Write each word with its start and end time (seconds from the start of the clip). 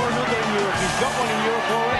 for 0.00 0.08
another 0.08 0.36
in 0.36 0.54
Europe. 0.54 0.76
He's 0.80 1.00
got 1.00 1.12
one 1.20 1.28
in 1.28 1.44
Europe 1.44 1.70
already. 1.70 1.99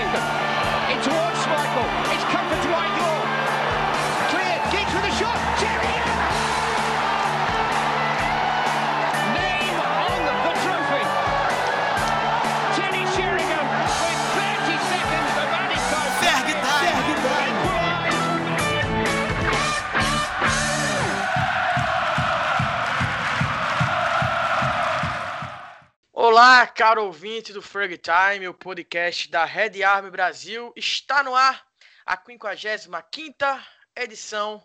Olá, 26.33 26.65
caro 26.65 27.07
ouvinte 27.07 27.53
do 27.53 27.61
Frag 27.61 27.99
Time, 27.99 28.47
o 28.47 28.55
podcast 28.55 29.29
da 29.29 29.45
Red 29.45 29.83
Army 29.83 30.13
Brasil. 30.13 30.73
Está 30.77 31.25
no 31.25 31.35
ar 31.35 31.67
a 32.07 32.17
55ª 32.17 33.61
edição 33.97 34.65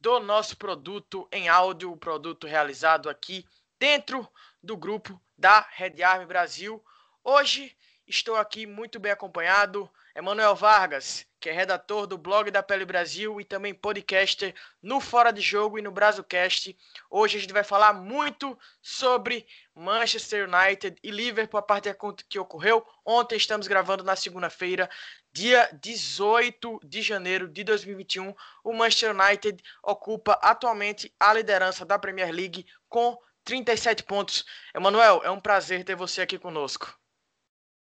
do 0.00 0.18
nosso 0.18 0.56
produto 0.56 1.28
em 1.30 1.48
áudio, 1.48 1.92
o 1.92 1.96
produto 1.96 2.48
realizado 2.48 3.08
aqui 3.08 3.46
dentro 3.78 4.28
do 4.60 4.76
grupo 4.76 5.22
da 5.38 5.60
Red 5.70 6.02
Army 6.02 6.26
Brasil. 6.26 6.84
Hoje 7.22 7.76
estou 8.08 8.34
aqui 8.34 8.66
muito 8.66 8.98
bem 8.98 9.12
acompanhado, 9.12 9.88
Emanuel 10.14 10.54
Vargas, 10.54 11.26
que 11.40 11.50
é 11.50 11.52
redator 11.52 12.06
do 12.06 12.16
blog 12.16 12.48
da 12.48 12.62
Pele 12.62 12.84
Brasil 12.84 13.40
e 13.40 13.44
também 13.44 13.74
podcaster 13.74 14.54
no 14.80 15.00
Fora 15.00 15.32
de 15.32 15.40
Jogo 15.40 15.76
e 15.76 15.82
no 15.82 15.90
Brasilcast. 15.90 16.78
Hoje 17.10 17.36
a 17.36 17.40
gente 17.40 17.52
vai 17.52 17.64
falar 17.64 17.92
muito 17.92 18.56
sobre 18.80 19.44
Manchester 19.74 20.48
United 20.48 20.96
e 21.02 21.10
Liverpool, 21.10 21.58
a 21.58 21.62
partida 21.62 21.98
que 22.28 22.38
ocorreu 22.38 22.86
ontem. 23.04 23.36
Estamos 23.36 23.66
gravando 23.66 24.04
na 24.04 24.14
segunda-feira, 24.14 24.88
dia 25.32 25.68
18 25.82 26.78
de 26.84 27.02
janeiro 27.02 27.48
de 27.48 27.64
2021. 27.64 28.32
O 28.62 28.72
Manchester 28.72 29.10
United 29.10 29.60
ocupa 29.82 30.38
atualmente 30.40 31.12
a 31.18 31.34
liderança 31.34 31.84
da 31.84 31.98
Premier 31.98 32.30
League 32.32 32.64
com 32.88 33.18
37 33.42 34.04
pontos. 34.04 34.44
Emanuel, 34.72 35.22
é 35.24 35.30
um 35.30 35.40
prazer 35.40 35.82
ter 35.82 35.96
você 35.96 36.22
aqui 36.22 36.38
conosco. 36.38 36.96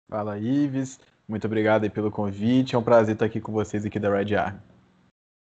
Fala, 0.07 0.37
Ives. 0.37 0.99
Muito 1.31 1.47
obrigado 1.47 1.85
aí 1.85 1.89
pelo 1.89 2.11
convite. 2.11 2.75
É 2.75 2.77
um 2.77 2.83
prazer 2.83 3.13
estar 3.13 3.25
aqui 3.25 3.39
com 3.39 3.53
vocês 3.53 3.85
aqui 3.85 3.97
da 3.97 4.13
Red 4.13 4.35
Army. 4.35 4.59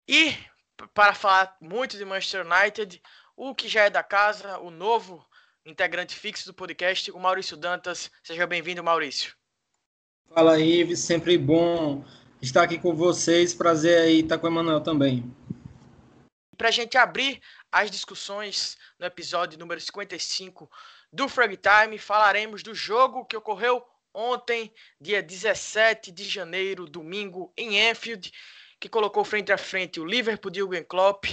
E 0.06 0.36
para 0.92 1.14
falar 1.14 1.56
muito 1.62 1.96
de 1.96 2.04
Manchester 2.04 2.46
United, 2.46 3.00
o 3.34 3.54
que 3.54 3.68
já 3.68 3.84
é 3.84 3.90
da 3.90 4.02
casa, 4.02 4.58
o 4.58 4.70
novo 4.70 5.24
integrante 5.64 6.14
fixo 6.14 6.44
do 6.44 6.52
podcast, 6.52 7.10
o 7.10 7.18
Maurício 7.18 7.56
Dantas. 7.56 8.10
Seja 8.22 8.46
bem-vindo, 8.46 8.84
Maurício. 8.84 9.34
Fala, 10.28 10.60
Ives. 10.60 11.00
Sempre 11.00 11.38
bom 11.38 12.04
estar 12.42 12.64
aqui 12.64 12.78
com 12.78 12.94
vocês. 12.94 13.54
Prazer 13.54 13.98
aí 13.98 14.20
estar 14.20 14.36
com 14.36 14.46
o 14.46 14.50
Emanuel 14.50 14.82
também. 14.82 15.24
Para 16.54 16.68
a 16.68 16.72
gente 16.72 16.98
abrir 16.98 17.40
as 17.72 17.90
discussões 17.90 18.76
no 18.98 19.06
episódio 19.06 19.58
número 19.58 19.80
55 19.80 20.70
do 21.10 21.30
Frag 21.30 21.56
Time, 21.56 21.96
falaremos 21.96 22.62
do 22.62 22.74
jogo 22.74 23.24
que 23.24 23.38
ocorreu 23.38 23.82
ontem, 24.18 24.72
dia 25.00 25.22
17 25.22 26.10
de 26.10 26.24
janeiro, 26.24 26.86
domingo, 26.86 27.52
em 27.56 27.88
Anfield, 27.88 28.32
que 28.80 28.88
colocou 28.88 29.24
frente 29.24 29.52
a 29.52 29.58
frente 29.58 30.00
o 30.00 30.04
Liverpool 30.04 30.50
de 30.50 30.58
Jurgen 30.58 30.82
Klopp 30.82 31.24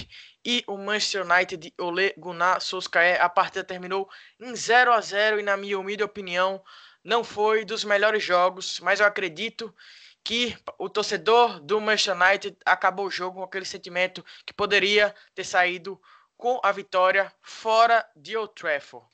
e 0.44 0.62
o 0.68 0.76
Manchester 0.78 1.26
United 1.26 1.56
de 1.56 1.74
Ole 1.82 2.14
Gunnar 2.16 2.60
Solskjaer. 2.60 3.20
A 3.20 3.28
partida 3.28 3.64
terminou 3.64 4.08
em 4.38 4.54
0 4.54 4.92
a 4.92 5.00
0 5.00 5.40
e, 5.40 5.42
na 5.42 5.56
minha 5.56 5.78
humilde 5.78 6.04
opinião, 6.04 6.62
não 7.02 7.24
foi 7.24 7.64
dos 7.64 7.82
melhores 7.84 8.22
jogos, 8.22 8.78
mas 8.80 9.00
eu 9.00 9.06
acredito 9.06 9.74
que 10.22 10.56
o 10.78 10.88
torcedor 10.88 11.60
do 11.60 11.80
Manchester 11.80 12.20
United 12.20 12.56
acabou 12.64 13.06
o 13.06 13.10
jogo 13.10 13.38
com 13.38 13.44
aquele 13.44 13.64
sentimento 13.64 14.24
que 14.44 14.52
poderia 14.52 15.14
ter 15.34 15.44
saído 15.44 16.00
com 16.36 16.60
a 16.62 16.70
vitória 16.70 17.32
fora 17.42 18.08
de 18.14 18.36
Old 18.36 18.52
Trafford. 18.54 19.06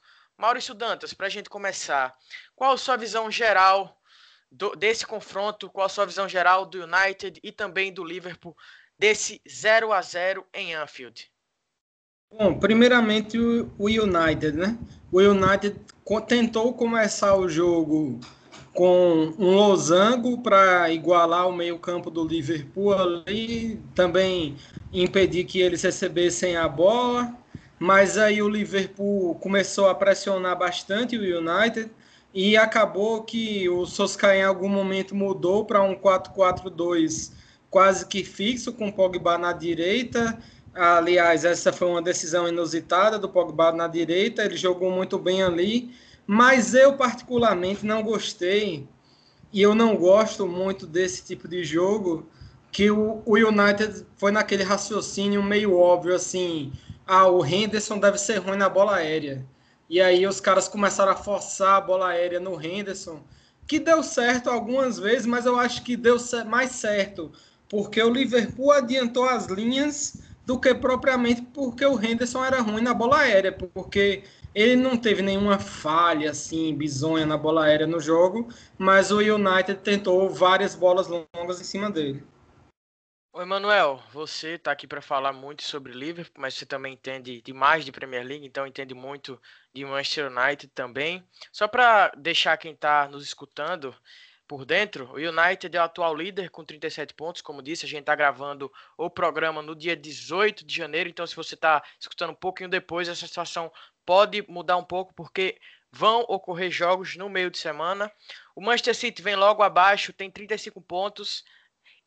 Maurício 0.42 0.74
Dantas, 0.74 1.12
para 1.12 1.26
a 1.26 1.30
gente 1.30 1.48
começar, 1.48 2.16
qual 2.62 2.74
a 2.74 2.78
sua 2.78 2.96
visão 2.96 3.28
geral 3.28 4.00
do, 4.48 4.76
desse 4.76 5.04
confronto? 5.04 5.68
Qual 5.68 5.84
a 5.84 5.88
sua 5.88 6.06
visão 6.06 6.28
geral 6.28 6.64
do 6.64 6.84
United 6.84 7.40
e 7.42 7.50
também 7.50 7.92
do 7.92 8.04
Liverpool 8.04 8.56
desse 8.96 9.42
0 9.50 9.92
a 9.92 10.00
0 10.00 10.46
em 10.54 10.72
Anfield? 10.72 11.28
Bom, 12.30 12.56
primeiramente 12.60 13.36
o, 13.36 13.68
o 13.76 13.86
United, 13.86 14.52
né? 14.52 14.78
O 15.10 15.18
United 15.18 15.74
tentou 16.28 16.72
começar 16.72 17.34
o 17.34 17.48
jogo 17.48 18.20
com 18.72 19.34
um 19.36 19.56
losango 19.56 20.40
para 20.40 20.88
igualar 20.88 21.48
o 21.48 21.52
meio-campo 21.52 22.12
do 22.12 22.24
Liverpool 22.24 22.94
ali, 22.94 23.82
também 23.92 24.56
impedir 24.92 25.46
que 25.46 25.60
eles 25.60 25.82
recebessem 25.82 26.56
a 26.56 26.68
bola 26.68 27.36
mas 27.82 28.16
aí 28.16 28.40
o 28.40 28.48
Liverpool 28.48 29.34
começou 29.40 29.88
a 29.88 29.94
pressionar 29.96 30.56
bastante 30.56 31.18
o 31.18 31.38
United 31.40 31.90
e 32.34 32.56
acabou 32.56 33.22
que 33.22 33.68
o 33.68 33.84
Sosca 33.84 34.34
em 34.34 34.42
algum 34.42 34.68
momento 34.68 35.14
mudou 35.14 35.64
para 35.64 35.82
um 35.82 35.94
4-4-2 35.94 37.32
quase 37.70 38.06
que 38.06 38.22
fixo 38.22 38.72
com 38.72 38.88
o 38.88 38.92
Pogba 38.92 39.38
na 39.38 39.52
direita. 39.52 40.38
Aliás, 40.74 41.44
essa 41.44 41.72
foi 41.72 41.88
uma 41.88 42.02
decisão 42.02 42.48
inusitada 42.48 43.18
do 43.18 43.28
Pogba 43.28 43.72
na 43.72 43.86
direita, 43.86 44.44
ele 44.44 44.56
jogou 44.56 44.90
muito 44.90 45.18
bem 45.18 45.42
ali, 45.42 45.94
mas 46.26 46.74
eu 46.74 46.96
particularmente 46.96 47.84
não 47.84 48.02
gostei 48.02 48.88
e 49.52 49.60
eu 49.60 49.74
não 49.74 49.96
gosto 49.96 50.46
muito 50.46 50.86
desse 50.86 51.22
tipo 51.24 51.46
de 51.46 51.62
jogo 51.62 52.26
que 52.70 52.90
o, 52.90 53.22
o 53.26 53.36
United 53.36 54.06
foi 54.16 54.32
naquele 54.32 54.62
raciocínio 54.62 55.42
meio 55.42 55.76
óbvio 55.76 56.14
assim, 56.14 56.72
ah, 57.06 57.26
o 57.26 57.44
Henderson 57.44 57.98
deve 57.98 58.16
ser 58.16 58.38
ruim 58.38 58.56
na 58.56 58.70
bola 58.70 58.96
aérea. 58.96 59.46
E 59.92 60.00
aí 60.00 60.26
os 60.26 60.40
caras 60.40 60.68
começaram 60.68 61.12
a 61.12 61.14
forçar 61.14 61.76
a 61.76 61.80
bola 61.82 62.08
aérea 62.08 62.40
no 62.40 62.58
Henderson, 62.58 63.22
que 63.66 63.78
deu 63.78 64.02
certo 64.02 64.48
algumas 64.48 64.98
vezes, 64.98 65.26
mas 65.26 65.44
eu 65.44 65.58
acho 65.58 65.82
que 65.82 65.98
deu 65.98 66.16
mais 66.46 66.70
certo 66.70 67.30
porque 67.68 68.02
o 68.02 68.08
Liverpool 68.08 68.72
adiantou 68.72 69.28
as 69.28 69.48
linhas 69.48 70.22
do 70.46 70.58
que 70.58 70.74
propriamente 70.74 71.42
porque 71.42 71.84
o 71.84 72.02
Henderson 72.02 72.42
era 72.42 72.62
ruim 72.62 72.80
na 72.80 72.94
bola 72.94 73.18
aérea, 73.18 73.52
porque 73.52 74.24
ele 74.54 74.76
não 74.76 74.96
teve 74.96 75.20
nenhuma 75.20 75.58
falha 75.58 76.30
assim, 76.30 76.74
bizonha 76.74 77.26
na 77.26 77.36
bola 77.36 77.64
aérea 77.64 77.86
no 77.86 78.00
jogo, 78.00 78.48
mas 78.78 79.10
o 79.10 79.18
United 79.18 79.80
tentou 79.80 80.26
várias 80.30 80.74
bolas 80.74 81.06
longas 81.06 81.60
em 81.60 81.64
cima 81.64 81.90
dele. 81.90 82.24
Oi, 83.34 83.46
Manuel, 83.46 83.98
você 84.12 84.56
está 84.56 84.72
aqui 84.72 84.86
para 84.86 85.00
falar 85.00 85.32
muito 85.32 85.62
sobre 85.62 85.90
Liverpool, 85.94 86.38
mas 86.38 86.52
você 86.52 86.66
também 86.66 86.92
entende 86.92 87.40
demais 87.40 87.82
de 87.82 87.90
Premier 87.90 88.22
League, 88.26 88.44
então 88.44 88.66
entende 88.66 88.92
muito 88.92 89.40
de 89.72 89.86
Manchester 89.86 90.30
United 90.30 90.70
também. 90.74 91.26
Só 91.50 91.66
para 91.66 92.08
deixar 92.10 92.58
quem 92.58 92.74
está 92.74 93.08
nos 93.08 93.24
escutando 93.24 93.96
por 94.46 94.66
dentro, 94.66 95.10
o 95.12 95.16
United 95.16 95.74
é 95.74 95.80
o 95.80 95.84
atual 95.84 96.14
líder 96.14 96.50
com 96.50 96.62
37 96.62 97.14
pontos, 97.14 97.40
como 97.40 97.62
disse, 97.62 97.86
a 97.86 97.88
gente 97.88 98.00
está 98.00 98.14
gravando 98.14 98.70
o 98.98 99.08
programa 99.08 99.62
no 99.62 99.74
dia 99.74 99.96
18 99.96 100.62
de 100.66 100.76
janeiro, 100.76 101.08
então 101.08 101.26
se 101.26 101.34
você 101.34 101.54
está 101.54 101.82
escutando 101.98 102.32
um 102.32 102.34
pouquinho 102.34 102.68
depois, 102.68 103.08
essa 103.08 103.26
situação 103.26 103.72
pode 104.04 104.44
mudar 104.46 104.76
um 104.76 104.84
pouco, 104.84 105.14
porque 105.14 105.58
vão 105.90 106.20
ocorrer 106.28 106.70
jogos 106.70 107.16
no 107.16 107.30
meio 107.30 107.50
de 107.50 107.56
semana. 107.56 108.12
O 108.54 108.60
Manchester 108.60 108.94
City 108.94 109.22
vem 109.22 109.36
logo 109.36 109.62
abaixo, 109.62 110.12
tem 110.12 110.30
35 110.30 110.82
pontos, 110.82 111.42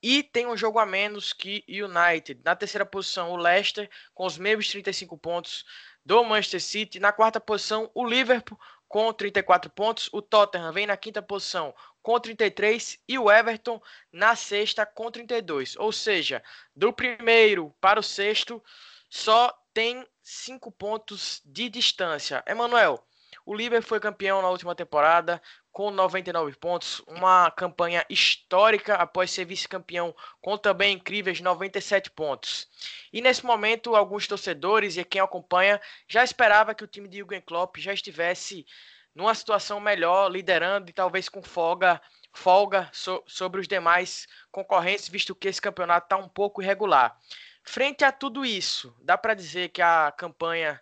e 0.08 0.22
tem 0.22 0.46
um 0.46 0.56
jogo 0.56 0.78
a 0.78 0.86
menos 0.86 1.34
que 1.34 1.66
United. 1.68 2.40
Na 2.46 2.56
terceira 2.56 2.86
posição, 2.86 3.32
o 3.32 3.36
Leicester, 3.36 3.90
com 4.14 4.24
os 4.24 4.38
mesmos 4.38 4.68
35 4.68 5.18
pontos 5.18 5.66
do 6.06 6.24
Manchester 6.24 6.62
City. 6.62 7.00
Na 7.00 7.12
quarta 7.12 7.42
posição, 7.42 7.90
o 7.92 8.06
Liverpool, 8.06 8.56
com 8.88 9.12
34 9.12 9.68
pontos. 9.72 10.08
O 10.14 10.22
Tottenham 10.22 10.72
vem 10.72 10.86
na 10.86 10.96
quinta 10.96 11.24
posição, 11.24 11.74
com 12.04 12.20
33. 12.20 13.00
E 13.08 13.18
o 13.18 13.32
Everton 13.32 13.82
na 14.12 14.36
sexta, 14.36 14.86
com 14.86 15.10
32. 15.10 15.76
Ou 15.78 15.92
seja, 15.92 16.44
do 16.76 16.94
primeiro 16.94 17.74
para 17.82 18.00
o 18.00 18.04
sexto, 18.04 18.64
só 19.10 19.52
tem 19.74 20.06
5 20.22 20.72
pontos 20.72 21.42
de 21.44 21.68
distância. 21.68 22.44
Emanuel, 22.46 23.04
o 23.44 23.56
Liverpool 23.56 23.90
foi 23.90 24.00
campeão 24.00 24.40
na 24.40 24.50
última 24.50 24.76
temporada, 24.76 25.42
com 25.76 25.92
99 25.92 26.56
pontos, 26.56 27.02
uma 27.06 27.52
campanha 27.52 28.06
histórica 28.10 28.96
após 28.96 29.30
ser 29.30 29.44
vice-campeão 29.44 30.16
com 30.40 30.58
também 30.58 30.96
incríveis 30.96 31.42
97 31.42 32.12
pontos. 32.12 32.70
E 33.12 33.20
nesse 33.20 33.46
momento, 33.46 33.94
alguns 33.94 34.26
torcedores 34.26 34.96
e 34.96 35.04
quem 35.04 35.20
acompanha 35.20 35.82
já 36.08 36.24
esperava 36.24 36.74
que 36.74 36.86
o 36.86 36.88
time 36.88 37.10
de 37.10 37.18
Jürgen 37.18 37.42
Klopp 37.42 37.76
já 37.76 37.94
estivesse 37.94 38.66
numa 39.14 39.36
situação 39.36 39.82
melhor, 39.82 40.32
liderando 40.32 40.90
e 40.90 40.94
talvez 40.94 41.28
com 41.28 41.44
folga, 41.44 42.02
folga 42.32 42.90
so, 42.94 43.22
sobre 43.28 43.60
os 43.60 43.68
demais 43.68 44.30
concorrentes, 44.54 45.10
visto 45.10 45.36
que 45.36 45.50
esse 45.50 45.62
campeonato 45.62 46.06
está 46.06 46.16
um 46.16 46.30
pouco 46.30 46.62
irregular. 46.62 47.20
Frente 47.64 48.06
a 48.06 48.14
tudo 48.14 48.46
isso, 48.46 48.96
dá 49.02 49.18
para 49.18 49.34
dizer 49.34 49.68
que 49.68 49.82
a 49.82 50.10
campanha 50.18 50.82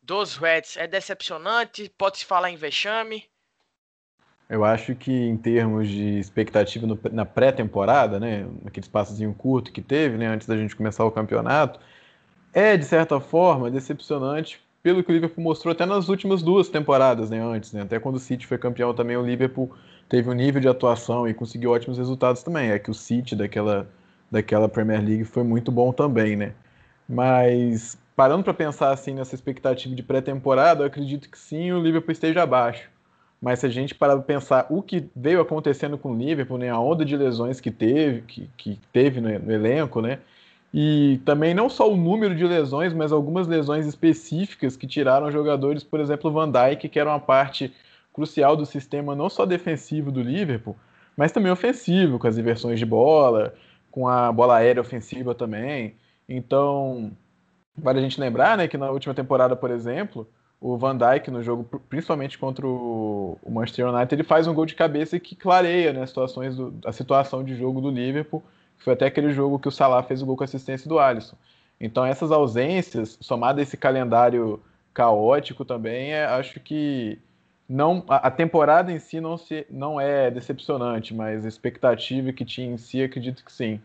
dos 0.00 0.36
Reds 0.36 0.76
é 0.76 0.86
decepcionante? 0.86 1.88
Pode-se 1.98 2.24
falar 2.24 2.48
em 2.48 2.56
vexame? 2.56 3.28
Eu 4.50 4.64
acho 4.64 4.96
que 4.96 5.12
em 5.12 5.36
termos 5.36 5.88
de 5.88 6.18
expectativa 6.18 6.84
no, 6.84 6.98
na 7.12 7.24
pré-temporada, 7.24 8.18
né, 8.18 8.46
naquele 8.64 8.84
espaçozinho 8.84 9.32
curto 9.32 9.72
que 9.72 9.80
teve, 9.80 10.18
né, 10.18 10.26
antes 10.26 10.48
da 10.48 10.56
gente 10.56 10.74
começar 10.74 11.04
o 11.04 11.10
campeonato, 11.12 11.78
é 12.52 12.76
de 12.76 12.84
certa 12.84 13.20
forma 13.20 13.70
decepcionante 13.70 14.60
pelo 14.82 15.04
que 15.04 15.10
o 15.12 15.14
Liverpool 15.14 15.44
mostrou 15.44 15.70
até 15.72 15.86
nas 15.86 16.08
últimas 16.08 16.42
duas 16.42 16.68
temporadas, 16.68 17.30
né, 17.30 17.40
antes, 17.40 17.72
né, 17.72 17.82
até 17.82 18.00
quando 18.00 18.16
o 18.16 18.18
City 18.18 18.44
foi 18.46 18.58
campeão 18.58 18.92
também, 18.92 19.16
o 19.16 19.24
Liverpool 19.24 19.72
teve 20.08 20.28
um 20.28 20.32
nível 20.34 20.60
de 20.60 20.68
atuação 20.68 21.28
e 21.28 21.34
conseguiu 21.34 21.70
ótimos 21.70 21.96
resultados 21.96 22.42
também. 22.42 22.70
É 22.70 22.78
que 22.78 22.90
o 22.90 22.94
City 22.94 23.36
daquela, 23.36 23.88
daquela 24.30 24.68
Premier 24.68 25.00
League 25.00 25.24
foi 25.24 25.44
muito 25.44 25.70
bom 25.70 25.92
também, 25.92 26.34
né? 26.36 26.54
Mas 27.08 27.96
parando 28.16 28.42
para 28.44 28.54
pensar 28.54 28.90
assim 28.92 29.14
nessa 29.14 29.34
expectativa 29.34 29.94
de 29.94 30.02
pré-temporada, 30.02 30.82
eu 30.82 30.86
acredito 30.88 31.30
que 31.30 31.38
sim, 31.38 31.72
o 31.72 31.80
Liverpool 31.80 32.12
esteja 32.12 32.42
abaixo. 32.42 32.90
Mas 33.40 33.60
se 33.60 33.66
a 33.66 33.70
gente 33.70 33.94
parar 33.94 34.16
para 34.16 34.22
pensar 34.22 34.66
o 34.68 34.82
que 34.82 35.08
veio 35.16 35.40
acontecendo 35.40 35.96
com 35.96 36.12
o 36.12 36.16
Liverpool, 36.16 36.58
né, 36.58 36.68
a 36.68 36.78
onda 36.78 37.04
de 37.04 37.16
lesões 37.16 37.60
que 37.60 37.70
teve, 37.70 38.22
que, 38.22 38.50
que 38.56 38.78
teve 38.92 39.20
no, 39.20 39.38
no 39.38 39.52
elenco, 39.52 40.00
né? 40.02 40.18
E 40.72 41.20
também 41.24 41.52
não 41.52 41.68
só 41.68 41.90
o 41.90 41.96
número 41.96 42.34
de 42.34 42.46
lesões, 42.46 42.92
mas 42.92 43.10
algumas 43.12 43.48
lesões 43.48 43.86
específicas 43.86 44.76
que 44.76 44.86
tiraram 44.86 45.30
jogadores, 45.32 45.82
por 45.82 45.98
exemplo, 45.98 46.30
Van 46.30 46.50
Dijk, 46.50 46.88
que 46.88 46.98
era 47.00 47.10
uma 47.10 47.18
parte 47.18 47.74
crucial 48.12 48.56
do 48.56 48.66
sistema 48.66 49.16
não 49.16 49.28
só 49.28 49.44
defensivo 49.46 50.12
do 50.12 50.22
Liverpool, 50.22 50.76
mas 51.16 51.32
também 51.32 51.50
ofensivo, 51.50 52.18
com 52.18 52.26
as 52.26 52.38
inversões 52.38 52.78
de 52.78 52.86
bola, 52.86 53.54
com 53.90 54.06
a 54.06 54.30
bola 54.30 54.56
aérea 54.56 54.80
ofensiva 54.80 55.34
também. 55.34 55.94
Então, 56.28 57.10
vale 57.76 57.98
a 57.98 58.02
gente 58.02 58.20
lembrar 58.20 58.56
né, 58.56 58.68
que 58.68 58.78
na 58.78 58.90
última 58.90 59.14
temporada, 59.14 59.56
por 59.56 59.70
exemplo, 59.70 60.28
o 60.60 60.76
Van 60.76 60.96
Dijk 60.96 61.30
no 61.30 61.42
jogo, 61.42 61.64
principalmente 61.88 62.38
contra 62.38 62.66
o 62.66 63.38
Manchester 63.48 63.88
United, 63.88 64.14
ele 64.14 64.22
faz 64.22 64.46
um 64.46 64.52
gol 64.52 64.66
de 64.66 64.74
cabeça 64.74 65.18
que 65.18 65.34
clareia 65.34 65.92
né, 65.92 66.04
situações 66.06 66.54
do, 66.56 66.74
a 66.84 66.92
situação 66.92 67.42
de 67.42 67.56
jogo 67.56 67.80
do 67.80 67.90
Liverpool. 67.90 68.42
Foi 68.78 68.92
até 68.92 69.06
aquele 69.06 69.32
jogo 69.32 69.58
que 69.58 69.68
o 69.68 69.70
Salah 69.70 70.02
fez 70.02 70.20
o 70.22 70.26
gol 70.26 70.36
com 70.36 70.44
assistência 70.44 70.88
do 70.88 70.98
Alisson. 70.98 71.36
Então 71.80 72.04
essas 72.04 72.30
ausências, 72.30 73.16
somado 73.20 73.60
a 73.60 73.62
esse 73.62 73.76
calendário 73.76 74.62
caótico 74.92 75.64
também, 75.64 76.12
é, 76.12 76.26
acho 76.26 76.60
que 76.60 77.18
não 77.66 78.04
a, 78.08 78.30
temporada 78.30 78.92
em 78.92 78.98
si 78.98 79.20
não, 79.20 79.38
se, 79.38 79.66
não 79.70 80.00
é 80.00 80.30
decepcionante, 80.30 81.14
mas 81.14 81.44
a 81.44 81.48
expectativa 81.48 82.32
que 82.32 82.44
tinha 82.44 82.66
em 82.66 82.76
si, 82.76 83.02
acredito 83.02 83.44
que 83.44 83.52
sim. 83.52 83.80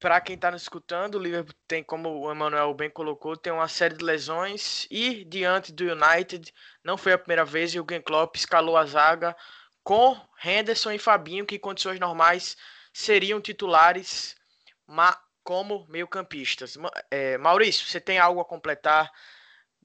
Para 0.00 0.20
quem 0.20 0.36
está 0.36 0.50
nos 0.50 0.62
escutando, 0.62 1.16
o 1.16 1.18
Liverpool 1.18 1.54
tem, 1.66 1.82
como 1.82 2.08
o 2.08 2.32
Emmanuel 2.32 2.72
bem 2.72 2.88
colocou, 2.88 3.36
tem 3.36 3.52
uma 3.52 3.66
série 3.66 3.96
de 3.96 4.04
lesões 4.04 4.86
e 4.90 5.24
diante 5.24 5.72
do 5.72 5.84
United 5.84 6.52
não 6.84 6.96
foi 6.96 7.12
a 7.12 7.18
primeira 7.18 7.44
vez 7.44 7.74
e 7.74 7.80
o 7.80 7.86
Gen 7.88 8.00
Klopp 8.00 8.36
escalou 8.36 8.76
a 8.76 8.86
zaga 8.86 9.34
com 9.82 10.16
Henderson 10.44 10.92
e 10.92 10.98
Fabinho, 10.98 11.46
que 11.46 11.56
em 11.56 11.58
condições 11.58 11.98
normais 11.98 12.56
seriam 12.92 13.40
titulares 13.40 14.36
como 15.42 15.86
meio-campistas. 15.88 16.76
É, 17.10 17.38
Maurício, 17.38 17.86
você 17.86 18.00
tem 18.00 18.18
algo 18.18 18.40
a 18.40 18.44
completar 18.44 19.10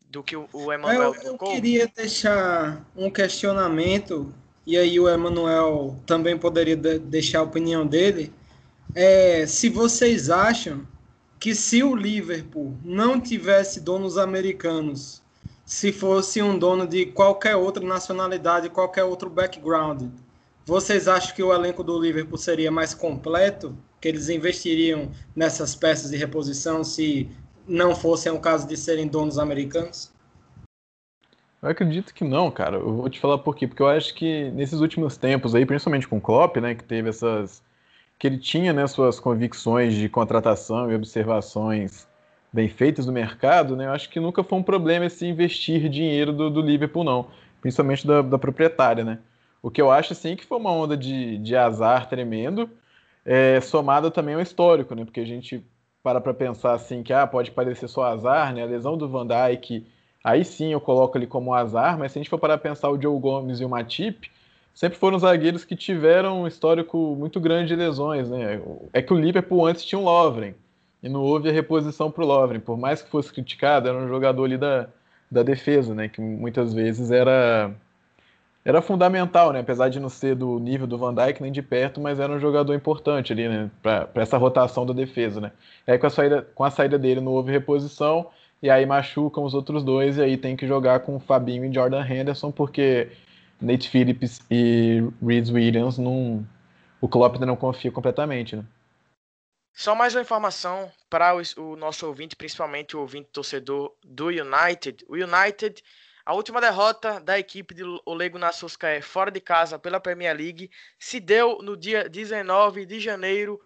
do 0.06 0.22
que 0.22 0.36
o, 0.36 0.72
Emanuel 0.72 1.16
eu, 1.16 1.32
eu 1.32 1.38
queria 1.38 1.88
deixar 1.88 2.86
um 2.96 3.10
questionamento, 3.10 4.34
e 4.66 4.78
aí 4.78 5.00
o 5.00 5.10
Emanuel 5.10 6.00
também 6.06 6.38
poderia 6.38 6.76
de, 6.76 7.00
deixar 7.00 7.40
a 7.40 7.44
opinião 7.44 7.88
dele. 7.88 8.32
É, 8.96 9.48
se 9.48 9.70
vocês 9.70 10.30
acham 10.30 10.86
que 11.40 11.56
se 11.56 11.84
o 11.84 11.96
Liverpool 11.96 12.78
não 12.84 13.20
tivesse 13.20 13.82
donos 13.82 14.18
americanos, 14.18 15.22
se 15.66 15.92
fosse 15.92 16.42
um 16.42 16.58
dono 16.58 16.86
de 16.88 17.08
qualquer 17.08 17.56
outra 17.56 17.84
nacionalidade, 17.84 18.70
qualquer 18.70 19.04
outro 19.04 19.30
background, 19.30 20.04
vocês 20.66 21.08
acham 21.08 21.36
que 21.36 21.44
o 21.44 21.54
elenco 21.54 21.84
do 21.84 22.00
Liverpool 22.00 22.38
seria 22.38 22.72
mais 22.72 22.94
completo? 22.94 23.76
Que 24.00 24.08
eles 24.08 24.30
investiriam 24.30 25.12
nessas 25.36 25.76
peças 25.76 26.12
de 26.12 26.18
reposição 26.18 26.84
se 26.84 27.30
não 27.68 27.96
fossem 27.96 28.32
o 28.32 28.40
caso 28.40 28.68
de 28.68 28.78
serem 28.78 29.08
donos 29.08 29.38
americanos? 29.38 30.12
Eu 31.62 31.70
acredito 31.70 32.14
que 32.14 32.24
não, 32.24 32.52
cara. 32.52 32.78
Eu 32.78 32.94
vou 32.94 33.10
te 33.10 33.20
falar 33.20 33.40
por 33.40 33.56
quê. 33.56 33.68
Porque 33.68 33.82
eu 33.82 33.88
acho 33.88 34.14
que 34.14 34.52
nesses 34.52 34.80
últimos 34.80 35.18
tempos 35.18 35.56
aí, 35.56 35.66
principalmente 35.66 36.08
com 36.08 36.18
o 36.18 36.22
Klopp, 36.22 36.58
né, 36.58 36.76
que 36.76 36.84
teve 36.84 37.10
essas 37.10 37.62
que 38.24 38.28
ele 38.28 38.38
tinha, 38.38 38.72
né, 38.72 38.88
suas 38.88 39.20
convicções 39.20 39.94
de 39.94 40.08
contratação 40.08 40.90
e 40.90 40.96
observações 40.96 42.08
bem 42.54 42.70
feitas 42.70 43.06
no 43.06 43.12
mercado, 43.12 43.76
né, 43.76 43.86
eu 43.88 43.92
acho 43.92 44.10
que 44.10 44.18
nunca 44.18 44.42
foi 44.42 44.60
um 44.60 44.64
problema 44.64 45.08
esse 45.08 45.28
investir 45.28 45.90
dinheiro 45.90 46.32
do, 46.32 46.50
do 46.50 46.62
Liverpool, 46.62 47.04
não. 47.04 47.28
Principalmente 47.60 48.08
da, 48.08 48.22
da 48.22 48.40
proprietária, 48.40 49.04
né. 49.04 49.20
O 49.62 49.70
que 49.70 49.82
eu 49.82 49.92
acho, 49.92 50.14
assim, 50.14 50.38
que 50.38 50.46
foi 50.46 50.58
uma 50.58 50.72
onda 50.72 50.96
de, 50.96 51.38
de 51.40 51.54
azar 51.54 52.08
tremendo, 52.08 52.70
é, 53.26 53.60
somado 53.60 54.10
também 54.10 54.36
ao 54.36 54.42
histórico, 54.42 54.96
né, 54.96 55.04
porque 55.04 55.20
a 55.20 55.26
gente 55.26 55.62
para 56.02 56.22
para 56.22 56.34
pensar 56.34 56.72
assim 56.76 57.04
que 57.04 57.12
ah, 57.12 57.28
pode 57.28 57.52
parecer 57.52 57.90
só 57.90 58.06
azar, 58.06 58.54
né? 58.54 58.64
A 58.64 58.66
lesão 58.66 58.98
do 58.98 59.10
Van 59.10 59.28
Dijk, 59.28 59.86
aí 60.24 60.46
sim 60.46 60.72
eu 60.72 60.80
coloco 60.80 61.18
ele 61.18 61.28
como 61.28 61.54
azar, 61.54 61.98
mas 61.98 62.14
se 62.14 62.20
a 62.20 62.22
gente 62.22 62.30
for 62.30 62.40
para 62.40 62.58
pensar 62.58 62.90
o 62.90 63.02
Joe 63.02 63.20
Gomes 63.20 63.60
e 63.60 63.66
o 63.66 63.70
Matip, 63.70 64.32
sempre 64.74 64.98
foram 64.98 65.20
zagueiros 65.20 65.64
que 65.64 65.76
tiveram 65.76 66.44
um 66.44 66.48
histórico 66.48 67.16
muito 67.16 67.40
grande 67.40 67.70
de 67.70 67.76
lesões, 67.76 68.30
né? 68.30 68.62
É 68.92 69.02
que 69.02 69.14
o 69.14 69.20
Liverpool 69.20 69.66
antes 69.66 69.86
tinha 69.86 70.00
um 70.00 70.04
Lovren 70.04 70.56
e 71.02 71.10
não 71.10 71.22
houve 71.22 71.50
a 71.50 71.52
reposição 71.52 72.10
para 72.10 72.24
o 72.24 72.28
Lovren, 72.28 72.60
por 72.60 72.78
mais 72.78 73.02
que 73.02 73.10
fosse 73.10 73.32
criticado, 73.32 73.88
era 73.88 73.98
um 73.98 74.08
jogador 74.08 74.46
ali 74.46 74.58
da, 74.58 74.88
da 75.30 75.44
defesa, 75.44 75.94
né? 75.94 76.08
Que 76.08 76.22
muitas 76.22 76.74
vezes 76.74 77.12
era 77.12 77.72
era 78.66 78.82
fundamental, 78.82 79.52
né? 79.52 79.60
Apesar 79.60 79.90
de 79.90 80.00
não 80.00 80.08
ser 80.10 80.36
do 80.36 80.58
nível 80.58 80.88
do 80.88 80.98
Van 80.98 81.14
Dijk 81.14 81.42
nem 81.42 81.52
de 81.52 81.62
perto, 81.62 82.00
mas 82.00 82.20
era 82.20 82.32
um 82.32 82.40
jogador 82.40 82.74
importante 82.74 83.34
ali, 83.34 83.48
né? 83.48 83.70
Para 83.82 84.10
essa 84.16 84.38
rotação 84.38 84.86
da 84.86 84.94
defesa, 84.94 85.42
né? 85.42 85.52
E 85.86 85.92
aí 85.92 85.98
com 86.00 86.08
a, 86.08 86.10
saída, 86.10 86.48
com 86.56 86.64
a 86.64 86.72
saída 86.72 86.98
dele 86.98 87.20
não 87.20 87.34
houve 87.34 87.52
reposição, 87.52 88.28
e 88.62 88.70
aí 88.70 88.86
machucam 88.86 89.44
os 89.44 89.54
outros 89.54 89.84
dois, 89.84 90.18
e 90.18 90.22
aí 90.22 90.38
tem 90.38 90.56
que 90.56 90.66
jogar 90.66 91.02
com 91.02 91.20
Fabinho 91.20 91.66
e 91.66 91.74
Jordan 91.74 92.06
Henderson, 92.08 92.52
porque 92.52 93.10
Nate 93.64 93.90
Phillips 93.90 94.42
e 94.52 95.00
Reed 95.26 95.50
Williams 95.50 95.98
não. 95.98 96.46
O 97.00 97.08
Klopp 97.08 97.36
ainda 97.36 97.46
não 97.46 97.56
confia 97.56 97.92
completamente, 97.92 98.56
né? 98.56 98.64
Só 99.74 99.96
mais 99.96 100.14
uma 100.14 100.22
informação 100.22 100.92
para 101.10 101.36
o, 101.36 101.42
o 101.58 101.76
nosso 101.76 102.06
ouvinte, 102.06 102.36
principalmente 102.36 102.96
o 102.96 103.00
ouvinte 103.00 103.30
torcedor 103.32 103.94
do 104.06 104.28
United. 104.28 105.04
O 105.08 105.16
United 105.16 105.84
a 106.26 106.34
última 106.34 106.62
derrota 106.62 107.20
da 107.20 107.38
equipe 107.38 107.74
de 107.74 107.84
Olego 108.06 108.38
Nassoskaé 108.38 109.02
fora 109.02 109.30
de 109.30 109.42
casa 109.42 109.78
pela 109.78 110.00
Premier 110.00 110.36
League 110.36 110.72
se 110.98 111.20
deu 111.20 111.60
no 111.62 111.76
dia 111.76 112.08
19 112.08 112.86
de 112.86 112.98
janeiro 113.00 113.60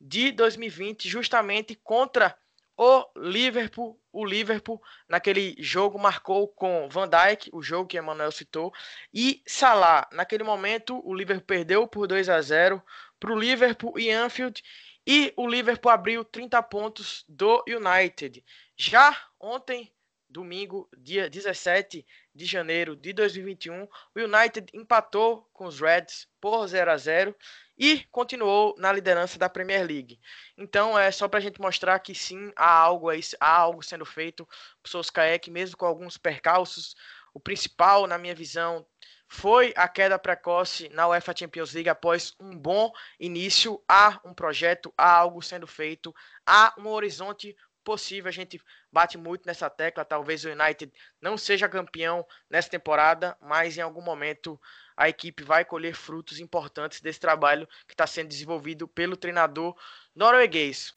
de 0.00 0.32
2020, 0.32 1.06
justamente 1.06 1.74
contra 1.74 2.34
o 2.78 3.04
Liverpool. 3.16 4.00
O 4.12 4.24
Liverpool, 4.24 4.80
naquele 5.08 5.54
jogo, 5.58 5.98
marcou 5.98 6.48
com 6.48 6.88
Van 6.88 7.08
Dijk, 7.08 7.50
o 7.52 7.60
jogo 7.60 7.88
que 7.88 7.98
Emmanuel 7.98 8.30
citou, 8.30 8.72
e 9.12 9.42
Salah. 9.46 10.08
Naquele 10.12 10.44
momento, 10.44 11.00
o 11.04 11.12
Liverpool 11.12 11.46
perdeu 11.46 11.86
por 11.86 12.06
2 12.06 12.28
a 12.28 12.40
0 12.40 12.82
para 13.18 13.32
o 13.32 13.38
Liverpool 13.38 13.98
e 13.98 14.10
Anfield, 14.10 14.62
e 15.06 15.32
o 15.36 15.46
Liverpool 15.46 15.90
abriu 15.90 16.24
30 16.24 16.62
pontos 16.62 17.24
do 17.28 17.62
United. 17.68 18.44
Já 18.76 19.16
ontem, 19.40 19.92
domingo, 20.28 20.88
dia 20.96 21.28
17 21.28 22.06
de 22.38 22.46
janeiro 22.46 22.94
de 22.94 23.12
2021, 23.12 23.82
o 23.82 23.88
United 24.14 24.70
empatou 24.72 25.48
com 25.52 25.66
os 25.66 25.80
Reds 25.80 26.28
por 26.40 26.68
0 26.68 26.92
a 26.92 26.96
0 26.96 27.36
e 27.76 28.04
continuou 28.12 28.76
na 28.78 28.92
liderança 28.92 29.36
da 29.40 29.48
Premier 29.48 29.84
League. 29.84 30.20
Então 30.56 30.96
é 30.96 31.10
só 31.10 31.26
para 31.26 31.40
a 31.40 31.42
gente 31.42 31.60
mostrar 31.60 31.98
que 31.98 32.14
sim, 32.14 32.52
há 32.54 32.70
algo, 32.70 33.08
aí, 33.08 33.20
há 33.40 33.56
algo 33.56 33.82
sendo 33.82 34.06
feito 34.06 34.46
por 34.80 34.88
Solskjaer, 34.88 35.40
mesmo 35.50 35.76
com 35.76 35.84
alguns 35.84 36.16
percalços, 36.16 36.94
o 37.34 37.40
principal, 37.40 38.06
na 38.06 38.16
minha 38.16 38.36
visão, 38.36 38.86
foi 39.26 39.74
a 39.76 39.86
queda 39.88 40.18
precoce 40.18 40.88
na 40.90 41.08
UEFA 41.08 41.34
Champions 41.36 41.74
League 41.74 41.88
após 41.88 42.34
um 42.40 42.56
bom 42.56 42.90
início. 43.20 43.82
Há 43.86 44.20
um 44.24 44.32
projeto, 44.32 44.92
há 44.96 45.12
algo 45.12 45.42
sendo 45.42 45.66
feito, 45.66 46.14
há 46.46 46.72
um 46.78 46.86
horizonte 46.86 47.54
possível, 47.88 48.28
a 48.28 48.32
gente 48.32 48.60
bate 48.92 49.16
muito 49.16 49.46
nessa 49.46 49.70
tecla. 49.70 50.04
Talvez 50.04 50.44
o 50.44 50.50
United 50.50 50.92
não 51.22 51.38
seja 51.38 51.66
campeão 51.66 52.22
nessa 52.50 52.68
temporada, 52.68 53.34
mas 53.40 53.78
em 53.78 53.80
algum 53.80 54.02
momento 54.02 54.60
a 54.94 55.08
equipe 55.08 55.42
vai 55.42 55.64
colher 55.64 55.94
frutos 55.94 56.38
importantes 56.38 57.00
desse 57.00 57.18
trabalho 57.18 57.66
que 57.86 57.94
está 57.94 58.06
sendo 58.06 58.28
desenvolvido 58.28 58.86
pelo 58.86 59.16
treinador 59.16 59.74
norueguês. 60.14 60.94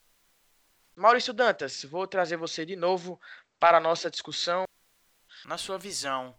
Maurício 0.93 1.31
Dantas, 1.31 1.85
vou 1.85 2.05
trazer 2.05 2.35
você 2.35 2.65
de 2.65 2.75
novo 2.75 3.17
para 3.57 3.77
a 3.77 3.81
nossa 3.81 4.11
discussão. 4.11 4.65
Na 5.45 5.57
sua 5.57 5.77
visão, 5.77 6.35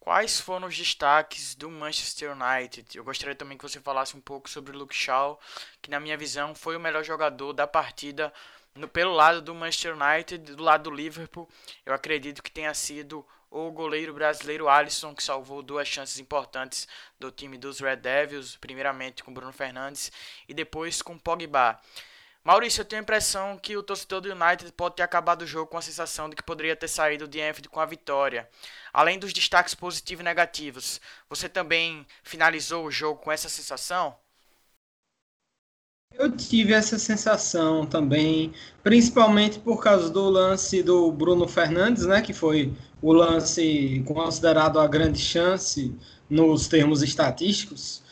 quais 0.00 0.40
foram 0.40 0.66
os 0.66 0.76
destaques 0.76 1.54
do 1.54 1.70
Manchester 1.70 2.32
United? 2.32 2.98
Eu 2.98 3.04
gostaria 3.04 3.36
também 3.36 3.56
que 3.56 3.62
você 3.62 3.80
falasse 3.80 4.16
um 4.16 4.20
pouco 4.20 4.50
sobre 4.50 4.74
o 4.74 4.78
Luke 4.78 4.94
Shaw, 4.94 5.40
que 5.80 5.90
na 5.90 6.00
minha 6.00 6.18
visão 6.18 6.56
foi 6.56 6.76
o 6.76 6.80
melhor 6.80 7.04
jogador 7.04 7.52
da 7.52 7.68
partida 7.68 8.32
no, 8.74 8.88
pelo 8.88 9.12
lado 9.12 9.42
do 9.42 9.54
Manchester 9.54 9.96
United, 9.96 10.54
do 10.54 10.62
lado 10.62 10.84
do 10.84 10.94
Liverpool, 10.94 11.48
eu 11.84 11.92
acredito 11.92 12.42
que 12.42 12.50
tenha 12.50 12.72
sido 12.74 13.26
o 13.50 13.70
goleiro 13.72 14.14
brasileiro 14.14 14.68
Alisson, 14.68 15.14
que 15.14 15.22
salvou 15.22 15.62
duas 15.62 15.88
chances 15.88 16.18
importantes 16.18 16.86
do 17.18 17.32
time 17.32 17.58
dos 17.58 17.80
Red 17.80 17.96
Devils, 17.96 18.56
primeiramente 18.56 19.24
com 19.24 19.34
Bruno 19.34 19.52
Fernandes 19.52 20.12
e 20.48 20.54
depois 20.54 21.02
com 21.02 21.18
Pogba. 21.18 21.80
Maurício, 22.42 22.80
eu 22.80 22.84
tenho 22.86 23.00
a 23.00 23.02
impressão 23.02 23.58
que 23.58 23.76
o 23.76 23.82
torcedor 23.82 24.22
do 24.22 24.32
United 24.32 24.72
pode 24.72 24.96
ter 24.96 25.02
acabado 25.02 25.42
o 25.42 25.46
jogo 25.46 25.70
com 25.70 25.76
a 25.76 25.82
sensação 25.82 26.30
de 26.30 26.36
que 26.36 26.42
poderia 26.42 26.74
ter 26.74 26.88
saído 26.88 27.28
de 27.28 27.38
Anfield 27.38 27.68
com 27.68 27.80
a 27.80 27.84
vitória. 27.84 28.48
Além 28.94 29.18
dos 29.18 29.32
destaques 29.32 29.74
positivos 29.74 30.22
e 30.22 30.24
negativos, 30.24 31.00
você 31.28 31.50
também 31.50 32.06
finalizou 32.22 32.86
o 32.86 32.90
jogo 32.90 33.20
com 33.20 33.30
essa 33.30 33.48
sensação? 33.48 34.16
Eu 36.14 36.30
tive 36.30 36.74
essa 36.74 36.98
sensação 36.98 37.86
também, 37.86 38.52
principalmente 38.82 39.58
por 39.58 39.82
causa 39.82 40.10
do 40.10 40.28
lance 40.28 40.82
do 40.82 41.10
Bruno 41.10 41.48
Fernandes, 41.48 42.04
né, 42.04 42.20
que 42.20 42.34
foi 42.34 42.74
o 43.00 43.12
lance 43.12 44.02
considerado 44.06 44.78
a 44.78 44.86
grande 44.86 45.18
chance 45.18 45.94
nos 46.28 46.68
termos 46.68 47.02
estatísticos. 47.02 48.02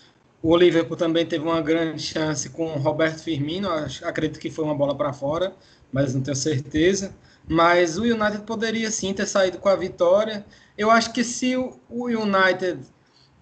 O 0.43 0.57
Liverpool 0.57 0.97
também 0.97 1.27
teve 1.27 1.45
uma 1.45 1.61
grande 1.61 2.01
chance 2.01 2.49
com 2.49 2.67
o 2.73 2.79
Roberto 2.79 3.23
Firmino, 3.23 3.69
acredito 4.03 4.41
que 4.41 4.51
foi 4.51 4.65
uma 4.65 4.75
bola 4.75 4.97
para 4.97 5.13
fora, 5.13 5.55
mas 5.93 6.15
não 6.15 6.23
tenho 6.23 6.37
certeza. 6.37 7.15
Mas 7.47 7.99
o 7.99 8.03
United 8.05 8.43
poderia 8.47 8.91
sim 8.91 9.13
ter 9.13 9.27
saído 9.27 9.59
com 9.59 9.69
a 9.69 9.77
vitória. 9.77 10.47
Eu 10.79 10.91
acho 10.91 11.13
que 11.13 11.25
se 11.25 11.57
o 11.57 11.79
United 11.91 12.81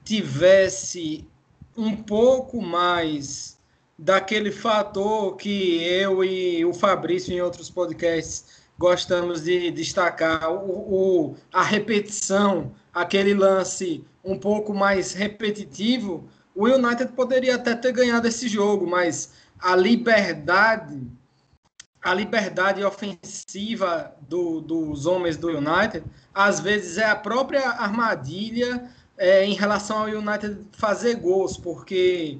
tivesse 0.04 1.28
um 1.76 1.94
pouco 1.94 2.60
mais 2.62 3.55
daquele 3.98 4.50
fator 4.50 5.36
que 5.36 5.82
eu 5.82 6.22
e 6.22 6.64
o 6.64 6.74
Fabrício 6.74 7.32
em 7.32 7.40
outros 7.40 7.70
podcasts 7.70 8.66
gostamos 8.78 9.42
de 9.44 9.70
destacar, 9.70 10.52
o, 10.52 11.30
o 11.30 11.36
a 11.52 11.62
repetição, 11.62 12.72
aquele 12.92 13.32
lance 13.32 14.04
um 14.22 14.38
pouco 14.38 14.74
mais 14.74 15.12
repetitivo, 15.12 16.28
o 16.54 16.66
United 16.66 17.12
poderia 17.12 17.54
até 17.54 17.74
ter 17.74 17.92
ganhado 17.92 18.26
esse 18.26 18.48
jogo, 18.48 18.86
mas 18.86 19.32
a 19.58 19.74
liberdade, 19.74 21.00
a 22.02 22.12
liberdade 22.12 22.84
ofensiva 22.84 24.14
do, 24.28 24.60
dos 24.60 25.06
homens 25.06 25.36
do 25.36 25.48
United, 25.48 26.04
às 26.34 26.60
vezes 26.60 26.98
é 26.98 27.06
a 27.06 27.16
própria 27.16 27.70
armadilha 27.70 28.90
é, 29.16 29.44
em 29.44 29.54
relação 29.54 29.98
ao 29.98 30.06
United 30.06 30.58
fazer 30.72 31.14
gols, 31.16 31.56
porque 31.56 32.38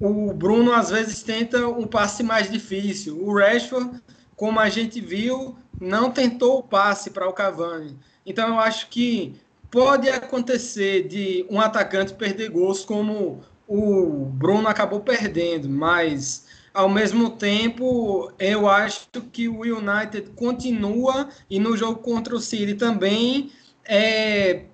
o 0.00 0.32
Bruno 0.32 0.72
às 0.72 0.90
vezes 0.90 1.22
tenta 1.22 1.66
um 1.68 1.86
passe 1.86 2.22
mais 2.22 2.50
difícil. 2.50 3.18
O 3.22 3.34
Rashford, 3.34 4.00
como 4.36 4.60
a 4.60 4.68
gente 4.68 5.00
viu, 5.00 5.56
não 5.80 6.10
tentou 6.10 6.58
o 6.58 6.62
passe 6.62 7.10
para 7.10 7.28
o 7.28 7.32
Cavani. 7.32 7.98
Então 8.24 8.48
eu 8.48 8.58
acho 8.58 8.88
que 8.88 9.34
pode 9.70 10.08
acontecer 10.08 11.08
de 11.08 11.46
um 11.50 11.60
atacante 11.60 12.14
perder 12.14 12.50
gols 12.50 12.84
como 12.84 13.40
o 13.66 14.26
Bruno 14.26 14.68
acabou 14.68 15.00
perdendo, 15.00 15.68
mas 15.68 16.46
ao 16.72 16.88
mesmo 16.88 17.30
tempo 17.30 18.30
eu 18.38 18.68
acho 18.68 19.08
que 19.32 19.48
o 19.48 19.62
United 19.62 20.30
continua 20.36 21.28
e 21.48 21.58
no 21.58 21.76
jogo 21.76 22.00
contra 22.00 22.34
o 22.34 22.40
City 22.40 22.74
também 22.74 23.50
é, 23.88 24.64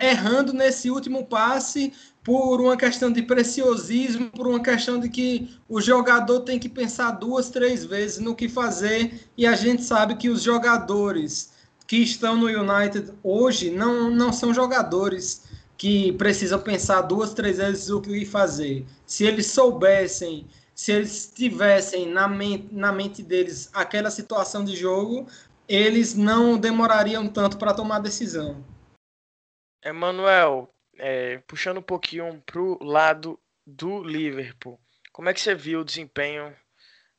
errando 0.00 0.52
nesse 0.52 0.90
último 0.90 1.26
passe 1.26 1.92
por 2.24 2.60
uma 2.60 2.76
questão 2.76 3.10
de 3.10 3.22
preciosismo, 3.22 4.30
por 4.30 4.46
uma 4.46 4.62
questão 4.62 5.00
de 5.00 5.08
que 5.08 5.58
o 5.68 5.80
jogador 5.80 6.40
tem 6.40 6.58
que 6.58 6.68
pensar 6.68 7.12
duas, 7.12 7.50
três 7.50 7.84
vezes 7.84 8.18
no 8.18 8.34
que 8.34 8.48
fazer 8.48 9.28
e 9.36 9.46
a 9.46 9.54
gente 9.54 9.82
sabe 9.82 10.14
que 10.14 10.28
os 10.28 10.42
jogadores 10.42 11.52
que 11.86 11.96
estão 11.96 12.36
no 12.36 12.46
United 12.46 13.12
hoje 13.22 13.70
não, 13.70 14.10
não 14.10 14.32
são 14.32 14.54
jogadores 14.54 15.42
que 15.76 16.12
precisam 16.12 16.60
pensar 16.60 17.02
duas, 17.02 17.34
três 17.34 17.58
vezes 17.58 17.90
o 17.90 18.00
que 18.00 18.24
fazer. 18.24 18.86
Se 19.04 19.24
eles 19.24 19.46
soubessem, 19.46 20.46
se 20.74 20.92
eles 20.92 21.32
tivessem 21.34 22.08
na 22.08 22.28
mente, 22.28 22.68
na 22.72 22.92
mente 22.92 23.20
deles 23.20 23.68
aquela 23.72 24.10
situação 24.10 24.64
de 24.64 24.76
jogo, 24.76 25.26
eles 25.68 26.14
não 26.14 26.56
demorariam 26.56 27.26
tanto 27.26 27.58
para 27.58 27.74
tomar 27.74 27.98
decisão. 27.98 28.64
Emanuel, 29.84 30.71
é, 30.98 31.38
puxando 31.46 31.78
um 31.78 31.82
pouquinho 31.82 32.42
para 32.44 32.60
o 32.60 32.82
lado 32.84 33.38
do 33.66 34.02
Liverpool, 34.02 34.78
como 35.12 35.28
é 35.28 35.34
que 35.34 35.40
você 35.40 35.54
viu 35.54 35.80
o 35.80 35.84
desempenho 35.84 36.54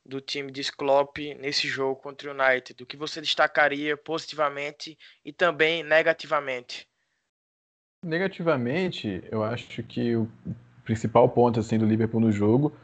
do 0.06 0.20
time 0.20 0.52
de 0.52 0.70
Klopp 0.72 1.18
nesse 1.40 1.68
jogo 1.68 2.02
contra 2.02 2.30
o 2.30 2.34
United? 2.34 2.82
O 2.82 2.86
que 2.86 2.98
você 2.98 3.22
destacaria 3.22 3.96
positivamente 3.96 4.98
e 5.24 5.32
também 5.32 5.84
negativamente? 5.84 6.88
Negativamente, 8.04 9.24
eu 9.32 9.44
acho 9.44 9.82
que 9.84 10.16
o 10.16 10.30
principal 10.84 11.30
ponto 11.30 11.60
assim 11.60 11.78
do 11.78 11.86
Liverpool 11.86 12.20
no 12.20 12.32
jogo 12.32 12.76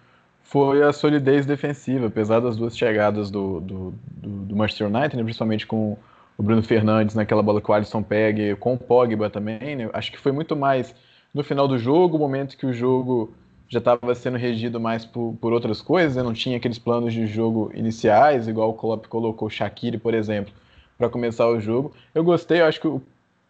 foi 0.42 0.82
a 0.82 0.94
solidez 0.94 1.46
defensiva, 1.46 2.08
apesar 2.08 2.40
das 2.40 2.56
duas 2.56 2.78
chegadas 2.78 3.30
do, 3.30 3.60
do, 3.60 3.92
do, 4.08 4.30
do 4.46 4.56
Manchester 4.56 4.88
United, 4.88 5.18
né, 5.18 5.24
principalmente 5.24 5.68
com 5.68 5.98
o 6.40 6.44
Bruno 6.44 6.64
Fernandes 6.64 7.16
naquela 7.16 7.44
bola 7.44 7.60
que 7.60 7.70
o 7.70 7.74
Alisson 7.74 8.02
pega, 8.02 8.56
com 8.56 8.74
o 8.74 8.78
Pogba 8.78 9.30
também. 9.30 9.76
Né, 9.76 9.90
acho 9.92 10.10
que 10.10 10.18
foi 10.18 10.32
muito 10.32 10.56
mais 10.56 10.96
no 11.34 11.44
final 11.44 11.68
do 11.68 11.78
jogo, 11.78 12.16
o 12.16 12.20
momento 12.20 12.58
que 12.58 12.66
o 12.66 12.72
jogo 12.72 13.34
já 13.68 13.80
estava 13.80 14.16
sendo 14.16 14.38
regido 14.38 14.80
mais 14.80 15.06
por, 15.06 15.36
por 15.42 15.52
outras 15.52 15.82
coisas, 15.82 16.16
né? 16.16 16.24
não 16.24 16.34
tinha 16.34 16.56
aqueles 16.56 16.80
planos 16.80 17.14
de 17.14 17.28
jogo 17.28 17.70
iniciais, 17.76 18.48
igual 18.48 18.70
o 18.70 18.74
Klopp 18.74 19.06
colocou 19.08 19.50
o 19.50 19.52
Shaqiri, 19.52 19.98
por 19.98 20.14
exemplo, 20.14 20.54
para 20.98 21.10
começar 21.10 21.46
o 21.46 21.60
jogo. 21.60 21.94
Eu 22.16 22.24
gostei, 22.24 22.62
eu 22.62 22.66
acho 22.66 22.80
que 22.80 22.88
o 22.88 23.02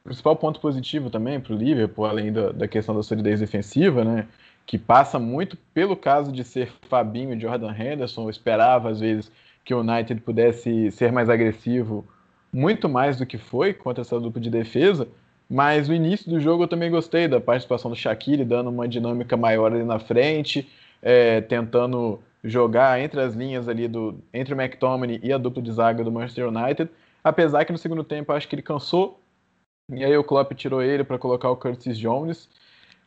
principal 0.04 0.36
ponto 0.36 0.60
positivo 0.60 1.12
também 1.12 1.40
para 1.40 1.54
o 1.54 1.58
Liverpool, 1.58 2.06
além 2.06 2.34
da, 2.34 2.52
da, 2.52 2.68
questão 2.68 2.96
da 2.96 3.04
solidez 3.04 3.40
defensiva, 3.40 4.04
né, 4.04 4.28
que 4.66 4.80
passa 4.80 5.20
muito 5.20 5.56
pelo 5.76 5.96
caso 5.96 6.32
de 6.32 6.44
ser 6.44 6.72
Fabinho 6.90 7.36
e 7.36 7.40
Jordan 7.40 7.72
Henderson, 7.72 8.24
eu 8.24 8.30
esperava 8.32 8.90
às 8.90 9.00
vezes 9.00 9.32
que 9.64 9.76
o 9.76 9.82
United 9.82 10.20
pudesse 10.22 10.92
ser 10.92 11.12
mais 11.12 11.30
agressivo, 11.30 12.04
muito 12.52 12.90
mais 12.90 13.18
do 13.18 13.26
que 13.26 13.38
foi 13.38 13.74
contra 13.74 14.02
essa 14.02 14.20
dupla 14.20 14.42
de 14.42 14.50
defesa, 14.50 15.08
mas 15.50 15.90
o 15.90 15.94
início 15.94 16.30
do 16.30 16.40
jogo 16.40 16.64
eu 16.64 16.68
também 16.68 16.92
gostei 16.92 17.28
da 17.28 17.40
participação 17.40 17.90
do 17.90 17.98
Shaqiri, 17.98 18.46
dando 18.46 18.70
uma 18.70 18.88
dinâmica 18.88 19.36
maior 19.36 19.74
ali 19.74 19.84
na 19.84 20.00
frente, 20.00 20.70
é, 21.02 21.42
tentando 21.42 22.20
jogar 22.44 23.00
entre 23.00 23.20
as 23.20 23.34
linhas 23.34 23.68
ali 23.68 23.88
do 23.88 24.16
entre 24.34 24.54
o 24.54 24.62
McTominay 24.62 25.20
e 25.24 25.34
a 25.34 25.38
dupla 25.38 25.62
de 25.62 25.72
zaga 25.72 26.04
do 26.04 26.12
Manchester 26.12 26.48
United. 26.48 26.90
Apesar 27.24 27.66
que 27.66 27.72
no 27.72 27.78
segundo 27.78 28.04
tempo 28.04 28.32
eu 28.32 28.36
acho 28.36 28.48
que 28.48 28.56
ele 28.56 28.62
cansou, 28.62 29.20
e 29.92 30.04
aí 30.04 30.16
o 30.16 30.24
Klopp 30.24 30.54
tirou 30.54 30.82
ele 30.82 31.04
para 31.04 31.18
colocar 31.18 31.50
o 31.50 31.58
Curtis 31.58 31.98
Jones. 31.98 32.48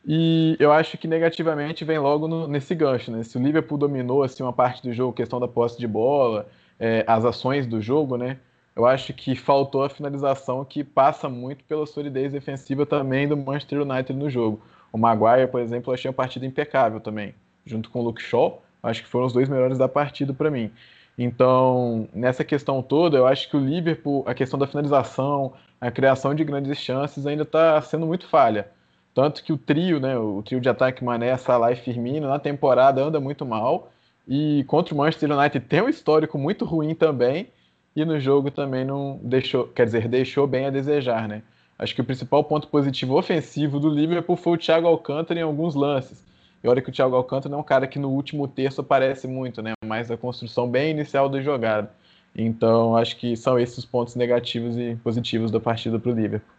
E 0.05 0.57
eu 0.59 0.71
acho 0.71 0.97
que 0.97 1.07
negativamente 1.07 1.85
vem 1.85 1.97
logo 1.97 2.27
no, 2.27 2.45
nesse 2.47 2.75
gancho, 2.75 3.09
né? 3.09 3.23
Se 3.23 3.37
o 3.37 3.41
Liverpool 3.41 3.77
dominou 3.77 4.21
assim 4.21 4.43
uma 4.43 4.51
parte 4.51 4.83
do 4.83 4.93
jogo, 4.93 5.13
questão 5.13 5.39
da 5.39 5.47
posse 5.47 5.79
de 5.79 5.87
bola, 5.87 6.49
é, 6.77 7.05
as 7.07 7.23
ações 7.23 7.65
do 7.65 7.81
jogo, 7.81 8.17
né? 8.17 8.37
Eu 8.75 8.85
acho 8.85 9.13
que 9.13 9.35
faltou 9.35 9.83
a 9.83 9.89
finalização 9.89 10.65
que 10.65 10.83
passa 10.83 11.29
muito 11.29 11.63
pela 11.65 11.85
solidez 11.85 12.31
defensiva 12.31 12.85
também 12.85 13.27
do 13.27 13.37
Manchester 13.37 13.81
United 13.81 14.13
no 14.13 14.29
jogo. 14.29 14.61
O 14.91 14.97
Maguire, 14.97 15.47
por 15.47 15.61
exemplo, 15.61 15.91
eu 15.91 15.93
achei 15.93 16.09
uma 16.09 16.13
partida 16.13 16.45
impecável 16.45 16.99
também, 16.99 17.35
junto 17.65 17.89
com 17.89 17.99
o 17.99 18.03
Luke 18.03 18.21
Shaw, 18.21 18.61
acho 18.81 19.03
que 19.03 19.09
foram 19.09 19.27
os 19.27 19.33
dois 19.33 19.47
melhores 19.47 19.77
da 19.77 19.87
partida 19.87 20.33
para 20.33 20.49
mim. 20.49 20.71
Então, 21.17 22.07
nessa 22.13 22.43
questão 22.43 22.81
toda, 22.81 23.17
eu 23.17 23.27
acho 23.27 23.49
que 23.49 23.55
o 23.55 23.59
Liverpool, 23.59 24.23
a 24.27 24.33
questão 24.33 24.57
da 24.57 24.65
finalização, 24.65 25.53
a 25.79 25.91
criação 25.91 26.33
de 26.33 26.43
grandes 26.43 26.77
chances 26.77 27.27
ainda 27.27 27.43
está 27.43 27.79
sendo 27.81 28.05
muito 28.07 28.27
falha. 28.27 28.67
Tanto 29.13 29.43
que 29.43 29.53
o 29.53 29.57
trio, 29.57 29.99
né, 29.99 30.17
o 30.17 30.41
trio 30.41 30.59
de 30.59 30.67
ataque 30.67 31.03
Mané, 31.03 31.37
Salah 31.37 31.71
e 31.71 31.75
Firmino, 31.75 32.27
na 32.27 32.39
temporada 32.39 33.03
anda 33.03 33.19
muito 33.19 33.45
mal. 33.45 33.91
E 34.27 34.63
contra 34.67 34.95
o 34.95 34.97
Manchester 34.97 35.31
United 35.31 35.65
tem 35.67 35.81
um 35.81 35.89
histórico 35.89 36.37
muito 36.37 36.65
ruim 36.65 36.95
também 36.95 37.47
e 37.95 38.03
no 38.03 38.19
jogo 38.19 38.49
também 38.49 38.83
não 38.85 39.19
deixou, 39.23 39.67
quer 39.67 39.85
dizer, 39.85 40.07
deixou 40.07 40.47
bem 40.47 40.65
a 40.65 40.69
desejar, 40.69 41.27
né? 41.27 41.43
Acho 41.77 41.93
que 41.93 42.01
o 42.01 42.05
principal 42.05 42.43
ponto 42.43 42.67
positivo 42.67 43.17
ofensivo 43.17 43.79
do 43.79 43.89
Liverpool 43.89 44.35
foi 44.35 44.53
o 44.53 44.57
Thiago 44.57 44.87
Alcântara 44.87 45.39
em 45.39 45.43
alguns 45.43 45.75
lances. 45.75 46.23
E 46.63 46.67
olha 46.67 46.81
que 46.81 46.89
o 46.89 46.93
Thiago 46.93 47.15
Alcântara 47.15 47.53
é 47.53 47.57
um 47.57 47.63
cara 47.63 47.87
que 47.87 47.99
no 47.99 48.09
último 48.09 48.47
terço 48.47 48.81
aparece 48.81 49.27
muito, 49.27 49.61
né? 49.61 49.73
Mais 49.85 50.09
a 50.09 50.15
construção 50.15 50.69
bem 50.69 50.91
inicial 50.91 51.27
da 51.27 51.41
jogada. 51.41 51.91
Então, 52.35 52.95
acho 52.95 53.17
que 53.17 53.35
são 53.35 53.59
esses 53.59 53.79
os 53.79 53.85
pontos 53.85 54.15
negativos 54.15 54.77
e 54.77 54.95
positivos 55.03 55.51
da 55.51 55.59
partida 55.59 55.99
para 55.99 56.11
o 56.11 56.15
Liverpool. 56.15 56.53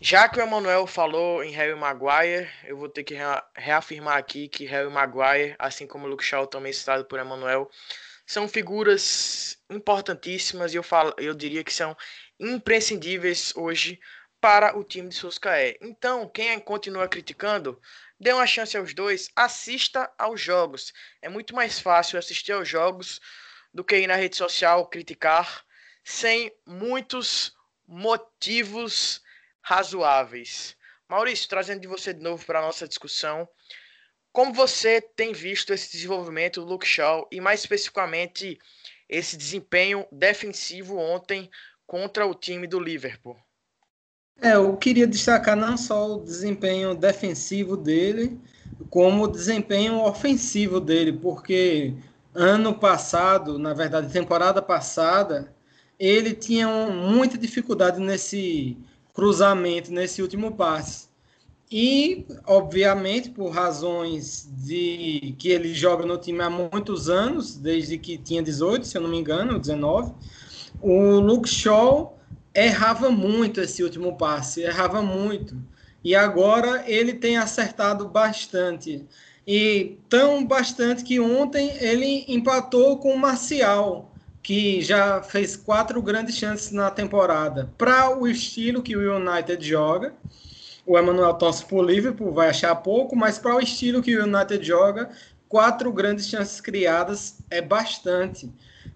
Já 0.00 0.28
que 0.28 0.38
o 0.38 0.42
Emanuel 0.42 0.86
falou 0.86 1.42
em 1.42 1.52
Harry 1.52 1.74
Maguire, 1.74 2.48
eu 2.64 2.76
vou 2.76 2.88
ter 2.88 3.02
que 3.02 3.16
reafirmar 3.54 4.18
aqui 4.18 4.46
que 4.46 4.66
Harry 4.66 4.90
Maguire, 4.90 5.54
assim 5.58 5.86
como 5.86 6.06
o 6.06 6.10
Luke 6.10 6.24
Shaw, 6.24 6.46
também 6.46 6.72
citado 6.72 7.04
por 7.06 7.18
Emanuel, 7.18 7.70
são 8.26 8.48
figuras 8.48 9.56
importantíssimas 9.70 10.74
e 10.74 10.76
eu, 10.76 10.82
falo, 10.82 11.14
eu 11.16 11.32
diria 11.32 11.62
que 11.62 11.72
são 11.72 11.96
imprescindíveis 12.38 13.52
hoje 13.56 14.00
para 14.40 14.76
o 14.76 14.84
time 14.84 15.08
de 15.08 15.14
Solskjaer. 15.14 15.78
Então, 15.80 16.28
quem 16.28 16.58
continua 16.60 17.08
criticando, 17.08 17.80
dê 18.18 18.32
uma 18.32 18.46
chance 18.46 18.76
aos 18.76 18.92
dois, 18.92 19.30
assista 19.34 20.12
aos 20.18 20.40
jogos. 20.40 20.92
É 21.22 21.28
muito 21.28 21.54
mais 21.54 21.78
fácil 21.78 22.18
assistir 22.18 22.52
aos 22.52 22.68
jogos 22.68 23.20
do 23.72 23.84
que 23.84 23.96
ir 23.96 24.06
na 24.06 24.16
rede 24.16 24.36
social 24.36 24.86
criticar 24.86 25.64
sem 26.04 26.52
muitos 26.66 27.56
motivos 27.86 29.22
razoáveis. 29.60 30.76
Maurício, 31.08 31.48
trazendo 31.48 31.80
de 31.80 31.88
você 31.88 32.12
de 32.12 32.22
novo 32.22 32.44
para 32.44 32.58
a 32.58 32.62
nossa 32.62 32.88
discussão, 32.88 33.48
como 34.36 34.52
você 34.52 35.00
tem 35.00 35.32
visto 35.32 35.72
esse 35.72 35.90
desenvolvimento 35.90 36.60
do 36.60 36.66
Luke 36.66 36.86
Shaw 36.86 37.26
e 37.32 37.40
mais 37.40 37.60
especificamente 37.60 38.58
esse 39.08 39.34
desempenho 39.34 40.04
defensivo 40.12 40.98
ontem 40.98 41.48
contra 41.86 42.26
o 42.26 42.34
time 42.34 42.66
do 42.66 42.78
Liverpool? 42.78 43.34
É, 44.38 44.52
eu 44.52 44.76
queria 44.76 45.06
destacar 45.06 45.56
não 45.56 45.78
só 45.78 46.16
o 46.16 46.22
desempenho 46.22 46.94
defensivo 46.94 47.78
dele, 47.78 48.38
como 48.90 49.24
o 49.24 49.26
desempenho 49.26 50.02
ofensivo 50.02 50.80
dele, 50.80 51.14
porque 51.14 51.94
ano 52.34 52.78
passado, 52.78 53.58
na 53.58 53.72
verdade, 53.72 54.12
temporada 54.12 54.60
passada, 54.60 55.50
ele 55.98 56.34
tinha 56.34 56.68
muita 56.68 57.38
dificuldade 57.38 57.98
nesse 57.98 58.76
cruzamento, 59.14 59.90
nesse 59.90 60.20
último 60.20 60.54
passe. 60.54 61.05
E, 61.70 62.24
obviamente, 62.46 63.30
por 63.30 63.50
razões 63.50 64.48
de 64.64 65.34
que 65.38 65.48
ele 65.48 65.74
joga 65.74 66.06
no 66.06 66.16
time 66.16 66.40
há 66.40 66.50
muitos 66.50 67.08
anos, 67.08 67.56
desde 67.56 67.98
que 67.98 68.16
tinha 68.16 68.42
18, 68.42 68.86
se 68.86 68.96
eu 68.96 69.02
não 69.02 69.10
me 69.10 69.18
engano, 69.18 69.58
19, 69.58 70.12
o 70.80 71.18
Luke 71.18 71.48
Shaw 71.48 72.16
errava 72.54 73.10
muito 73.10 73.60
esse 73.60 73.82
último 73.82 74.16
passe, 74.16 74.62
errava 74.62 75.02
muito. 75.02 75.56
E 76.04 76.14
agora 76.14 76.84
ele 76.86 77.12
tem 77.14 77.36
acertado 77.36 78.08
bastante. 78.08 79.04
E 79.44 79.98
tão 80.08 80.44
bastante 80.46 81.02
que 81.02 81.18
ontem 81.18 81.76
ele 81.80 82.24
empatou 82.28 82.98
com 82.98 83.12
o 83.12 83.18
Marcial, 83.18 84.12
que 84.40 84.80
já 84.80 85.20
fez 85.20 85.56
quatro 85.56 86.00
grandes 86.00 86.36
chances 86.36 86.70
na 86.70 86.90
temporada. 86.92 87.72
Para 87.76 88.16
o 88.16 88.28
estilo 88.28 88.82
que 88.82 88.96
o 88.96 89.16
United 89.16 89.66
joga, 89.66 90.14
o 90.86 90.98
Emmanuel 90.98 91.34
torce 91.34 91.64
por 91.64 91.84
Liverpool, 91.84 92.32
vai 92.32 92.48
achar 92.48 92.74
pouco, 92.76 93.16
mas 93.16 93.38
para 93.38 93.56
o 93.56 93.60
estilo 93.60 94.00
que 94.00 94.16
o 94.16 94.24
United 94.24 94.64
joga, 94.64 95.10
quatro 95.48 95.92
grandes 95.92 96.28
chances 96.28 96.60
criadas 96.60 97.38
é 97.50 97.60
bastante. 97.60 98.48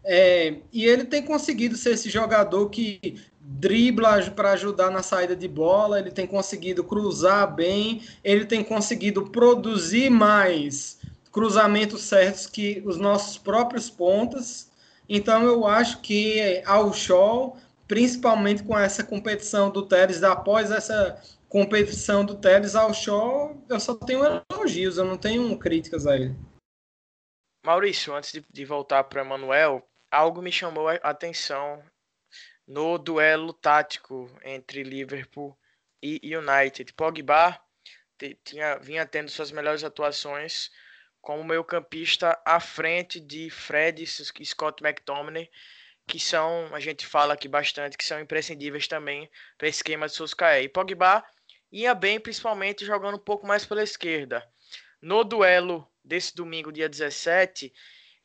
É, 0.05 0.55
e 0.73 0.85
ele 0.85 1.05
tem 1.05 1.23
conseguido 1.23 1.77
ser 1.77 1.91
esse 1.91 2.09
jogador 2.09 2.71
que 2.71 3.21
dribla 3.41 4.23
para 4.31 4.53
ajudar 4.53 4.91
na 4.91 5.03
saída 5.03 5.35
de 5.35 5.49
bola, 5.49 5.99
ele 5.99 6.13
tem 6.13 6.27
conseguido 6.27 6.85
cruzar 6.85 7.53
bem, 7.53 8.03
ele 8.23 8.45
tem 8.45 8.63
conseguido 8.63 9.25
produzir 9.31 10.09
mais 10.09 10.99
cruzamentos 11.33 12.03
certos 12.03 12.47
que 12.47 12.83
os 12.87 12.97
nossos 12.97 13.37
próprios 13.37 13.91
pontas. 13.91 14.71
Então 15.09 15.45
eu 15.45 15.67
acho 15.67 16.01
que 16.01 16.63
ao 16.65 16.93
show, 16.93 17.57
principalmente 17.89 18.63
com 18.63 18.79
essa 18.79 19.03
competição 19.03 19.71
do 19.71 19.83
Teres, 19.83 20.23
após 20.23 20.71
essa 20.71 21.21
competição 21.51 22.25
do 22.25 22.41
Teres 22.41 22.77
ao 22.77 22.95
show, 22.95 23.67
eu 23.69 23.81
só 23.81 23.95
tenho 23.97 24.23
elogios, 24.51 24.97
eu 24.97 25.05
não 25.05 25.19
tenho 25.19 25.59
críticas 25.59 26.07
a 26.07 26.15
ele. 26.15 26.35
Maurício, 27.67 28.15
antes 28.15 28.33
de, 28.33 28.45
de 28.49 28.65
voltar 28.65 29.03
para 29.05 29.23
Emanuel, 29.23 29.85
algo 30.11 30.41
me 30.41 30.53
chamou 30.53 30.89
a 30.89 30.95
atenção 31.03 31.83
no 32.67 32.97
duelo 32.97 33.53
tático 33.53 34.31
entre 34.45 34.85
Liverpool 34.85 35.59
e 36.01 36.21
United. 36.37 36.93
Pogba 36.95 37.61
tinha, 38.45 38.79
vinha 38.79 39.05
tendo 39.05 39.29
suas 39.29 39.51
melhores 39.51 39.83
atuações 39.83 40.71
como 41.21 41.43
meio-campista 41.43 42.41
à 42.45 42.61
frente 42.61 43.19
de 43.19 43.51
Fred 43.51 44.05
e 44.05 44.47
Scott 44.47 44.83
McTominay, 44.83 45.51
que 46.07 46.21
são, 46.21 46.73
a 46.73 46.79
gente 46.79 47.05
fala 47.05 47.35
aqui 47.35 47.49
bastante, 47.49 47.99
que 47.99 48.05
são 48.05 48.21
imprescindíveis 48.21 48.87
também 48.87 49.29
para 49.59 49.67
o 49.67 49.69
esquema 49.69 50.07
de 50.07 50.15
Solskjaer. 50.15 50.63
E 50.63 50.69
Pogba 50.69 51.25
ia 51.71 51.95
bem, 51.95 52.21
principalmente 52.21 52.85
jogando 52.85 53.17
um 53.17 53.25
pouco 53.25 53.47
mais 53.47 53.65
pela 53.65 53.83
esquerda. 53.83 54.47
No 55.01 55.25
duelo 55.25 55.87
desse 56.05 56.35
domingo, 56.35 56.73
dia 56.73 56.89
17, 56.89 57.73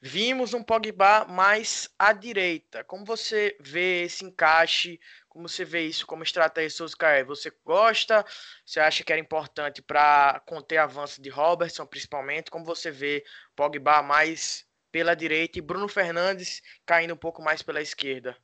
Vimos 0.07 0.53
um 0.53 0.61
Pogba 0.61 1.25
mais 1.25 1.89
à 1.97 2.13
direita. 2.13 2.83
Como 2.83 3.03
você 3.03 3.57
vê 3.59 4.03
esse 4.03 4.23
encaixe? 4.23 4.99
Como 5.27 5.49
você 5.49 5.65
vê 5.65 5.81
isso 5.81 6.05
como 6.05 6.21
estratégia 6.21 6.69
Solskjaer? 6.69 7.25
Você 7.25 7.51
gosta? 7.65 8.23
Você 8.63 8.79
acha 8.79 9.03
que 9.03 9.11
era 9.11 9.19
importante 9.19 9.81
para 9.81 10.39
conter 10.45 10.77
avanço 10.77 11.19
de 11.19 11.29
Robertson, 11.29 11.87
principalmente? 11.87 12.51
Como 12.51 12.63
você 12.63 12.91
vê 12.91 13.25
Pogba 13.55 14.03
mais 14.03 14.63
pela 14.91 15.15
direita 15.15 15.57
e 15.57 15.61
Bruno 15.61 15.87
Fernandes 15.87 16.61
caindo 16.85 17.15
um 17.15 17.17
pouco 17.17 17.41
mais 17.41 17.63
pela 17.63 17.81
esquerda? 17.81 18.37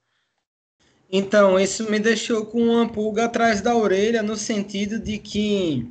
Então, 1.12 1.60
isso 1.60 1.89
me 1.91 2.00
deixou 2.00 2.45
com 2.45 2.62
uma 2.62 2.88
pulga 2.88 3.26
atrás 3.26 3.62
da 3.62 3.76
orelha, 3.76 4.24
no 4.24 4.38
sentido 4.38 4.97
de 4.97 5.17
que 5.17 5.88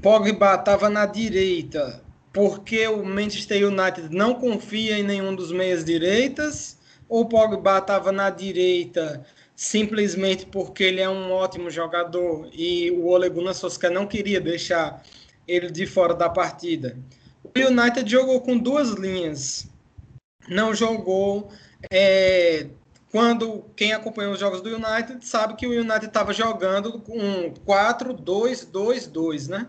Pogba 0.00 0.54
estava 0.54 0.88
na 0.88 1.04
direita 1.04 2.02
porque 2.34 2.86
o 2.88 3.04
Manchester 3.04 3.68
United 3.68 4.08
não 4.10 4.34
confia 4.34 4.98
em 4.98 5.04
nenhum 5.04 5.34
dos 5.36 5.52
meias 5.52 5.84
direitas, 5.84 6.76
ou 7.08 7.28
Pogba 7.28 7.78
estava 7.78 8.10
na 8.10 8.28
direita 8.28 9.24
simplesmente 9.54 10.44
porque 10.46 10.82
ele 10.82 11.00
é 11.00 11.08
um 11.08 11.30
ótimo 11.30 11.70
jogador 11.70 12.50
e 12.52 12.90
o 12.90 13.06
Ole 13.06 13.28
Gunnar 13.28 13.54
Solskjaer 13.54 13.94
não 13.94 14.04
queria 14.04 14.40
deixar 14.40 15.00
ele 15.46 15.70
de 15.70 15.86
fora 15.86 16.12
da 16.12 16.28
partida. 16.28 16.98
O 17.44 17.50
United 17.56 18.10
jogou 18.10 18.40
com 18.40 18.58
duas 18.58 18.90
linhas, 18.90 19.68
não 20.48 20.74
jogou. 20.74 21.52
É, 21.88 22.66
quando 23.14 23.64
quem 23.76 23.92
acompanhou 23.92 24.32
os 24.32 24.40
jogos 24.40 24.60
do 24.60 24.74
United 24.74 25.24
sabe 25.24 25.54
que 25.54 25.68
o 25.68 25.70
United 25.70 26.06
estava 26.06 26.32
jogando 26.32 26.98
com 26.98 27.54
4-2-2-2, 27.64 29.46
né? 29.48 29.68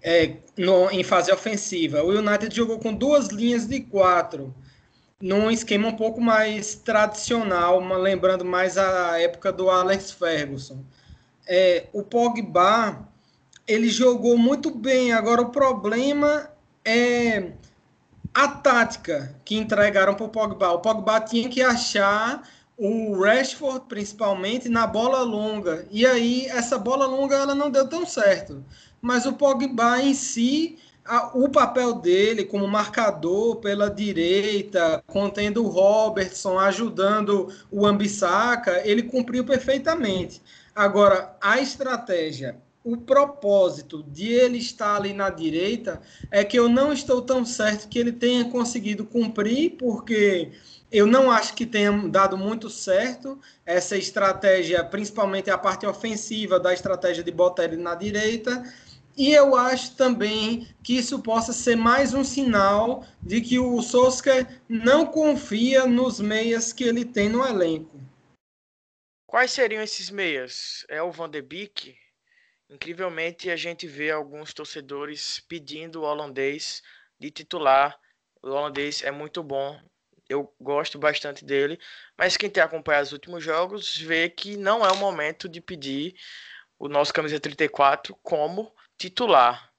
é, 0.00 0.36
no, 0.56 0.88
em 0.88 1.02
fase 1.02 1.32
ofensiva. 1.32 2.04
O 2.04 2.10
United 2.16 2.54
jogou 2.54 2.78
com 2.78 2.94
duas 2.94 3.30
linhas 3.30 3.66
de 3.66 3.80
quatro, 3.80 4.54
num 5.20 5.50
esquema 5.50 5.88
um 5.88 5.96
pouco 5.96 6.20
mais 6.20 6.76
tradicional, 6.76 7.80
uma, 7.80 7.96
lembrando 7.96 8.44
mais 8.44 8.78
a 8.78 9.20
época 9.20 9.50
do 9.52 9.68
Alex 9.68 10.12
Ferguson. 10.12 10.84
É, 11.44 11.88
o 11.92 12.04
Pogba 12.04 13.08
ele 13.66 13.88
jogou 13.88 14.38
muito 14.38 14.70
bem. 14.70 15.12
Agora 15.12 15.42
o 15.42 15.50
problema 15.50 16.48
é 16.84 17.54
a 18.34 18.48
tática 18.48 19.34
que 19.44 19.56
entregaram 19.56 20.14
para 20.14 20.26
o 20.26 20.28
Pogba. 20.28 20.72
O 20.72 20.80
Pogba 20.80 21.20
tinha 21.20 21.48
que 21.48 21.62
achar 21.62 22.48
o 22.76 23.20
Rashford 23.22 23.86
principalmente 23.88 24.68
na 24.68 24.86
bola 24.86 25.22
longa. 25.22 25.86
E 25.90 26.06
aí 26.06 26.46
essa 26.46 26.78
bola 26.78 27.06
longa 27.06 27.36
ela 27.36 27.54
não 27.54 27.70
deu 27.70 27.88
tão 27.88 28.06
certo 28.06 28.64
mas 29.02 29.26
o 29.26 29.32
Pogba 29.32 30.00
em 30.00 30.14
si, 30.14 30.78
a, 31.04 31.36
o 31.36 31.48
papel 31.48 31.94
dele 31.94 32.44
como 32.44 32.68
marcador 32.68 33.56
pela 33.56 33.90
direita, 33.90 35.02
contendo 35.08 35.64
o 35.64 35.68
Robertson, 35.68 36.56
ajudando 36.56 37.52
o 37.68 37.84
Ambissaca, 37.84 38.80
ele 38.88 39.02
cumpriu 39.02 39.44
perfeitamente. 39.44 40.40
Agora, 40.74 41.36
a 41.40 41.60
estratégia, 41.60 42.61
o 42.84 42.96
propósito 42.96 44.02
de 44.02 44.32
ele 44.32 44.58
estar 44.58 44.96
ali 44.96 45.12
na 45.12 45.30
direita 45.30 46.00
é 46.30 46.44
que 46.44 46.58
eu 46.58 46.68
não 46.68 46.92
estou 46.92 47.22
tão 47.22 47.44
certo 47.44 47.88
que 47.88 47.98
ele 47.98 48.12
tenha 48.12 48.44
conseguido 48.50 49.04
cumprir, 49.04 49.76
porque 49.78 50.50
eu 50.90 51.06
não 51.06 51.30
acho 51.30 51.54
que 51.54 51.64
tenha 51.64 51.92
dado 52.08 52.36
muito 52.36 52.68
certo 52.68 53.40
essa 53.64 53.96
estratégia, 53.96 54.84
principalmente 54.84 55.50
a 55.50 55.56
parte 55.56 55.86
ofensiva 55.86 56.58
da 56.58 56.74
estratégia 56.74 57.22
de 57.22 57.30
botar 57.30 57.64
ele 57.64 57.76
na 57.76 57.94
direita. 57.94 58.62
E 59.16 59.32
eu 59.32 59.54
acho 59.54 59.94
também 59.94 60.66
que 60.82 60.96
isso 60.96 61.20
possa 61.20 61.52
ser 61.52 61.76
mais 61.76 62.14
um 62.14 62.24
sinal 62.24 63.04
de 63.22 63.40
que 63.40 63.58
o 63.58 63.80
Solskjaer 63.80 64.60
não 64.68 65.06
confia 65.06 65.86
nos 65.86 66.18
meias 66.18 66.72
que 66.72 66.84
ele 66.84 67.04
tem 67.04 67.28
no 67.28 67.46
elenco. 67.46 68.00
Quais 69.26 69.52
seriam 69.52 69.82
esses 69.82 70.10
meias? 70.10 70.84
É 70.88 71.02
o 71.02 71.10
Van 71.12 71.30
de 71.30 71.40
Beek? 71.40 72.01
Incrivelmente, 72.72 73.50
a 73.50 73.56
gente 73.56 73.86
vê 73.86 74.10
alguns 74.10 74.54
torcedores 74.54 75.38
pedindo 75.46 76.00
o 76.00 76.04
holandês 76.04 76.82
de 77.20 77.30
titular. 77.30 77.98
O 78.42 78.48
holandês 78.48 79.02
é 79.02 79.10
muito 79.10 79.42
bom, 79.42 79.78
eu 80.26 80.50
gosto 80.58 80.98
bastante 80.98 81.44
dele, 81.44 81.78
mas 82.16 82.38
quem 82.38 82.48
tem 82.48 82.62
acompanhado 82.62 83.04
os 83.04 83.12
últimos 83.12 83.44
jogos 83.44 83.98
vê 83.98 84.30
que 84.30 84.56
não 84.56 84.82
é 84.86 84.90
o 84.90 84.96
momento 84.96 85.50
de 85.50 85.60
pedir 85.60 86.14
o 86.78 86.88
nosso 86.88 87.12
camisa 87.12 87.38
34 87.38 88.16
como 88.22 88.72
titular. 88.96 89.70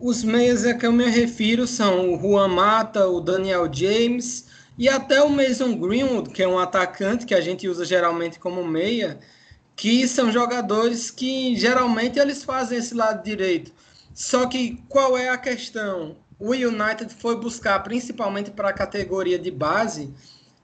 Os 0.00 0.24
meias 0.24 0.66
a 0.66 0.74
que 0.74 0.84
eu 0.84 0.92
me 0.92 1.08
refiro 1.08 1.68
são 1.68 2.12
o 2.12 2.20
Juan 2.20 2.48
Mata, 2.48 3.06
o 3.06 3.20
Daniel 3.20 3.72
James 3.72 4.50
e 4.76 4.88
até 4.88 5.22
o 5.22 5.30
Mason 5.30 5.78
Greenwood, 5.78 6.30
que 6.30 6.42
é 6.42 6.48
um 6.48 6.58
atacante 6.58 7.24
que 7.24 7.34
a 7.34 7.40
gente 7.40 7.68
usa 7.68 7.84
geralmente 7.84 8.40
como 8.40 8.66
meia, 8.66 9.20
que 9.76 10.08
são 10.08 10.32
jogadores 10.32 11.10
que 11.10 11.54
geralmente 11.54 12.18
eles 12.18 12.42
fazem 12.42 12.78
esse 12.78 12.94
lado 12.94 13.22
direito. 13.22 13.72
Só 14.14 14.46
que 14.46 14.82
qual 14.88 15.16
é 15.16 15.28
a 15.28 15.36
questão? 15.36 16.16
o 16.38 16.50
United 16.50 17.12
foi 17.14 17.36
buscar, 17.36 17.82
principalmente 17.82 18.50
para 18.50 18.68
a 18.68 18.72
categoria 18.72 19.38
de 19.38 19.50
base, 19.50 20.12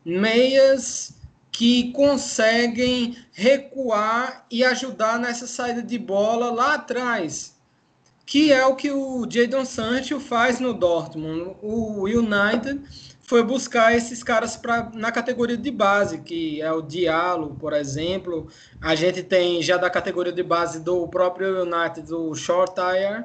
meias 0.05 1.15
que 1.51 1.93
conseguem 1.93 3.17
recuar 3.33 4.47
e 4.51 4.65
ajudar 4.65 5.19
nessa 5.19 5.47
saída 5.47 5.83
de 5.83 5.99
bola 5.99 6.51
lá 6.51 6.75
atrás, 6.75 7.55
que 8.25 8.53
é 8.53 8.65
o 8.65 8.75
que 8.75 8.91
o 8.91 9.27
Jadon 9.29 9.65
Sancho 9.65 10.19
faz 10.19 10.61
no 10.61 10.73
Dortmund. 10.73 11.57
O 11.63 12.05
United 12.05 12.81
foi 13.33 13.43
buscar 13.43 13.97
esses 13.97 14.23
caras 14.23 14.59
pra, 14.59 14.91
na 14.93 15.11
categoria 15.11 15.57
de 15.57 15.71
base, 15.71 16.19
que 16.19 16.61
é 16.61 16.71
o 16.71 16.83
Diallo, 16.83 17.57
por 17.59 17.73
exemplo. 17.73 18.47
A 18.79 18.95
gente 18.95 19.23
tem 19.23 19.63
já 19.63 19.79
da 19.79 19.89
categoria 19.89 20.35
de 20.35 20.43
base 20.43 20.81
do 20.81 21.09
próprio 21.09 21.63
United 21.63 22.13
o 22.13 22.35
Shortire, 22.35 23.25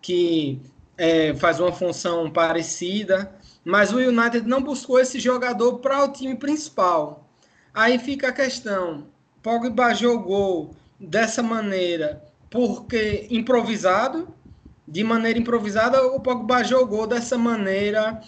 que 0.00 0.62
é, 0.96 1.34
faz 1.34 1.58
uma 1.58 1.72
função 1.72 2.30
parecida, 2.30 3.34
mas 3.64 3.92
o 3.92 3.96
United 3.96 4.46
não 4.46 4.62
buscou 4.62 5.00
esse 5.00 5.18
jogador 5.18 5.80
para 5.80 6.04
o 6.04 6.12
time 6.12 6.36
principal. 6.36 7.28
Aí 7.74 7.98
fica 7.98 8.28
a 8.28 8.32
questão: 8.32 9.08
Pogba 9.42 9.92
jogou 9.92 10.70
dessa 11.00 11.42
maneira 11.42 12.22
porque 12.48 13.26
improvisado, 13.28 14.28
de 14.86 15.02
maneira 15.02 15.36
improvisada, 15.36 16.00
o 16.06 16.20
Pogba 16.20 16.62
jogou 16.62 17.08
dessa 17.08 17.36
maneira 17.36 18.22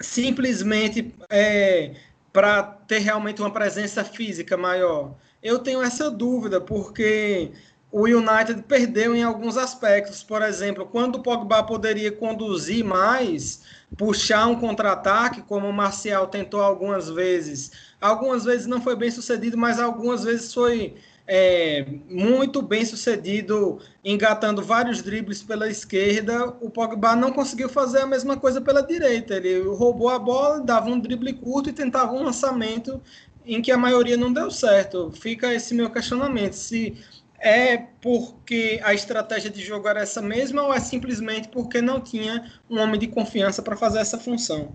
simplesmente 0.00 1.14
é, 1.30 1.94
para 2.32 2.62
ter 2.62 2.98
realmente 2.98 3.40
uma 3.40 3.52
presença 3.52 4.04
física 4.04 4.56
maior. 4.56 5.14
Eu 5.42 5.58
tenho 5.58 5.82
essa 5.82 6.10
dúvida, 6.10 6.60
porque 6.60 7.52
o 7.92 8.06
United 8.06 8.62
perdeu 8.62 9.14
em 9.14 9.22
alguns 9.22 9.56
aspectos. 9.56 10.22
Por 10.22 10.42
exemplo, 10.42 10.84
quando 10.84 11.16
o 11.16 11.22
Pogba 11.22 11.62
poderia 11.62 12.10
conduzir 12.10 12.84
mais, 12.84 13.62
puxar 13.96 14.46
um 14.46 14.58
contra-ataque, 14.58 15.42
como 15.42 15.68
o 15.68 15.72
Marcial 15.72 16.26
tentou 16.26 16.60
algumas 16.60 17.08
vezes. 17.08 17.70
Algumas 18.00 18.44
vezes 18.44 18.66
não 18.66 18.80
foi 18.82 18.96
bem 18.96 19.10
sucedido, 19.12 19.56
mas 19.56 19.78
algumas 19.78 20.24
vezes 20.24 20.52
foi 20.52 20.96
é, 21.26 21.86
muito 22.08 22.60
bem 22.60 22.84
sucedido, 22.84 23.78
engatando 24.04 24.62
vários 24.62 25.02
dribles 25.02 25.42
pela 25.42 25.68
esquerda. 25.68 26.48
O 26.60 26.68
Pogba 26.68 27.16
não 27.16 27.32
conseguiu 27.32 27.68
fazer 27.68 28.00
a 28.00 28.06
mesma 28.06 28.36
coisa 28.36 28.60
pela 28.60 28.82
direita. 28.82 29.34
Ele 29.34 29.60
roubou 29.68 30.10
a 30.10 30.18
bola, 30.18 30.60
dava 30.60 30.88
um 30.90 31.00
drible 31.00 31.32
curto 31.32 31.70
e 31.70 31.72
tentava 31.72 32.12
um 32.12 32.22
lançamento 32.22 33.00
em 33.46 33.62
que 33.62 33.72
a 33.72 33.78
maioria 33.78 34.16
não 34.16 34.32
deu 34.32 34.50
certo. 34.50 35.10
Fica 35.12 35.52
esse 35.54 35.74
meu 35.74 35.90
questionamento. 35.90 36.54
Se 36.54 36.94
é 37.38 37.76
porque 38.00 38.80
a 38.82 38.94
estratégia 38.94 39.50
de 39.50 39.62
jogo 39.62 39.88
era 39.88 40.00
essa 40.00 40.20
mesma 40.22 40.62
ou 40.62 40.72
é 40.72 40.80
simplesmente 40.80 41.48
porque 41.48 41.80
não 41.80 42.00
tinha 42.00 42.50
um 42.68 42.78
homem 42.78 42.98
de 42.98 43.06
confiança 43.08 43.62
para 43.62 43.76
fazer 43.76 43.98
essa 43.98 44.18
função? 44.18 44.72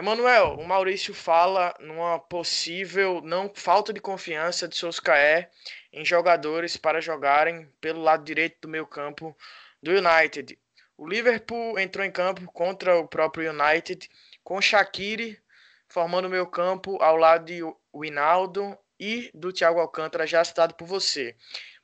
Emanuel, 0.00 0.54
o 0.54 0.66
Maurício 0.66 1.12
fala 1.12 1.74
numa 1.78 2.18
possível 2.18 3.20
não 3.20 3.52
falta 3.54 3.92
de 3.92 4.00
confiança 4.00 4.66
de 4.66 4.74
Solskjaer 4.74 5.50
em 5.92 6.06
jogadores 6.06 6.74
para 6.74 7.02
jogarem 7.02 7.70
pelo 7.82 8.00
lado 8.00 8.24
direito 8.24 8.62
do 8.62 8.68
meio 8.68 8.86
campo 8.86 9.36
do 9.82 9.90
United. 9.90 10.58
O 10.96 11.06
Liverpool 11.06 11.78
entrou 11.78 12.02
em 12.02 12.10
campo 12.10 12.50
contra 12.50 12.96
o 12.96 13.06
próprio 13.06 13.52
United 13.52 14.08
com 14.42 14.58
Shaqiri 14.58 15.38
formando 15.86 16.28
o 16.28 16.30
meio 16.30 16.46
campo 16.46 16.96
ao 17.02 17.16
lado 17.18 17.44
de 17.44 17.60
Winaldo 17.94 18.78
e 18.98 19.30
do 19.34 19.52
Thiago 19.52 19.80
Alcântara, 19.80 20.26
já 20.26 20.42
citado 20.42 20.74
por 20.76 20.86
você. 20.86 21.36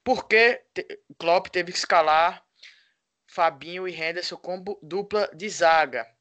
Por 0.02 0.26
que 0.26 0.62
Klopp 1.18 1.48
teve 1.48 1.70
que 1.70 1.76
escalar 1.76 2.42
Fabinho 3.26 3.87
e 3.87 3.94
Henderson 3.94 4.38
como 4.38 4.79
dupla 4.83 5.29
de 5.35 5.50
zaga? 5.50 6.15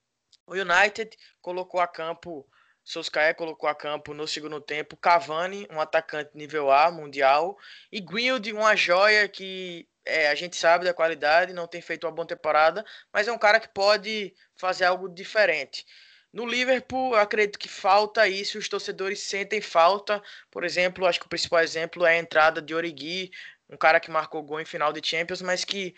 O 0.48 0.54
United 0.54 1.18
colocou 1.42 1.80
a 1.80 1.88
campo, 1.88 2.48
Solskjaer 2.84 3.36
colocou 3.36 3.68
a 3.68 3.74
campo 3.74 4.14
no 4.14 4.28
segundo 4.28 4.62
tempo 4.62 4.96
Cavani, 4.96 5.68
um 5.72 5.82
atacante 5.82 6.32
nível 6.36 6.72
A 6.72 6.92
mundial, 6.92 7.58
e 7.92 8.00
Guild, 8.00 8.54
uma 8.54 8.76
joia 8.76 9.28
que 9.28 9.88
é, 10.06 10.30
a 10.30 10.36
gente 10.36 10.56
sabe 10.56 10.86
da 10.86 10.94
qualidade, 10.94 11.52
não 11.52 11.68
tem 11.68 11.82
feito 11.82 12.06
uma 12.06 12.14
boa 12.14 12.28
temporada, 12.28 12.86
mas 13.12 13.28
é 13.28 13.32
um 13.32 13.38
cara 13.40 13.60
que 13.60 13.70
pode 13.70 14.34
fazer 14.56 14.86
algo 14.86 15.10
diferente. 15.10 15.86
No 16.32 16.46
Liverpool, 16.46 17.16
eu 17.16 17.20
acredito 17.22 17.58
que 17.58 17.70
falta 17.70 18.28
isso, 18.28 18.58
os 18.58 18.70
torcedores 18.70 19.22
sentem 19.22 19.62
falta. 19.62 20.22
Por 20.52 20.66
exemplo, 20.66 21.06
acho 21.06 21.20
que 21.20 21.26
o 21.26 21.30
principal 21.30 21.62
exemplo 21.62 22.06
é 22.06 22.12
a 22.12 22.20
entrada 22.20 22.62
de 22.62 22.76
Origi, 22.76 23.32
um 23.70 23.78
cara 23.78 24.00
que 24.00 24.12
marcou 24.12 24.44
gol 24.44 24.60
em 24.60 24.66
final 24.66 24.92
de 24.94 25.02
Champions, 25.02 25.42
mas 25.42 25.64
que 25.64 25.96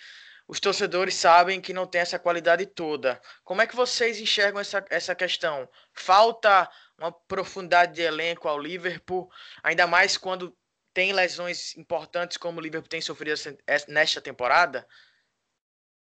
os 0.48 0.60
torcedores 0.60 1.16
sabem 1.16 1.60
que 1.60 1.74
não 1.74 1.86
tem 1.86 2.02
essa 2.02 2.18
qualidade 2.18 2.66
toda. 2.66 3.20
Como 3.44 3.62
é 3.62 3.68
que 3.68 3.76
vocês 3.76 4.20
enxergam 4.20 4.62
essa, 4.62 4.86
essa 4.90 5.14
questão? 5.14 5.68
Falta 5.94 6.70
uma 6.98 7.12
profundidade 7.12 7.94
de 7.94 8.02
elenco 8.02 8.48
ao 8.48 8.60
Liverpool, 8.60 9.30
ainda 9.62 9.86
mais 9.86 10.18
quando 10.18 10.56
tem 10.94 11.14
lesões 11.14 11.76
importantes 11.78 12.38
como 12.38 12.60
o 12.60 12.62
Liverpool 12.62 12.90
tem 12.90 13.02
sofrido 13.02 13.40
nesta 13.88 14.22
temporada? 14.22 14.88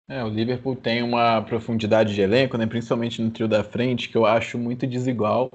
É, 0.09 0.23
o 0.23 0.29
Liverpool 0.29 0.77
tem 0.77 1.03
uma 1.03 1.41
profundidade 1.43 2.15
de 2.15 2.21
elenco, 2.21 2.59
né, 2.59 2.67
principalmente 2.67 3.23
no 3.23 3.31
trio 3.31 3.49
da 3.49 3.63
frente, 3.63 4.09
que 4.09 4.17
eu 4.17 4.27
acho 4.27 4.59
muito 4.59 4.87
desigual 4.87 5.51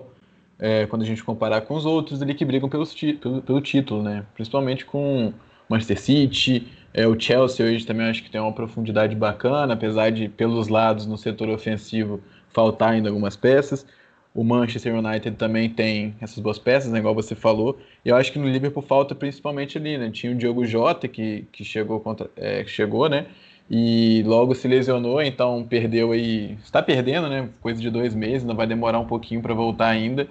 é, 0.57 0.87
quando 0.87 1.03
a 1.03 1.05
gente 1.05 1.23
comparar 1.23 1.61
com 1.61 1.75
os 1.75 1.85
outros 1.85 2.21
ali 2.21 2.33
que 2.33 2.45
brigam 2.45 2.69
pelos 2.69 2.93
pelo, 2.93 3.41
pelo 3.41 3.61
título, 3.61 4.01
né? 4.01 4.25
Principalmente 4.33 4.85
com 4.85 5.33
Manchester 5.69 5.99
City, 5.99 6.67
é, 6.93 7.07
o 7.07 7.19
Chelsea 7.19 7.65
hoje 7.65 7.85
também 7.85 8.07
acho 8.07 8.23
que 8.23 8.29
tem 8.29 8.39
uma 8.39 8.53
profundidade 8.53 9.15
bacana, 9.15 9.73
apesar 9.73 10.11
de 10.11 10.29
pelos 10.29 10.67
lados 10.67 11.05
no 11.05 11.17
setor 11.17 11.49
ofensivo 11.49 12.21
faltar 12.49 12.91
ainda 12.93 13.09
algumas 13.09 13.35
peças. 13.35 13.85
O 14.33 14.43
Manchester 14.43 14.95
United 14.95 15.35
também 15.35 15.69
tem 15.69 16.15
essas 16.21 16.39
boas 16.39 16.59
peças, 16.59 16.91
né, 16.91 16.99
igual 16.99 17.15
você 17.15 17.33
falou. 17.33 17.79
E 18.05 18.09
eu 18.09 18.15
acho 18.15 18.31
que 18.31 18.37
no 18.39 18.47
Liverpool 18.47 18.83
falta 18.83 19.15
principalmente 19.15 19.77
ali, 19.77 19.97
né? 19.97 20.11
Tinha 20.11 20.31
o 20.31 20.35
Diogo 20.35 20.65
Jota 20.65 21.07
que, 21.07 21.47
que 21.51 21.63
chegou 21.65 21.99
contra, 21.99 22.29
é, 22.35 22.63
chegou, 22.65 23.09
né? 23.09 23.25
e 23.69 24.23
logo 24.25 24.55
se 24.55 24.67
lesionou, 24.67 25.21
então 25.21 25.65
perdeu 25.67 26.11
aí, 26.11 26.57
está 26.63 26.81
perdendo, 26.81 27.27
né? 27.29 27.49
Coisa 27.61 27.81
de 27.81 27.89
dois 27.89 28.15
meses, 28.15 28.41
ainda 28.43 28.53
vai 28.53 28.65
demorar 28.65 28.99
um 28.99 29.05
pouquinho 29.05 29.41
para 29.41 29.53
voltar 29.53 29.87
ainda. 29.87 30.27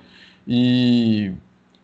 E 0.49 1.33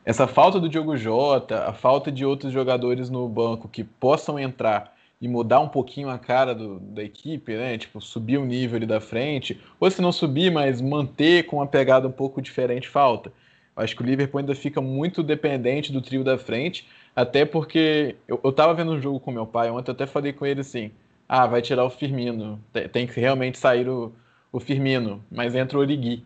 essa 0.05 0.27
falta 0.27 0.59
do 0.59 0.69
Diogo 0.69 0.97
Jota, 0.97 1.65
a 1.65 1.73
falta 1.73 2.11
de 2.11 2.25
outros 2.25 2.53
jogadores 2.53 3.09
no 3.09 3.29
banco 3.29 3.69
que 3.69 3.85
possam 3.85 4.39
entrar 4.39 4.95
e 5.21 5.29
mudar 5.29 5.61
um 5.61 5.69
pouquinho 5.69 6.11
a 6.11 6.19
cara 6.19 6.55
do, 6.55 6.81
da 6.81 7.03
equipe, 7.03 7.55
né? 7.55 7.79
Tipo, 7.79 8.01
subir 8.01 8.39
o 8.39 8.45
nível 8.45 8.77
ali 8.77 8.87
da 8.87 9.01
frente, 9.01 9.61
ou 9.79 9.91
se 9.91 10.03
não 10.03 10.11
subir, 10.11 10.51
mas 10.51 10.81
manter 10.81 11.47
com 11.47 11.57
uma 11.57 11.67
pegada 11.67 12.09
um 12.09 12.13
pouco 12.13 12.43
diferente, 12.43 12.89
falta. 12.89 13.33
Acho 13.77 13.97
que 13.97 14.03
o 14.03 14.07
Liverpool 14.07 14.41
ainda 14.41 14.55
fica 14.55 14.81
muito 14.81 15.23
dependente 15.23 15.93
do 15.93 16.03
trio 16.03 16.25
da 16.25 16.37
frente, 16.37 16.89
até 17.15 17.45
porque 17.45 18.17
eu, 18.27 18.41
eu 18.43 18.53
tava 18.53 18.75
vendo 18.75 18.93
um 18.93 19.01
jogo 19.01 19.21
com 19.21 19.31
meu 19.31 19.47
pai 19.47 19.71
ontem, 19.71 19.91
eu 19.91 19.95
até 19.95 20.07
falei 20.07 20.33
com 20.33 20.45
ele 20.45 20.61
assim 20.61 20.91
ah, 21.35 21.47
vai 21.47 21.63
tirar 21.63 21.87
o 21.87 21.89
Firmino, 21.89 22.63
tem 22.93 23.07
que 23.07 23.19
realmente 23.19 23.57
sair 23.57 23.89
o, 23.89 24.13
o 24.53 24.61
Firmino, 24.61 25.25
mas 25.31 25.55
entra 25.55 25.79
o 25.79 25.81
Origi. 25.81 26.23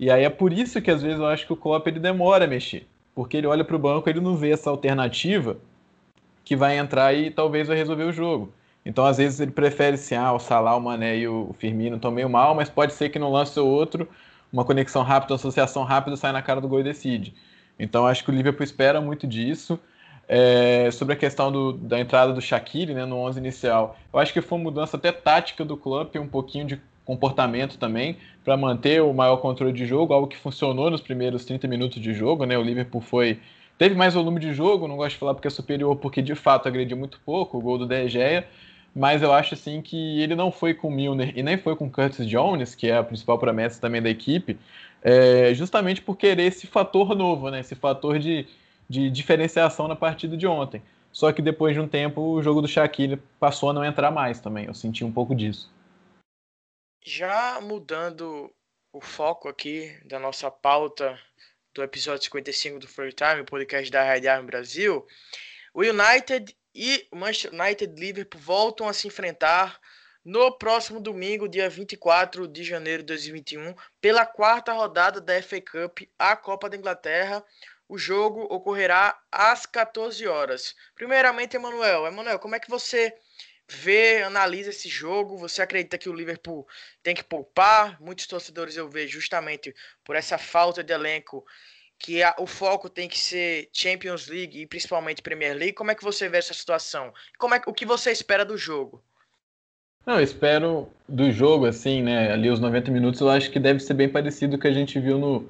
E 0.00 0.10
aí 0.10 0.24
é 0.24 0.30
por 0.30 0.54
isso 0.54 0.80
que 0.80 0.90
às 0.90 1.02
vezes 1.02 1.18
eu 1.18 1.26
acho 1.26 1.46
que 1.46 1.52
o 1.52 1.56
Klopp 1.56 1.86
ele 1.86 2.00
demora 2.00 2.46
a 2.46 2.48
mexer, 2.48 2.86
porque 3.18 3.36
ele 3.36 3.48
olha 3.48 3.64
para 3.64 3.74
o 3.74 3.80
banco 3.80 4.08
ele 4.08 4.20
não 4.20 4.36
vê 4.36 4.52
essa 4.52 4.70
alternativa 4.70 5.56
que 6.44 6.54
vai 6.54 6.78
entrar 6.78 7.12
e 7.12 7.32
talvez 7.32 7.66
vai 7.66 7.76
resolver 7.76 8.04
o 8.04 8.12
jogo. 8.12 8.52
Então 8.86 9.04
às 9.04 9.16
vezes 9.16 9.40
ele 9.40 9.50
prefere 9.50 9.96
assim, 9.96 10.14
ah, 10.14 10.32
o 10.32 10.38
Salah, 10.38 10.76
o 10.76 10.80
Mané 10.80 11.18
e 11.18 11.26
o 11.26 11.52
Firmino 11.58 11.96
estão 11.96 12.12
meio 12.12 12.30
mal, 12.30 12.54
mas 12.54 12.70
pode 12.70 12.92
ser 12.92 13.08
que 13.08 13.18
no 13.18 13.28
lance 13.28 13.58
ou 13.58 13.66
outro, 13.68 14.08
uma 14.52 14.64
conexão 14.64 15.02
rápida, 15.02 15.32
uma 15.32 15.36
associação 15.36 15.82
rápida 15.82 16.16
sai 16.16 16.30
na 16.30 16.40
cara 16.40 16.60
do 16.60 16.68
gol 16.68 16.78
e 16.78 16.84
decide. 16.84 17.34
Então 17.76 18.06
acho 18.06 18.22
que 18.22 18.30
o 18.30 18.32
Liverpool 18.32 18.62
espera 18.62 19.00
muito 19.00 19.26
disso. 19.26 19.80
É, 20.28 20.88
sobre 20.92 21.14
a 21.14 21.16
questão 21.16 21.50
do, 21.50 21.72
da 21.72 21.98
entrada 21.98 22.32
do 22.32 22.40
Shaqiri 22.40 22.94
né, 22.94 23.04
no 23.04 23.16
11 23.16 23.40
inicial, 23.40 23.98
eu 24.12 24.20
acho 24.20 24.32
que 24.32 24.40
foi 24.40 24.58
uma 24.58 24.64
mudança 24.64 24.96
até 24.96 25.10
tática 25.10 25.64
do 25.64 25.76
clube, 25.76 26.20
um 26.20 26.28
pouquinho 26.28 26.66
de 26.66 26.80
comportamento 27.08 27.78
também, 27.78 28.16
para 28.44 28.56
manter 28.56 29.02
o 29.02 29.12
maior 29.12 29.38
controle 29.38 29.72
de 29.72 29.86
jogo, 29.86 30.12
algo 30.12 30.28
que 30.28 30.36
funcionou 30.36 30.90
nos 30.90 31.00
primeiros 31.00 31.44
30 31.44 31.66
minutos 31.66 32.00
de 32.00 32.12
jogo. 32.12 32.44
Né, 32.44 32.56
o 32.56 32.62
Liverpool 32.62 33.00
foi 33.00 33.40
teve 33.76 33.94
mais 33.94 34.14
volume 34.14 34.40
de 34.40 34.52
jogo, 34.52 34.86
não 34.86 34.96
gosto 34.96 35.14
de 35.14 35.18
falar 35.18 35.34
porque 35.34 35.48
é 35.48 35.50
superior, 35.50 35.96
porque 35.96 36.20
de 36.20 36.34
fato 36.34 36.68
agrediu 36.68 36.96
muito 36.96 37.20
pouco 37.24 37.58
o 37.58 37.60
gol 37.60 37.78
do 37.78 37.86
De 37.86 38.08
Gea, 38.08 38.46
mas 38.94 39.22
eu 39.22 39.32
acho 39.32 39.54
assim 39.54 39.80
que 39.80 40.20
ele 40.20 40.34
não 40.34 40.50
foi 40.50 40.74
com 40.74 40.88
o 40.88 40.90
Milner 40.90 41.32
e 41.36 41.42
nem 41.42 41.56
foi 41.56 41.76
com 41.76 41.86
o 41.86 41.90
Curtis 41.90 42.26
Jones, 42.26 42.74
que 42.74 42.88
é 42.88 42.96
a 42.96 43.04
principal 43.04 43.38
promessa 43.38 43.80
também 43.80 44.02
da 44.02 44.10
equipe, 44.10 44.58
é, 45.02 45.54
justamente 45.54 46.02
por 46.02 46.16
querer 46.16 46.42
esse 46.44 46.66
fator 46.66 47.14
novo, 47.14 47.50
né, 47.50 47.60
esse 47.60 47.74
fator 47.74 48.18
de 48.18 48.46
de 48.88 49.10
diferenciação 49.10 49.86
na 49.86 49.94
partida 49.94 50.36
de 50.36 50.46
ontem. 50.46 50.80
Só 51.12 51.32
que 51.32 51.42
depois 51.42 51.74
de 51.74 51.80
um 51.80 51.88
tempo 51.88 52.20
o 52.20 52.42
jogo 52.42 52.62
do 52.62 52.68
Shaquille 52.68 53.20
passou 53.38 53.70
a 53.70 53.72
não 53.72 53.84
entrar 53.84 54.10
mais 54.10 54.40
também. 54.40 54.66
Eu 54.66 54.74
senti 54.74 55.04
um 55.04 55.12
pouco 55.12 55.34
disso. 55.34 55.70
Já 57.04 57.60
mudando 57.60 58.54
o 58.92 59.00
foco 59.00 59.48
aqui 59.48 59.98
da 60.04 60.18
nossa 60.18 60.50
pauta 60.50 61.18
do 61.72 61.82
episódio 61.82 62.24
55 62.24 62.80
do 62.80 62.88
Free 62.88 63.12
Time, 63.12 63.44
podcast 63.44 63.90
da 63.90 64.02
Red 64.02 64.26
Army 64.26 64.46
Brasil, 64.46 65.06
o 65.72 65.82
United 65.82 66.56
e 66.74 67.06
o 67.12 67.16
Manchester 67.16 67.52
United 67.52 67.94
Liverpool 67.98 68.40
voltam 68.40 68.88
a 68.88 68.92
se 68.92 69.06
enfrentar 69.06 69.80
no 70.24 70.58
próximo 70.58 71.00
domingo, 71.00 71.48
dia 71.48 71.70
24 71.70 72.46
de 72.48 72.64
janeiro 72.64 73.02
de 73.02 73.06
2021, 73.06 73.74
pela 74.00 74.26
quarta 74.26 74.72
rodada 74.72 75.20
da 75.20 75.40
FA 75.40 75.60
Cup, 75.60 76.00
a 76.18 76.36
Copa 76.36 76.68
da 76.68 76.76
Inglaterra. 76.76 77.42
O 77.88 77.96
jogo 77.96 78.42
ocorrerá 78.50 79.18
às 79.32 79.64
14 79.64 80.26
horas. 80.26 80.74
Primeiramente, 80.94 81.56
Emanuel. 81.56 82.06
Emanuel, 82.06 82.38
como 82.38 82.54
é 82.54 82.60
que 82.60 82.68
você 82.68 83.16
vê, 83.68 84.22
analisa 84.22 84.70
esse 84.70 84.88
jogo? 84.88 85.36
Você 85.38 85.60
acredita 85.60 85.98
que 85.98 86.08
o 86.08 86.14
Liverpool 86.14 86.66
tem 87.02 87.14
que 87.14 87.22
poupar? 87.22 88.00
Muitos 88.00 88.26
torcedores 88.26 88.76
eu 88.76 88.88
vejo 88.88 89.20
justamente 89.20 89.74
por 90.04 90.16
essa 90.16 90.38
falta 90.38 90.82
de 90.82 90.92
elenco 90.92 91.44
que 91.98 92.22
a, 92.22 92.34
o 92.38 92.46
foco 92.46 92.88
tem 92.88 93.08
que 93.08 93.18
ser 93.18 93.68
Champions 93.72 94.28
League 94.28 94.60
e 94.60 94.66
principalmente 94.66 95.20
Premier 95.20 95.54
League. 95.56 95.72
Como 95.72 95.90
é 95.90 95.94
que 95.94 96.04
você 96.04 96.28
vê 96.28 96.38
essa 96.38 96.54
situação? 96.54 97.12
Como 97.38 97.54
é 97.54 97.60
o 97.66 97.74
que 97.74 97.84
você 97.84 98.10
espera 98.10 98.44
do 98.44 98.56
jogo? 98.56 99.02
Não, 100.06 100.16
eu 100.16 100.22
espero 100.22 100.88
do 101.06 101.30
jogo, 101.30 101.66
assim, 101.66 102.02
né? 102.02 102.32
Ali 102.32 102.48
os 102.48 102.60
90 102.60 102.90
minutos, 102.90 103.20
eu 103.20 103.28
acho 103.28 103.50
que 103.50 103.58
deve 103.58 103.80
ser 103.80 103.94
bem 103.94 104.08
parecido 104.08 104.52
com 104.52 104.56
o 104.56 104.60
que 104.60 104.68
a 104.68 104.72
gente 104.72 104.98
viu 104.98 105.18
no, 105.18 105.48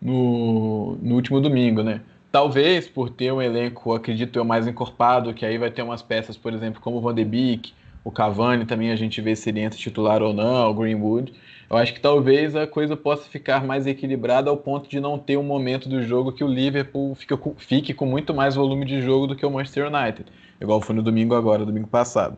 no, 0.00 0.96
no 0.96 1.14
último 1.14 1.40
domingo, 1.40 1.82
né? 1.82 2.02
Talvez 2.32 2.88
por 2.88 3.10
ter 3.10 3.32
um 3.32 3.42
elenco, 3.42 3.92
acredito 3.92 4.38
eu, 4.38 4.44
mais 4.44 4.66
encorpado, 4.66 5.34
que 5.34 5.44
aí 5.44 5.58
vai 5.58 5.70
ter 5.70 5.82
umas 5.82 6.00
peças, 6.00 6.36
por 6.36 6.52
exemplo, 6.52 6.80
como 6.80 6.98
o 6.98 7.00
Van 7.00 7.14
de 7.14 7.24
Beek, 7.24 7.72
o 8.04 8.10
Cavani 8.10 8.64
também 8.64 8.90
a 8.90 8.96
gente 8.96 9.20
vê 9.20 9.34
se 9.36 9.50
ele 9.50 9.60
entra 9.60 9.78
titular 9.78 10.22
ou 10.22 10.32
não, 10.32 10.70
o 10.70 10.74
Greenwood. 10.74 11.32
Eu 11.68 11.76
acho 11.76 11.92
que 11.92 12.00
talvez 12.00 12.56
a 12.56 12.66
coisa 12.66 12.96
possa 12.96 13.28
ficar 13.28 13.64
mais 13.64 13.86
equilibrada 13.86 14.50
ao 14.50 14.56
ponto 14.56 14.88
de 14.88 14.98
não 15.00 15.18
ter 15.18 15.36
um 15.36 15.42
momento 15.42 15.88
do 15.88 16.02
jogo 16.02 16.32
que 16.32 16.42
o 16.42 16.48
Liverpool 16.48 17.14
fique 17.14 17.36
com, 17.36 17.54
fique 17.56 17.94
com 17.94 18.06
muito 18.06 18.34
mais 18.34 18.54
volume 18.54 18.84
de 18.84 19.00
jogo 19.02 19.26
do 19.26 19.36
que 19.36 19.44
o 19.44 19.50
Manchester 19.50 19.86
United, 19.86 20.26
igual 20.60 20.80
foi 20.80 20.94
no 20.96 21.02
domingo 21.02 21.34
agora, 21.34 21.64
domingo 21.64 21.88
passado. 21.88 22.36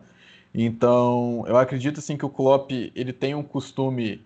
Então, 0.53 1.43
eu 1.47 1.57
acredito 1.57 1.99
assim 1.99 2.15
que 2.15 2.25
o 2.25 2.29
Klopp 2.29 2.71
ele 2.71 3.11
tem 3.11 3.33
um 3.33 3.41
costume, 3.41 4.21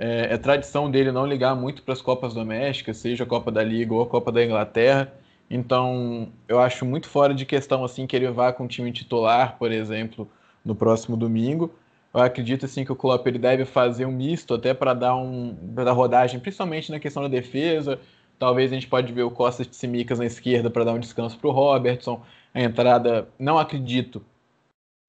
é, 0.00 0.32
é 0.34 0.38
tradição 0.38 0.90
dele 0.90 1.12
não 1.12 1.26
ligar 1.26 1.54
muito 1.54 1.82
para 1.82 1.92
as 1.92 2.00
Copas 2.00 2.32
domésticas, 2.32 2.96
seja 2.96 3.24
a 3.24 3.26
Copa 3.26 3.52
da 3.52 3.62
Liga 3.62 3.92
ou 3.92 4.00
a 4.00 4.06
Copa 4.06 4.32
da 4.32 4.42
Inglaterra. 4.42 5.12
Então, 5.50 6.32
eu 6.48 6.58
acho 6.58 6.86
muito 6.86 7.06
fora 7.06 7.34
de 7.34 7.44
questão 7.44 7.84
assim 7.84 8.06
que 8.06 8.16
ele 8.16 8.30
vá 8.30 8.50
com 8.50 8.64
o 8.64 8.68
time 8.68 8.90
titular, 8.92 9.58
por 9.58 9.70
exemplo, 9.70 10.26
no 10.64 10.74
próximo 10.74 11.18
domingo. 11.18 11.74
Eu 12.14 12.20
acredito 12.22 12.64
assim 12.64 12.82
que 12.82 12.90
o 12.90 12.96
Klopp 12.96 13.26
ele 13.26 13.38
deve 13.38 13.66
fazer 13.66 14.06
um 14.06 14.12
misto 14.12 14.54
até 14.54 14.72
para 14.72 14.94
dar 14.94 15.14
um 15.16 15.54
pra 15.74 15.84
dar 15.84 15.92
rodagem, 15.92 16.40
principalmente 16.40 16.90
na 16.90 16.98
questão 16.98 17.22
da 17.22 17.28
defesa. 17.28 18.00
Talvez 18.38 18.72
a 18.72 18.74
gente 18.74 18.88
pode 18.88 19.12
ver 19.12 19.24
o 19.24 19.30
Costa 19.30 19.66
de 19.66 19.76
Simicas 19.76 20.18
na 20.18 20.24
esquerda 20.24 20.70
para 20.70 20.84
dar 20.84 20.92
um 20.94 20.98
descanso 20.98 21.38
para 21.38 21.48
o 21.48 21.52
Robertson. 21.52 22.22
A 22.54 22.62
entrada, 22.62 23.28
não 23.38 23.58
acredito 23.58 24.24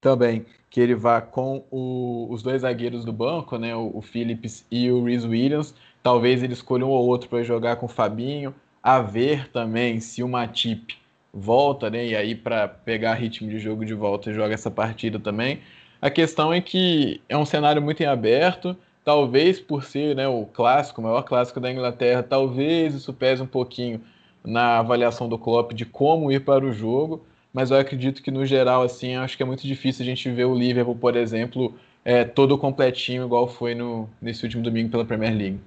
também 0.02 0.46
que 0.70 0.80
ele 0.80 0.96
vá 0.96 1.22
com 1.22 1.64
o, 1.70 2.28
os 2.30 2.42
dois 2.42 2.62
zagueiros 2.62 3.06
do 3.06 3.14
banco, 3.14 3.58
né, 3.58 3.76
o, 3.76 3.92
o 3.94 4.02
Phillips 4.02 4.66
e 4.72 4.90
o 4.90 5.04
Rhys 5.04 5.26
Williams. 5.26 5.76
Talvez 6.02 6.42
ele 6.42 6.54
escolha 6.54 6.86
um 6.86 6.90
ou 6.90 7.06
outro 7.06 7.30
para 7.30 7.44
jogar 7.44 7.76
com 7.76 7.86
o 7.86 7.90
Fabinho. 7.90 8.56
A 8.82 9.00
ver 9.00 9.50
também 9.50 10.00
se 10.00 10.24
o 10.24 10.28
Matip 10.28 10.98
volta, 11.32 11.90
né, 11.90 12.08
e 12.08 12.16
aí 12.16 12.34
para 12.34 12.68
pegar 12.68 13.14
ritmo 13.14 13.50
de 13.50 13.60
jogo 13.60 13.86
de 13.86 13.94
volta 13.94 14.34
joga 14.34 14.54
essa 14.54 14.72
partida 14.72 15.20
também. 15.20 15.60
A 16.02 16.10
questão 16.10 16.52
é 16.52 16.60
que 16.60 17.22
é 17.30 17.38
um 17.38 17.46
cenário 17.46 17.82
muito 17.82 18.02
em 18.02 18.08
aberto. 18.08 18.76
Talvez 19.04 19.60
por 19.60 19.84
ser 19.84 20.16
né, 20.16 20.28
o 20.28 20.46
clássico, 20.46 21.02
o 21.02 21.04
maior 21.04 21.24
clássico 21.24 21.60
da 21.60 21.72
Inglaterra, 21.72 22.24
talvez 22.24 22.96
isso 22.96 23.12
pese 23.14 23.42
um 23.42 23.48
pouquinho 23.48 24.02
na 24.44 24.80
avaliação 24.80 25.28
do 25.28 25.38
Klopp 25.38 25.74
de 25.74 25.86
como 25.86 26.32
ir 26.32 26.44
para 26.46 26.66
o 26.66 26.72
jogo 26.72 27.22
mas 27.54 27.72
eu 27.72 27.78
acredito 27.78 28.22
que 28.22 28.32
no 28.32 28.46
geral, 28.46 28.84
assim, 28.84 29.16
acho 29.16 29.36
que 29.36 29.44
é 29.44 29.46
muito 29.46 29.66
difícil 29.66 30.04
a 30.04 30.06
gente 30.06 30.30
ver 30.32 30.46
o 30.46 30.56
Liverpool, 30.56 30.96
por 30.96 31.16
exemplo, 31.16 31.78
é, 32.04 32.24
todo 32.24 32.58
completinho, 32.58 33.26
igual 33.26 33.48
foi 33.48 33.76
no, 33.76 34.10
nesse 34.22 34.44
último 34.44 34.64
domingo 34.64 34.90
pela 34.90 35.06
Premier 35.06 35.36
League. 35.36 35.60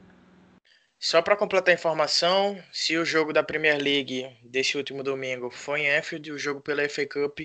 Só 0.99 1.21
para 1.21 1.37
completar 1.37 1.73
a 1.73 1.75
informação, 1.75 2.59
se 2.73 2.97
o 2.97 3.05
jogo 3.05 3.33
da 3.33 3.43
Premier 3.43 3.77
League 3.77 4.27
desse 4.43 4.77
último 4.77 5.03
domingo 5.03 5.51
foi 5.51 5.83
em 5.83 5.91
Anfield, 5.99 6.33
o 6.33 6.39
jogo 6.39 6.63
pela 6.63 6.89
FA 6.89 7.07
Cup 7.07 7.41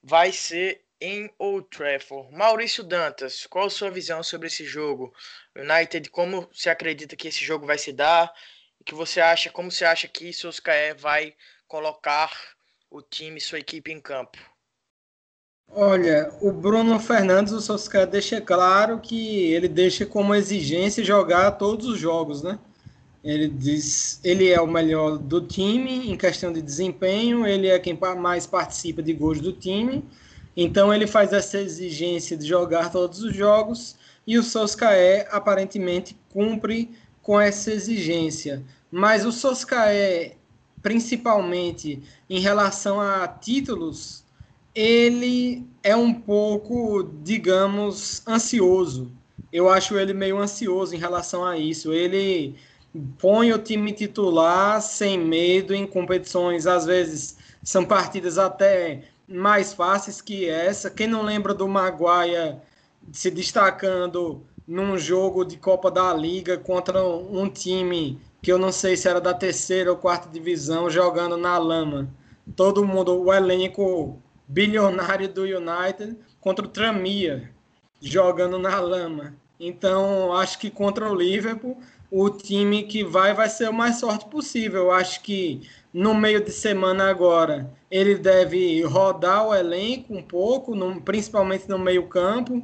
vai 0.00 0.30
ser 0.30 0.82
em 1.00 1.28
Old 1.36 1.66
Trafford. 1.68 2.32
Maurício 2.32 2.84
Dantas, 2.84 3.44
qual 3.46 3.66
a 3.66 3.70
sua 3.70 3.90
visão 3.90 4.22
sobre 4.22 4.46
esse 4.46 4.64
jogo? 4.64 5.12
United, 5.56 6.08
como 6.10 6.48
você 6.52 6.70
acredita 6.70 7.16
que 7.16 7.26
esse 7.26 7.44
jogo 7.44 7.66
vai 7.66 7.76
se 7.76 7.92
dar? 7.92 8.32
E 8.80 8.84
que 8.84 8.94
você 8.94 9.20
acha, 9.20 9.50
como 9.50 9.68
você 9.68 9.84
acha 9.84 10.06
que 10.06 10.32
Solskjaer 10.32 10.96
vai 10.96 11.34
colocar 11.66 12.30
o 12.92 13.00
time, 13.00 13.40
sua 13.40 13.58
equipe 13.58 13.90
em 13.90 14.00
campo? 14.00 14.38
Olha, 15.74 16.30
o 16.42 16.52
Bruno 16.52 17.00
Fernandes, 17.00 17.52
o 17.54 17.60
Solskjaer 17.60 18.06
deixa 18.06 18.40
claro 18.40 19.00
que 19.00 19.50
ele 19.50 19.66
deixa 19.66 20.04
como 20.04 20.34
exigência 20.34 21.02
jogar 21.02 21.52
todos 21.52 21.86
os 21.86 21.98
jogos, 21.98 22.42
né? 22.42 22.58
Ele 23.24 23.48
diz, 23.48 24.20
ele 24.22 24.50
é 24.50 24.60
o 24.60 24.66
melhor 24.66 25.16
do 25.16 25.40
time 25.40 26.10
em 26.10 26.16
questão 26.16 26.52
de 26.52 26.60
desempenho, 26.60 27.46
ele 27.46 27.68
é 27.68 27.78
quem 27.78 27.98
mais 28.18 28.46
participa 28.46 29.02
de 29.02 29.14
gols 29.14 29.40
do 29.40 29.52
time, 29.52 30.04
então 30.54 30.92
ele 30.92 31.06
faz 31.06 31.32
essa 31.32 31.58
exigência 31.58 32.36
de 32.36 32.46
jogar 32.46 32.90
todos 32.90 33.22
os 33.22 33.34
jogos 33.34 33.96
e 34.26 34.36
o 34.36 34.42
Solskjaer 34.42 35.26
aparentemente 35.30 36.14
cumpre 36.30 36.90
com 37.22 37.40
essa 37.40 37.72
exigência. 37.72 38.62
Mas 38.90 39.24
o 39.24 39.32
Solskjaer 39.32 40.36
principalmente 40.82 42.02
em 42.28 42.40
relação 42.40 43.00
a 43.00 43.26
títulos, 43.28 44.24
ele 44.74 45.66
é 45.82 45.94
um 45.94 46.12
pouco, 46.12 47.10
digamos, 47.22 48.26
ansioso. 48.26 49.12
Eu 49.52 49.68
acho 49.68 49.98
ele 49.98 50.12
meio 50.12 50.38
ansioso 50.38 50.94
em 50.94 50.98
relação 50.98 51.44
a 51.44 51.58
isso. 51.58 51.92
Ele 51.92 52.56
põe 53.18 53.52
o 53.52 53.58
time 53.58 53.92
titular 53.92 54.80
sem 54.80 55.18
medo 55.18 55.74
em 55.74 55.86
competições, 55.86 56.66
às 56.66 56.84
vezes 56.84 57.36
são 57.62 57.84
partidas 57.84 58.38
até 58.38 59.04
mais 59.28 59.72
fáceis 59.72 60.20
que 60.20 60.48
essa. 60.48 60.90
Quem 60.90 61.06
não 61.06 61.22
lembra 61.22 61.54
do 61.54 61.68
Maguire 61.68 62.56
se 63.12 63.30
destacando 63.30 64.42
num 64.66 64.96
jogo 64.96 65.44
de 65.44 65.56
Copa 65.56 65.90
da 65.90 66.12
Liga 66.14 66.56
contra 66.56 67.04
um 67.04 67.48
time 67.48 68.20
que 68.40 68.50
eu 68.50 68.58
não 68.58 68.72
sei 68.72 68.96
se 68.96 69.08
era 69.08 69.20
da 69.20 69.32
terceira 69.32 69.90
ou 69.90 69.96
quarta 69.96 70.28
divisão, 70.28 70.90
jogando 70.90 71.36
na 71.36 71.56
lama. 71.58 72.08
Todo 72.56 72.84
mundo, 72.84 73.22
o 73.22 73.32
elenco 73.32 74.20
bilionário 74.48 75.28
do 75.28 75.42
United 75.42 76.16
contra 76.40 76.64
o 76.64 76.68
Tramia, 76.68 77.50
jogando 78.00 78.58
na 78.58 78.80
lama. 78.80 79.34
Então, 79.60 80.32
acho 80.34 80.58
que 80.58 80.70
contra 80.70 81.10
o 81.10 81.14
Liverpool, 81.14 81.78
o 82.10 82.28
time 82.28 82.82
que 82.82 83.04
vai 83.04 83.32
vai 83.32 83.48
ser 83.48 83.70
o 83.70 83.72
mais 83.72 84.00
forte 84.00 84.26
possível. 84.28 84.90
Acho 84.90 85.22
que 85.22 85.68
no 85.94 86.12
meio 86.14 86.44
de 86.44 86.50
semana 86.50 87.08
agora, 87.08 87.72
ele 87.88 88.16
deve 88.16 88.82
rodar 88.82 89.46
o 89.46 89.54
elenco 89.54 90.14
um 90.14 90.22
pouco, 90.22 90.74
no, 90.74 91.00
principalmente 91.00 91.68
no 91.68 91.78
meio-campo, 91.78 92.60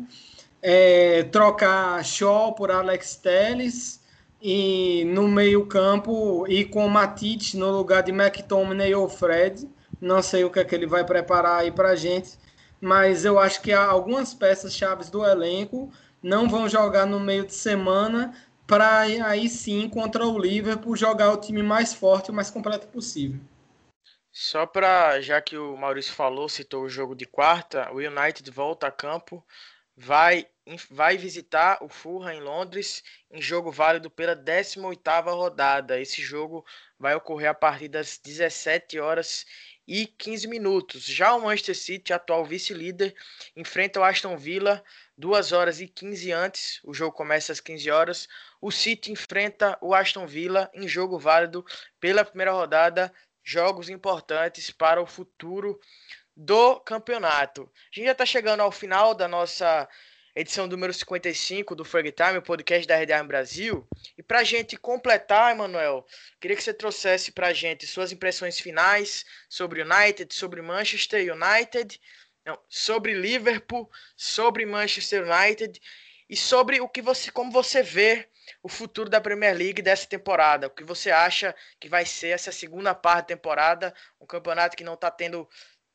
é, 0.62 1.23
trocar 1.25 2.05
Shaw 2.05 2.55
por 2.55 2.71
Alex 2.71 3.16
Telles 3.16 4.01
e 4.40 5.05
no 5.07 5.27
meio-campo 5.29 6.47
e 6.49 6.64
com 6.64 6.87
o 6.87 6.90
Matite 6.90 7.57
no 7.57 7.71
lugar 7.71 8.03
de 8.03 8.12
McTominay 8.12 8.94
ou 8.94 9.09
Fred. 9.09 9.68
Não 10.01 10.23
sei 10.23 10.44
o 10.44 10.51
que 10.51 10.61
é 10.61 10.64
que 10.64 10.75
ele 10.75 10.87
vai 10.87 11.05
preparar 11.05 11.61
aí 11.61 11.73
para 11.73 11.97
gente, 11.97 12.38
mas 12.81 13.25
eu 13.25 13.38
acho 13.38 13.61
que 13.61 13.73
algumas 13.73 14.33
peças 14.33 14.75
chaves 14.75 15.11
do 15.11 15.25
elenco 15.25 15.90
não 16.23 16.49
vão 16.49 16.68
jogar 16.68 17.07
no 17.07 17.18
meio 17.18 17.44
de 17.44 17.55
semana 17.55 18.33
para 18.66 19.01
aí 19.01 19.49
sim 19.49 19.88
contra 19.88 20.27
o 20.27 20.38
Liverpool 20.38 20.94
jogar 20.94 21.33
o 21.33 21.40
time 21.40 21.62
mais 21.62 21.94
forte 21.94 22.29
e 22.29 22.33
mais 22.33 22.51
completo 22.51 22.87
possível. 22.88 23.40
Só 24.31 24.66
para, 24.66 25.21
já 25.21 25.40
que 25.40 25.57
o 25.57 25.77
Maurício 25.77 26.12
falou, 26.12 26.49
citou 26.49 26.85
o 26.85 26.88
jogo 26.88 27.14
de 27.14 27.27
quarta, 27.27 27.90
o 27.90 27.97
United 27.97 28.49
volta 28.51 28.87
a 28.87 28.92
campo, 28.92 29.44
vai 29.98 30.46
vai 30.90 31.16
visitar 31.16 31.82
o 31.82 31.88
Fulham 31.88 32.30
em 32.30 32.40
Londres 32.40 33.02
em 33.30 33.40
jogo 33.40 33.72
válido 33.72 34.11
pela 34.11 34.37
18ª 34.37 35.34
rodada. 35.34 35.98
Esse 35.98 36.22
jogo 36.22 36.64
vai 36.98 37.14
ocorrer 37.14 37.48
a 37.48 37.54
partir 37.54 37.88
das 37.88 38.18
17 38.18 39.00
horas 39.00 39.46
e 39.87 40.06
15 40.06 40.46
minutos. 40.46 41.04
Já 41.04 41.34
o 41.34 41.40
Manchester 41.40 41.74
City, 41.74 42.12
atual 42.12 42.44
vice-líder, 42.44 43.14
enfrenta 43.56 43.98
o 43.98 44.04
Aston 44.04 44.37
Villa 44.37 44.84
2 45.16 45.52
horas 45.52 45.80
e 45.80 45.88
15 45.88 46.30
antes. 46.32 46.80
O 46.84 46.92
jogo 46.92 47.16
começa 47.16 47.50
às 47.50 47.61
15 47.61 47.90
horas. 47.90 48.28
O 48.61 48.70
City 48.70 49.11
enfrenta 49.11 49.78
o 49.80 49.94
Aston 49.94 50.26
Villa 50.26 50.70
em 50.74 50.87
jogo 50.87 51.18
válido 51.18 51.64
pela 51.98 52.24
primeira 52.24 52.52
rodada. 52.52 53.12
Jogos 53.42 53.88
importantes 53.88 54.70
para 54.70 55.00
o 55.00 55.06
futuro 55.06 55.80
do 56.40 56.79
campeonato. 56.79 57.68
A 57.92 57.96
gente 57.96 58.07
já 58.07 58.12
está 58.12 58.24
chegando 58.24 58.61
ao 58.61 58.70
final 58.70 59.12
da 59.12 59.27
nossa 59.27 59.88
edição 60.37 60.68
número 60.68 60.94
55 60.94 61.74
do 61.74 61.85
Frag 61.85 62.12
Time, 62.12 62.38
o 62.38 62.42
podcast 62.42 62.87
da 62.87 62.96
RDA 62.96 63.24
Brasil. 63.24 63.85
E 64.16 64.22
para 64.22 64.38
a 64.38 64.44
gente 64.44 64.77
completar, 64.77 65.51
Emanuel, 65.53 66.07
queria 66.40 66.57
que 66.57 66.62
você 66.62 66.72
trouxesse 66.72 67.33
para 67.33 67.48
a 67.48 67.53
gente 67.53 67.88
suas 67.88 68.12
impressões 68.12 68.61
finais 68.61 69.27
sobre 69.48 69.83
United, 69.83 70.33
sobre 70.33 70.62
Manchester 70.62 71.35
United, 71.35 72.01
Não, 72.46 72.57
sobre 72.68 73.14
Liverpool, 73.14 73.90
sobre 74.16 74.64
Manchester 74.64 75.24
United 75.24 75.81
e 76.31 76.37
sobre 76.37 76.81
o 76.81 76.88
que 76.88 77.03
você, 77.03 77.33
como 77.33 77.51
você 77.51 77.83
vê 77.83 78.29
o 78.62 78.68
futuro 78.68 79.11
da 79.11 79.20
Premier 79.20 79.57
League 79.57 79.83
dessa 79.83 80.07
temporada. 80.07 80.68
O 80.68 80.70
que 80.70 80.85
você 80.85 81.11
acha 81.11 81.53
que 81.81 81.88
vai 81.88 82.07
ser 82.07 82.29
essa 82.29 82.53
segunda 82.53 82.94
parte 82.94 83.22
da 83.22 83.35
temporada, 83.35 83.92
um 84.20 84.27
campeonato 84.27 84.77
que 84.77 84.85
não 84.85 84.94
está 84.94 85.11
tendo 85.11 85.48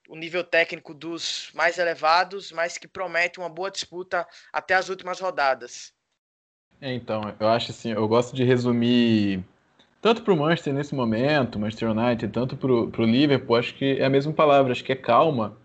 o 0.08 0.16
nível 0.16 0.44
técnico 0.44 0.94
dos 0.94 1.50
mais 1.54 1.78
elevados, 1.78 2.52
mas 2.52 2.78
que 2.78 2.88
promete 2.88 3.40
uma 3.40 3.50
boa 3.50 3.72
disputa 3.72 4.28
até 4.52 4.76
as 4.76 4.90
últimas 4.90 5.20
rodadas. 5.20 5.94
É, 6.82 6.94
então, 6.94 7.22
eu 7.40 7.48
acho 7.48 7.72
assim, 7.72 7.92
eu 7.92 8.08
gosto 8.08 8.36
de 8.36 8.44
resumir 8.44 9.44
tanto 10.02 10.22
para 10.22 10.34
o 10.34 10.38
Manchester 10.38 10.74
nesse 10.74 10.94
momento, 10.94 11.58
Manchester 11.58 11.92
United, 11.92 12.34
tanto 12.34 12.58
para 12.58 12.70
o 12.70 13.06
Liverpool, 13.06 13.56
acho 13.56 13.74
que 13.76 14.02
é 14.02 14.04
a 14.04 14.10
mesma 14.10 14.34
palavra, 14.34 14.74
acho 14.74 14.84
que 14.84 14.92
é 14.92 14.96
calma, 14.96 15.56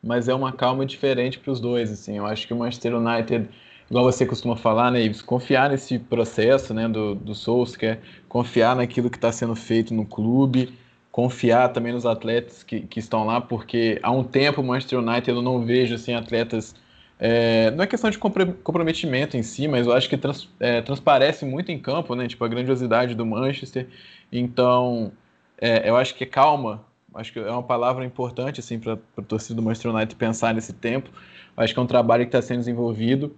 mas 0.00 0.28
é 0.28 0.34
uma 0.34 0.52
calma 0.52 0.86
diferente 0.86 1.40
para 1.40 1.50
os 1.50 1.58
dois, 1.58 1.90
assim, 1.90 2.18
eu 2.18 2.24
acho 2.24 2.46
que 2.46 2.54
o 2.54 2.56
Manchester 2.56 2.94
United, 2.94 3.48
igual 3.90 4.04
você 4.04 4.24
costuma 4.24 4.54
falar, 4.54 4.92
né, 4.92 5.02
Ives, 5.02 5.20
confiar 5.20 5.70
nesse 5.70 5.98
processo, 5.98 6.72
né, 6.72 6.88
do, 6.88 7.16
do 7.16 7.34
Solskjaer, 7.34 7.98
confiar 8.28 8.76
naquilo 8.76 9.10
que 9.10 9.16
está 9.16 9.32
sendo 9.32 9.56
feito 9.56 9.92
no 9.92 10.06
clube, 10.06 10.72
confiar 11.20 11.68
também 11.68 11.92
nos 11.92 12.06
atletas 12.06 12.62
que, 12.62 12.80
que 12.80 12.98
estão 12.98 13.26
lá, 13.26 13.42
porque 13.42 13.98
há 14.02 14.10
um 14.10 14.24
tempo 14.24 14.62
o 14.62 14.64
Manchester 14.64 15.00
United 15.00 15.28
eu 15.28 15.42
não 15.42 15.62
vejo, 15.62 15.94
assim, 15.94 16.14
atletas 16.14 16.74
é, 17.18 17.70
não 17.72 17.84
é 17.84 17.86
questão 17.86 18.08
de 18.08 18.16
comprometimento 18.16 19.36
em 19.36 19.42
si, 19.42 19.68
mas 19.68 19.86
eu 19.86 19.92
acho 19.92 20.08
que 20.08 20.16
trans, 20.16 20.48
é, 20.58 20.80
transparece 20.80 21.44
muito 21.44 21.70
em 21.70 21.78
campo, 21.78 22.14
né? 22.14 22.26
Tipo, 22.26 22.42
a 22.46 22.48
grandiosidade 22.48 23.14
do 23.14 23.26
Manchester. 23.26 23.86
Então, 24.32 25.12
é, 25.60 25.86
eu 25.90 25.94
acho 25.98 26.14
que 26.14 26.24
calma, 26.24 26.82
acho 27.14 27.30
que 27.34 27.38
é 27.38 27.50
uma 27.50 27.62
palavra 27.62 28.02
importante, 28.06 28.60
assim, 28.60 28.78
para 28.78 28.94
o 29.18 29.22
torcedor 29.22 29.56
do 29.56 29.62
Manchester 29.62 29.94
United 29.94 30.16
pensar 30.16 30.54
nesse 30.54 30.72
tempo. 30.72 31.10
Acho 31.54 31.74
que 31.74 31.78
é 31.78 31.82
um 31.82 31.86
trabalho 31.86 32.24
que 32.24 32.28
está 32.34 32.40
sendo 32.40 32.60
desenvolvido. 32.60 33.36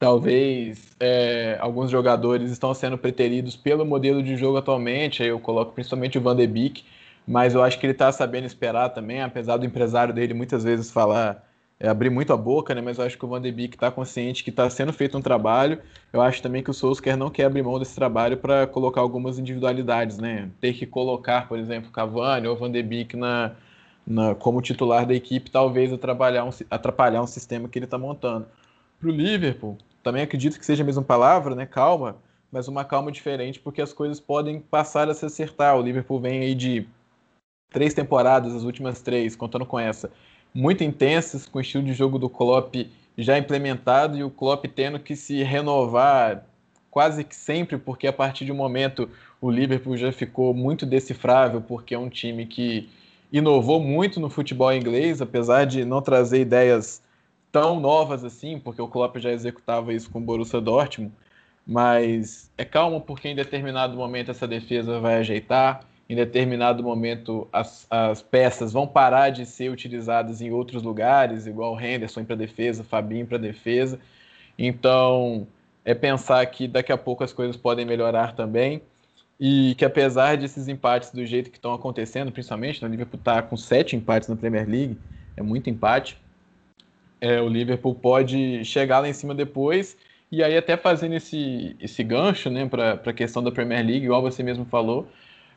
Talvez 0.00 0.96
é, 0.98 1.58
alguns 1.60 1.90
jogadores 1.90 2.50
estão 2.50 2.72
sendo 2.72 2.96
preteridos 2.96 3.54
pelo 3.54 3.84
modelo 3.84 4.22
de 4.22 4.34
jogo 4.34 4.56
atualmente, 4.56 5.22
aí 5.22 5.28
eu 5.28 5.38
coloco 5.38 5.74
principalmente 5.74 6.16
o 6.16 6.22
Van 6.22 6.34
de 6.34 6.46
Beek, 6.46 6.82
mas 7.26 7.54
eu 7.54 7.62
acho 7.62 7.78
que 7.78 7.84
ele 7.84 7.92
está 7.92 8.10
sabendo 8.10 8.46
esperar 8.46 8.88
também, 8.88 9.20
apesar 9.20 9.58
do 9.58 9.66
empresário 9.66 10.14
dele 10.14 10.32
muitas 10.32 10.64
vezes 10.64 10.90
falar 10.90 11.46
é, 11.78 11.86
abrir 11.86 12.08
muito 12.08 12.32
a 12.32 12.36
boca, 12.36 12.74
né? 12.74 12.80
Mas 12.80 12.98
eu 12.98 13.04
acho 13.04 13.18
que 13.18 13.24
o 13.26 13.28
Van 13.28 13.42
de 13.42 13.52
Beek 13.52 13.76
está 13.76 13.90
consciente 13.90 14.42
que 14.42 14.48
está 14.48 14.68
sendo 14.70 14.90
feito 14.90 15.18
um 15.18 15.22
trabalho. 15.22 15.78
Eu 16.12 16.22
acho 16.22 16.42
também 16.42 16.62
que 16.62 16.70
o 16.70 16.74
Solskjaer 16.74 17.16
não 17.16 17.28
quer 17.28 17.44
abrir 17.44 17.62
mão 17.62 17.78
desse 17.78 17.94
trabalho 17.94 18.38
para 18.38 18.66
colocar 18.66 19.02
algumas 19.02 19.38
individualidades, 19.38 20.16
né? 20.16 20.50
Ter 20.62 20.72
que 20.72 20.86
colocar, 20.86 21.46
por 21.46 21.58
exemplo, 21.58 21.90
Cavani 21.90 22.46
ou 22.48 22.56
Van 22.56 22.70
de 22.70 22.82
Beek 22.82 23.16
na, 23.18 23.52
na, 24.06 24.34
como 24.34 24.62
titular 24.62 25.04
da 25.06 25.14
equipe, 25.14 25.50
talvez 25.50 25.92
atrapalhar 25.92 26.44
um, 26.44 26.50
atrapalhar 26.70 27.22
um 27.22 27.26
sistema 27.26 27.68
que 27.68 27.78
ele 27.78 27.84
está 27.84 27.98
montando. 27.98 28.46
Para 28.98 29.08
o 29.08 29.12
Liverpool, 29.12 29.78
também 30.02 30.22
acredito 30.22 30.58
que 30.58 30.66
seja 30.66 30.82
a 30.82 30.86
mesma 30.86 31.02
palavra, 31.02 31.54
né? 31.54 31.66
Calma, 31.66 32.16
mas 32.50 32.68
uma 32.68 32.84
calma 32.84 33.12
diferente, 33.12 33.60
porque 33.60 33.82
as 33.82 33.92
coisas 33.92 34.18
podem 34.18 34.60
passar 34.60 35.08
a 35.08 35.14
se 35.14 35.24
acertar. 35.24 35.76
O 35.76 35.82
Liverpool 35.82 36.20
vem 36.20 36.40
aí 36.40 36.54
de 36.54 36.86
três 37.70 37.94
temporadas, 37.94 38.54
as 38.54 38.62
últimas 38.62 39.00
três, 39.00 39.36
contando 39.36 39.64
com 39.64 39.78
essa, 39.78 40.10
muito 40.52 40.82
intensas, 40.82 41.46
com 41.46 41.58
o 41.58 41.60
estilo 41.60 41.84
de 41.84 41.92
jogo 41.92 42.18
do 42.18 42.28
Klopp 42.28 42.74
já 43.16 43.38
implementado 43.38 44.16
e 44.16 44.24
o 44.24 44.30
Klopp 44.30 44.64
tendo 44.74 44.98
que 44.98 45.14
se 45.14 45.42
renovar 45.42 46.44
quase 46.90 47.22
que 47.22 47.36
sempre, 47.36 47.78
porque 47.78 48.06
a 48.06 48.12
partir 48.12 48.44
de 48.44 48.52
um 48.52 48.56
momento 48.56 49.08
o 49.40 49.50
Liverpool 49.50 49.96
já 49.96 50.10
ficou 50.10 50.52
muito 50.52 50.84
decifrável, 50.84 51.60
porque 51.60 51.94
é 51.94 51.98
um 51.98 52.08
time 52.08 52.46
que 52.46 52.88
inovou 53.32 53.80
muito 53.80 54.18
no 54.18 54.28
futebol 54.28 54.72
inglês, 54.72 55.22
apesar 55.22 55.64
de 55.64 55.84
não 55.84 56.02
trazer 56.02 56.40
ideias 56.40 57.00
tão 57.52 57.80
novas 57.80 58.24
assim, 58.24 58.58
porque 58.58 58.80
o 58.80 58.88
Klopp 58.88 59.16
já 59.18 59.30
executava 59.30 59.92
isso 59.92 60.10
com 60.10 60.18
o 60.18 60.22
Borussia 60.22 60.60
Dortmund, 60.60 61.12
mas 61.66 62.50
é 62.56 62.64
calmo 62.64 63.00
porque 63.00 63.28
em 63.28 63.34
determinado 63.34 63.96
momento 63.96 64.30
essa 64.30 64.46
defesa 64.46 64.98
vai 65.00 65.16
ajeitar, 65.16 65.84
em 66.08 66.16
determinado 66.16 66.82
momento 66.82 67.48
as, 67.52 67.86
as 67.88 68.22
peças 68.22 68.72
vão 68.72 68.86
parar 68.86 69.30
de 69.30 69.46
ser 69.46 69.70
utilizadas 69.70 70.40
em 70.40 70.50
outros 70.50 70.82
lugares, 70.82 71.46
igual 71.46 71.80
Henderson 71.80 72.24
para 72.24 72.36
defesa, 72.36 72.82
Fabinho 72.82 73.26
para 73.26 73.38
defesa. 73.38 73.98
Então, 74.58 75.46
é 75.84 75.94
pensar 75.94 76.44
que 76.46 76.66
daqui 76.66 76.92
a 76.92 76.98
pouco 76.98 77.24
as 77.24 77.32
coisas 77.32 77.56
podem 77.56 77.84
melhorar 77.84 78.34
também 78.34 78.82
e 79.38 79.74
que 79.76 79.84
apesar 79.86 80.36
desses 80.36 80.68
empates 80.68 81.10
do 81.10 81.24
jeito 81.24 81.50
que 81.50 81.56
estão 81.56 81.72
acontecendo, 81.72 82.30
principalmente, 82.30 82.82
né, 82.82 82.88
o 82.88 82.90
Liverpool 82.90 83.18
está 83.18 83.40
com 83.40 83.56
sete 83.56 83.96
empates 83.96 84.28
na 84.28 84.36
Premier 84.36 84.68
League, 84.68 84.98
é 85.36 85.42
muito 85.42 85.70
empate, 85.70 86.20
é, 87.20 87.40
o 87.40 87.48
Liverpool 87.48 87.94
pode 87.94 88.64
chegar 88.64 89.00
lá 89.00 89.08
em 89.08 89.12
cima 89.12 89.34
depois 89.34 89.96
e 90.30 90.44
aí 90.44 90.56
até 90.56 90.76
fazendo 90.76 91.14
esse, 91.14 91.76
esse 91.80 92.04
gancho 92.04 92.48
né, 92.50 92.66
para 92.66 92.92
a 92.92 93.12
questão 93.12 93.42
da 93.42 93.50
Premier 93.50 93.84
League, 93.84 94.04
igual 94.04 94.22
você 94.22 94.42
mesmo 94.42 94.64
falou, 94.64 95.08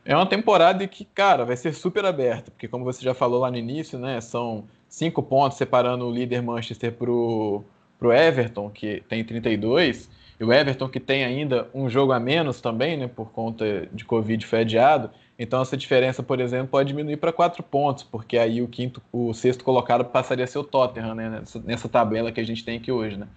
é 0.04 0.16
uma 0.16 0.26
temporada 0.26 0.86
que, 0.88 1.06
cara, 1.06 1.46
vai 1.46 1.56
ser 1.56 1.74
super 1.74 2.04
aberta, 2.06 2.52
porque 2.52 2.68
como 2.68 2.84
você 2.84 3.04
já 3.04 3.14
falou 3.14 3.40
lá 3.40 3.52
no 3.52 3.58
início, 3.58 4.00
né, 4.00 4.20
são 4.20 4.66
cinco 4.90 5.22
pontos 5.22 5.58
separando 5.58 6.06
o 6.06 6.12
líder 6.12 6.42
Manchester 6.42 6.92
pro, 6.92 7.64
pro 8.00 8.12
Everton, 8.12 8.70
que 8.70 9.04
tem 9.08 9.24
32, 9.24 10.10
e 10.40 10.44
o 10.44 10.52
Everton 10.52 10.90
que 10.90 11.00
tem 11.00 11.24
ainda 11.24 11.70
um 11.74 11.88
jogo 11.88 12.12
a 12.12 12.20
menos 12.20 12.60
também, 12.60 12.98
né, 12.98 13.08
por 13.08 13.32
conta 13.32 13.88
de 13.94 14.04
Covid 14.04 14.46
foi 14.46 14.62
adiado. 14.62 15.10
Então 15.38 15.62
essa 15.62 15.76
diferença, 15.76 16.22
por 16.22 16.40
exemplo, 16.40 16.68
pode 16.68 16.88
diminuir 16.88 17.18
para 17.18 17.32
quatro 17.32 17.64
pontos, 17.64 18.04
porque 18.04 18.38
aí 18.38 18.62
o 18.62 18.68
quinto, 18.68 19.02
o 19.12 19.34
sexto 19.34 19.64
colocado 19.64 20.06
passaria 20.06 20.44
a 20.46 20.48
ser 20.48 20.60
o 20.60 20.64
Tottenham, 20.64 21.16
né, 21.16 21.30
nessa, 21.30 21.60
nessa 21.60 21.90
tabela 21.90 22.32
que 22.32 22.40
a 22.40 22.46
gente 22.46 22.64
tem 22.64 22.78
aqui 22.78 22.92
hoje, 22.92 23.18
né. 23.18 23.28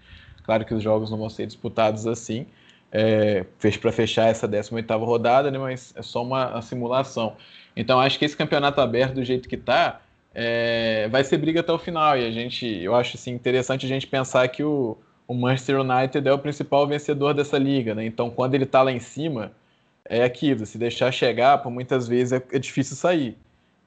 Claro 0.45 0.65
que 0.65 0.75
os 0.75 0.83
jogos 0.83 1.11
não 1.11 1.19
vão 1.19 1.31
ser 1.31 1.47
disputados 1.47 2.07
assim, 2.07 2.47
é, 2.93 3.45
fez 3.59 3.77
para 3.77 3.91
fechar 3.91 4.27
essa 4.27 4.47
18ª 4.47 5.05
rodada, 5.05 5.51
né, 5.51 5.59
mas 5.59 5.93
é 5.97 6.03
só 6.03 6.23
uma, 6.23 6.51
uma, 6.51 6.63
simulação. 6.63 7.37
Então 7.75 7.99
acho 7.99 8.19
que 8.19 8.25
esse 8.25 8.37
campeonato 8.37 8.81
aberto 8.81 9.15
do 9.15 9.25
jeito 9.25 9.49
que 9.49 9.57
está 9.57 10.01
é, 10.35 11.09
vai 11.11 11.25
ser 11.25 11.39
briga 11.39 11.61
até 11.61 11.73
o 11.73 11.79
final 11.79 12.17
e 12.19 12.27
a 12.27 12.31
gente, 12.31 12.67
eu 12.67 12.95
acho 12.95 13.17
assim, 13.17 13.33
interessante 13.33 13.87
a 13.87 13.89
gente 13.89 14.07
pensar 14.07 14.47
que 14.49 14.63
o, 14.63 14.99
o 15.27 15.35
Manchester 15.35 15.81
United 15.81 16.29
é 16.29 16.33
o 16.33 16.39
principal 16.39 16.87
vencedor 16.87 17.33
dessa 17.33 17.59
liga, 17.59 17.95
né? 17.95 18.05
Então 18.05 18.31
quando 18.31 18.55
ele 18.55 18.65
está 18.65 18.83
lá 18.83 18.93
em 18.93 19.01
cima 19.01 19.53
é 20.09 20.25
aquilo, 20.25 20.65
se 20.67 20.79
deixar 20.79 21.13
chegar, 21.13 21.59
por 21.59 21.71
muitas 21.71 22.07
vezes 22.09 22.33
é, 22.33 22.43
é 22.53 22.59
difícil 22.59 22.97
sair. 22.97 23.37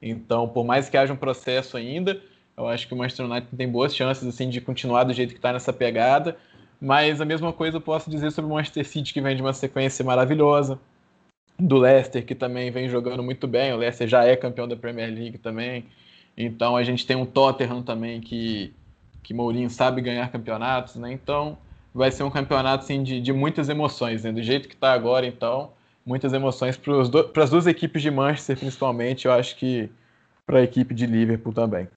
Então, 0.00 0.48
por 0.48 0.64
mais 0.64 0.88
que 0.88 0.96
haja 0.96 1.12
um 1.12 1.16
processo 1.16 1.76
ainda, 1.76 2.20
eu 2.56 2.66
acho 2.66 2.86
que 2.86 2.94
o 2.94 2.96
Manchester 2.96 3.26
United 3.26 3.56
tem 3.56 3.68
boas 3.68 3.94
chances 3.94 4.26
assim 4.26 4.48
de 4.48 4.60
continuar 4.60 5.04
do 5.04 5.12
jeito 5.12 5.30
que 5.30 5.38
está 5.38 5.52
nessa 5.52 5.72
pegada 5.72 6.36
mas 6.80 7.20
a 7.20 7.24
mesma 7.24 7.52
coisa 7.52 7.76
eu 7.76 7.80
posso 7.80 8.08
dizer 8.08 8.30
sobre 8.32 8.50
o 8.50 8.54
Manchester 8.54 8.86
City, 8.86 9.12
que 9.12 9.20
vem 9.20 9.36
de 9.36 9.42
uma 9.42 9.52
sequência 9.52 10.04
maravilhosa. 10.04 10.80
Do 11.58 11.76
Leicester, 11.76 12.24
que 12.24 12.34
também 12.34 12.70
vem 12.70 12.88
jogando 12.88 13.22
muito 13.22 13.46
bem. 13.46 13.74
O 13.74 13.76
Leicester 13.76 14.08
já 14.08 14.24
é 14.24 14.34
campeão 14.34 14.66
da 14.66 14.74
Premier 14.74 15.12
League 15.12 15.36
também. 15.36 15.84
Então 16.34 16.74
a 16.74 16.82
gente 16.82 17.06
tem 17.06 17.16
um 17.16 17.26
Tottenham 17.26 17.82
também 17.82 18.18
que, 18.18 18.72
que 19.22 19.34
Mourinho 19.34 19.68
sabe 19.68 20.00
ganhar 20.00 20.30
campeonatos, 20.32 20.96
né? 20.96 21.12
Então 21.12 21.58
vai 21.94 22.10
ser 22.10 22.22
um 22.22 22.30
campeonato 22.30 22.84
assim, 22.84 23.02
de, 23.02 23.20
de 23.20 23.30
muitas 23.30 23.68
emoções, 23.68 24.24
né? 24.24 24.32
Do 24.32 24.42
jeito 24.42 24.68
que 24.68 24.74
está 24.74 24.94
agora, 24.94 25.26
então, 25.26 25.72
muitas 26.10 26.32
emoções 26.32 26.76
para 26.76 27.44
as 27.44 27.50
duas 27.50 27.68
equipes 27.68 28.02
de 28.02 28.10
Manchester, 28.10 28.58
principalmente. 28.58 29.26
Eu 29.26 29.32
acho 29.32 29.54
que 29.54 29.88
para 30.44 30.58
a 30.58 30.62
equipe 30.62 30.92
de 30.92 31.06
Liverpool 31.06 31.52
também. 31.52 31.88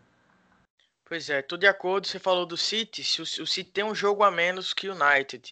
Pois 1.04 1.32
é, 1.32 1.42
tudo 1.42 1.62
de 1.62 1.68
acordo. 1.68 2.06
Você 2.06 2.20
falou 2.20 2.46
do 2.46 2.56
City. 2.56 3.04
Se 3.04 3.22
o, 3.22 3.24
o 3.24 3.48
City 3.48 3.72
tem 3.72 3.84
um 3.84 3.96
jogo 3.96 4.24
a 4.24 4.30
menos 4.30 4.72
que 4.72 4.88
o 4.88 4.94
United. 4.94 5.52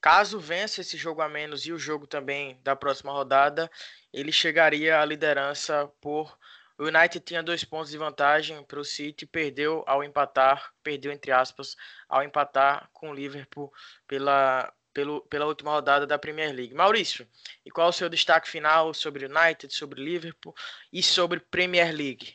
Caso 0.00 0.40
vença 0.40 0.80
esse 0.80 0.96
jogo 0.96 1.20
a 1.20 1.28
menos 1.28 1.66
e 1.66 1.72
o 1.72 1.78
jogo 1.78 2.06
também 2.06 2.58
da 2.64 2.74
próxima 2.74 3.12
rodada, 3.12 3.70
ele 4.10 4.32
chegaria 4.32 4.98
à 4.98 5.04
liderança 5.04 5.86
por. 6.00 6.38
O 6.78 6.84
United 6.84 7.20
tinha 7.20 7.42
dois 7.42 7.62
pontos 7.62 7.90
de 7.90 7.98
vantagem 7.98 8.64
para 8.64 8.80
o 8.80 8.84
City, 8.84 9.26
perdeu 9.26 9.84
ao 9.86 10.02
empatar, 10.02 10.72
perdeu 10.82 11.12
entre 11.12 11.30
aspas, 11.30 11.76
ao 12.08 12.22
empatar 12.22 12.88
com 12.94 13.10
o 13.10 13.14
Liverpool 13.14 13.70
pela, 14.08 14.72
pelo, 14.92 15.20
pela 15.22 15.46
última 15.46 15.70
rodada 15.70 16.06
da 16.06 16.18
Premier 16.18 16.54
League. 16.54 16.74
Maurício, 16.74 17.26
e 17.64 17.70
qual 17.70 17.88
o 17.88 17.92
seu 17.92 18.08
destaque 18.08 18.48
final 18.48 18.92
sobre 18.94 19.26
United, 19.26 19.72
sobre 19.74 20.02
Liverpool 20.02 20.54
e 20.92 21.02
sobre 21.02 21.40
Premier 21.40 21.94
League? 21.94 22.34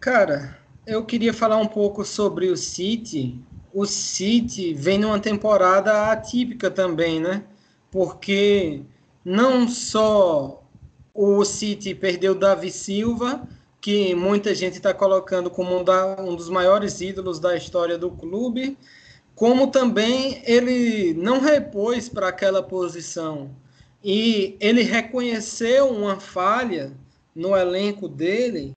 Cara, 0.00 0.58
eu 0.86 1.04
queria 1.04 1.32
falar 1.32 1.58
um 1.58 1.68
pouco 1.68 2.04
sobre 2.04 2.48
o 2.48 2.56
City. 2.56 3.38
O 3.72 3.86
City 3.86 4.74
vem 4.74 4.98
numa 4.98 5.20
temporada 5.20 6.10
atípica 6.10 6.70
também, 6.70 7.20
né? 7.20 7.44
Porque 7.90 8.82
não 9.24 9.68
só 9.68 10.62
o 11.14 11.44
City 11.44 11.94
perdeu 11.94 12.34
Davi 12.34 12.70
Silva, 12.70 13.46
que 13.80 14.14
muita 14.14 14.54
gente 14.54 14.74
está 14.74 14.94
colocando 14.94 15.50
como 15.50 15.76
um, 15.76 16.36
dos 16.36 16.48
maiores 16.48 17.00
ídolos 17.00 17.38
da 17.40 17.56
história 17.56 17.98
do 17.98 18.10
clube, 18.10 18.78
como 19.34 19.68
também 19.68 20.42
ele 20.44 21.14
não 21.14 21.40
repôs 21.40 22.08
para 22.08 22.28
aquela 22.28 22.62
posição. 22.62 23.50
E 24.04 24.56
ele 24.60 24.82
reconheceu 24.82 25.88
uma 25.88 26.18
falha 26.18 26.92
no 27.34 27.56
elenco 27.56 28.08
dele 28.08 28.74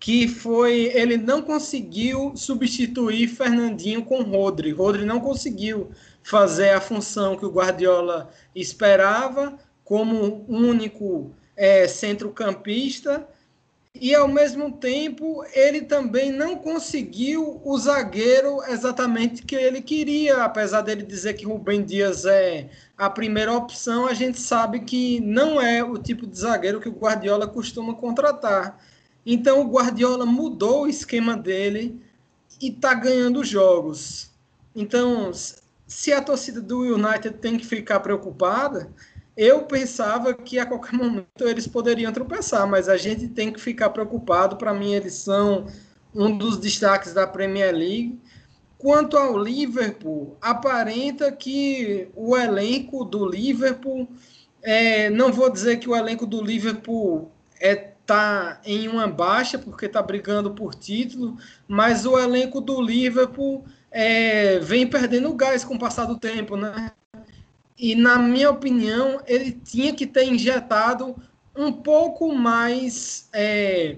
que 0.00 0.28
foi 0.28 0.92
ele 0.94 1.16
não 1.16 1.42
conseguiu 1.42 2.32
substituir 2.36 3.26
Fernandinho 3.26 4.04
com 4.04 4.22
Rodri. 4.22 4.70
Rodri 4.70 5.04
não 5.04 5.20
conseguiu 5.20 5.90
fazer 6.22 6.70
a 6.70 6.80
função 6.80 7.36
que 7.36 7.44
o 7.44 7.50
Guardiola 7.50 8.30
esperava 8.54 9.58
como 9.82 10.44
único 10.48 11.32
é, 11.56 11.88
centrocampista 11.88 13.26
e 13.94 14.14
ao 14.14 14.28
mesmo 14.28 14.72
tempo 14.72 15.44
ele 15.52 15.82
também 15.82 16.30
não 16.30 16.56
conseguiu 16.56 17.60
o 17.64 17.78
zagueiro 17.78 18.62
exatamente 18.64 19.42
que 19.42 19.56
ele 19.56 19.80
queria, 19.80 20.44
apesar 20.44 20.82
dele 20.82 21.02
dizer 21.02 21.34
que 21.34 21.46
Rubem 21.46 21.84
Dias 21.84 22.24
é 22.24 22.68
a 22.96 23.08
primeira 23.10 23.52
opção, 23.52 24.06
a 24.06 24.14
gente 24.14 24.38
sabe 24.38 24.80
que 24.80 25.20
não 25.20 25.60
é 25.60 25.82
o 25.82 25.98
tipo 25.98 26.26
de 26.26 26.38
zagueiro 26.38 26.80
que 26.80 26.88
o 26.88 26.92
Guardiola 26.92 27.46
costuma 27.46 27.94
contratar. 27.94 28.78
Então 29.24 29.60
o 29.60 29.70
Guardiola 29.70 30.24
mudou 30.24 30.82
o 30.82 30.88
esquema 30.88 31.36
dele 31.36 32.00
e 32.60 32.68
está 32.68 32.94
ganhando 32.94 33.44
jogos. 33.44 34.30
Então, 34.74 35.32
se 35.86 36.12
a 36.12 36.22
torcida 36.22 36.60
do 36.60 36.80
United 36.80 37.38
tem 37.38 37.58
que 37.58 37.66
ficar 37.66 38.00
preocupada, 38.00 38.90
eu 39.38 39.62
pensava 39.62 40.34
que 40.34 40.58
a 40.58 40.66
qualquer 40.66 40.94
momento 40.94 41.44
eles 41.46 41.64
poderiam 41.64 42.12
tropeçar, 42.12 42.66
mas 42.66 42.88
a 42.88 42.96
gente 42.96 43.28
tem 43.28 43.52
que 43.52 43.60
ficar 43.60 43.90
preocupado. 43.90 44.56
Para 44.56 44.74
mim, 44.74 44.92
eles 44.92 45.14
são 45.14 45.66
um 46.12 46.36
dos 46.36 46.58
destaques 46.58 47.14
da 47.14 47.24
Premier 47.24 47.72
League. 47.72 48.20
Quanto 48.76 49.16
ao 49.16 49.38
Liverpool, 49.38 50.36
aparenta 50.40 51.30
que 51.30 52.08
o 52.16 52.36
elenco 52.36 53.04
do 53.04 53.24
Liverpool, 53.28 54.08
é, 54.60 55.08
não 55.08 55.32
vou 55.32 55.48
dizer 55.48 55.76
que 55.76 55.88
o 55.88 55.94
elenco 55.94 56.26
do 56.26 56.42
Liverpool 56.42 57.30
é 57.60 57.76
tá 58.04 58.60
em 58.64 58.88
uma 58.88 59.06
baixa 59.06 59.56
porque 59.56 59.86
está 59.86 60.02
brigando 60.02 60.52
por 60.52 60.74
título, 60.74 61.36
mas 61.68 62.06
o 62.06 62.18
elenco 62.18 62.60
do 62.60 62.80
Liverpool 62.80 63.64
é, 63.90 64.58
vem 64.58 64.86
perdendo 64.86 65.32
gás 65.34 65.62
com 65.62 65.74
o 65.74 65.78
passar 65.78 66.06
do 66.06 66.18
tempo, 66.18 66.56
né? 66.56 66.90
E 67.78 67.94
na 67.94 68.18
minha 68.18 68.50
opinião, 68.50 69.20
ele 69.26 69.52
tinha 69.52 69.94
que 69.94 70.06
ter 70.06 70.24
injetado 70.24 71.14
um 71.56 71.72
pouco 71.72 72.34
mais 72.34 73.28
é, 73.32 73.96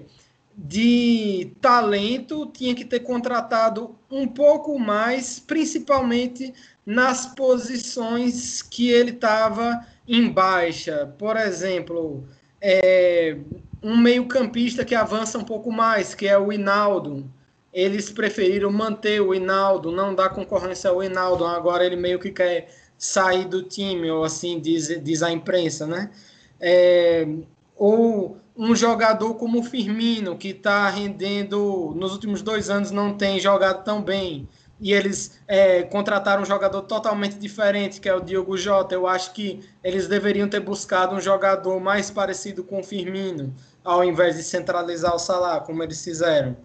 de 0.55 1.51
talento, 1.59 2.45
tinha 2.47 2.75
que 2.75 2.85
ter 2.85 2.99
contratado 2.99 3.95
um 4.09 4.27
pouco 4.27 4.77
mais, 4.77 5.39
principalmente 5.39 6.53
nas 6.85 7.25
posições 7.27 8.61
que 8.61 8.89
ele 8.89 9.11
estava 9.11 9.85
em 10.07 10.29
baixa. 10.29 11.13
Por 11.17 11.35
exemplo, 11.37 12.23
é, 12.59 13.37
um 13.81 13.97
meio-campista 13.97 14.85
que 14.85 14.93
avança 14.93 15.37
um 15.37 15.43
pouco 15.43 15.71
mais, 15.71 16.13
que 16.13 16.27
é 16.27 16.37
o 16.37 16.53
Hinaldo. 16.53 17.27
Eles 17.73 18.11
preferiram 18.11 18.71
manter 18.71 19.21
o 19.21 19.33
Hinaldo, 19.33 19.91
não 19.91 20.13
dar 20.13 20.29
concorrência 20.29 20.89
ao 20.89 21.01
Hinaldo. 21.01 21.45
Agora 21.45 21.85
ele 21.85 21.95
meio 21.95 22.19
que 22.19 22.31
quer 22.31 22.67
sair 23.01 23.45
do 23.45 23.63
time, 23.63 24.11
ou 24.11 24.23
assim 24.23 24.59
diz, 24.59 24.87
diz 25.03 25.23
a 25.23 25.31
imprensa, 25.31 25.87
né? 25.87 26.11
É, 26.59 27.27
ou 27.75 28.37
um 28.55 28.75
jogador 28.75 29.33
como 29.33 29.59
o 29.59 29.63
Firmino, 29.63 30.37
que 30.37 30.49
está 30.49 30.87
rendendo, 30.87 31.95
nos 31.95 32.11
últimos 32.11 32.43
dois 32.43 32.69
anos 32.69 32.91
não 32.91 33.17
tem 33.17 33.39
jogado 33.39 33.83
tão 33.83 34.03
bem, 34.03 34.47
e 34.79 34.93
eles 34.93 35.39
é, 35.47 35.81
contrataram 35.81 36.43
um 36.43 36.45
jogador 36.45 36.83
totalmente 36.83 37.39
diferente, 37.39 37.99
que 37.99 38.07
é 38.07 38.13
o 38.13 38.19
Diogo 38.19 38.55
Jota. 38.55 38.93
Eu 38.93 39.07
acho 39.07 39.33
que 39.33 39.61
eles 39.83 40.07
deveriam 40.07 40.47
ter 40.47 40.59
buscado 40.59 41.15
um 41.15 41.21
jogador 41.21 41.79
mais 41.79 42.11
parecido 42.11 42.63
com 42.63 42.81
o 42.81 42.83
Firmino, 42.83 43.53
ao 43.83 44.03
invés 44.03 44.35
de 44.35 44.43
centralizar 44.43 45.15
o 45.15 45.19
Salah, 45.19 45.59
como 45.59 45.81
eles 45.81 46.03
fizeram. 46.03 46.55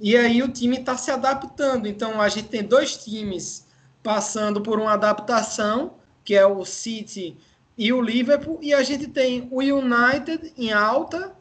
E 0.00 0.16
aí 0.16 0.42
o 0.42 0.48
time 0.48 0.78
está 0.78 0.96
se 0.96 1.10
adaptando. 1.10 1.88
Então 1.88 2.20
a 2.20 2.28
gente 2.28 2.48
tem 2.48 2.62
dois 2.62 2.96
times 2.96 3.65
passando 4.06 4.60
por 4.60 4.78
uma 4.78 4.92
adaptação, 4.92 5.94
que 6.24 6.36
é 6.36 6.46
o 6.46 6.64
City 6.64 7.36
e 7.76 7.92
o 7.92 8.00
Liverpool, 8.00 8.60
e 8.62 8.72
a 8.72 8.80
gente 8.80 9.08
tem 9.08 9.48
o 9.50 9.58
United 9.58 10.52
em 10.56 10.72
alta 10.72 11.34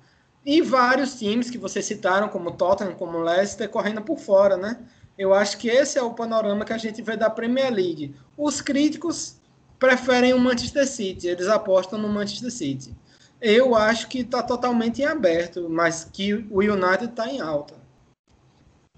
e 0.43 0.63
vários 0.63 1.13
times 1.19 1.51
que 1.51 1.59
vocês 1.59 1.85
citaram, 1.85 2.27
como 2.27 2.49
Tottenham, 2.49 2.95
como 2.95 3.19
Leicester, 3.19 3.69
correndo 3.69 4.01
por 4.01 4.17
fora, 4.17 4.57
né? 4.57 4.79
Eu 5.15 5.31
acho 5.31 5.59
que 5.59 5.69
esse 5.69 5.99
é 5.99 6.01
o 6.01 6.15
panorama 6.15 6.65
que 6.65 6.73
a 6.73 6.77
gente 6.79 7.03
vê 7.03 7.15
da 7.15 7.29
Premier 7.29 7.71
League. 7.71 8.15
Os 8.35 8.61
críticos 8.61 9.39
preferem 9.77 10.33
o 10.33 10.39
Manchester 10.39 10.87
City, 10.87 11.27
eles 11.27 11.47
apostam 11.47 11.99
no 11.99 12.09
Manchester 12.09 12.51
City. 12.51 12.95
Eu 13.39 13.75
acho 13.75 14.07
que 14.07 14.21
está 14.21 14.41
totalmente 14.41 15.03
em 15.03 15.05
aberto, 15.05 15.69
mas 15.69 16.03
que 16.03 16.33
o 16.33 16.61
United 16.61 17.11
está 17.11 17.29
em 17.29 17.39
alta. 17.41 17.75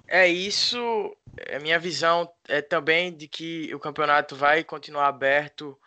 É 0.08 0.26
isso. 0.26 0.78
A 1.54 1.60
minha 1.60 1.80
visão 1.80 2.32
é 2.48 2.62
também 2.62 3.16
de 3.16 3.28
que 3.28 3.74
o 3.74 3.80
campeonato 3.80 4.36
vai 4.36 4.64
continuar 4.64 5.08
aberto 5.08 5.78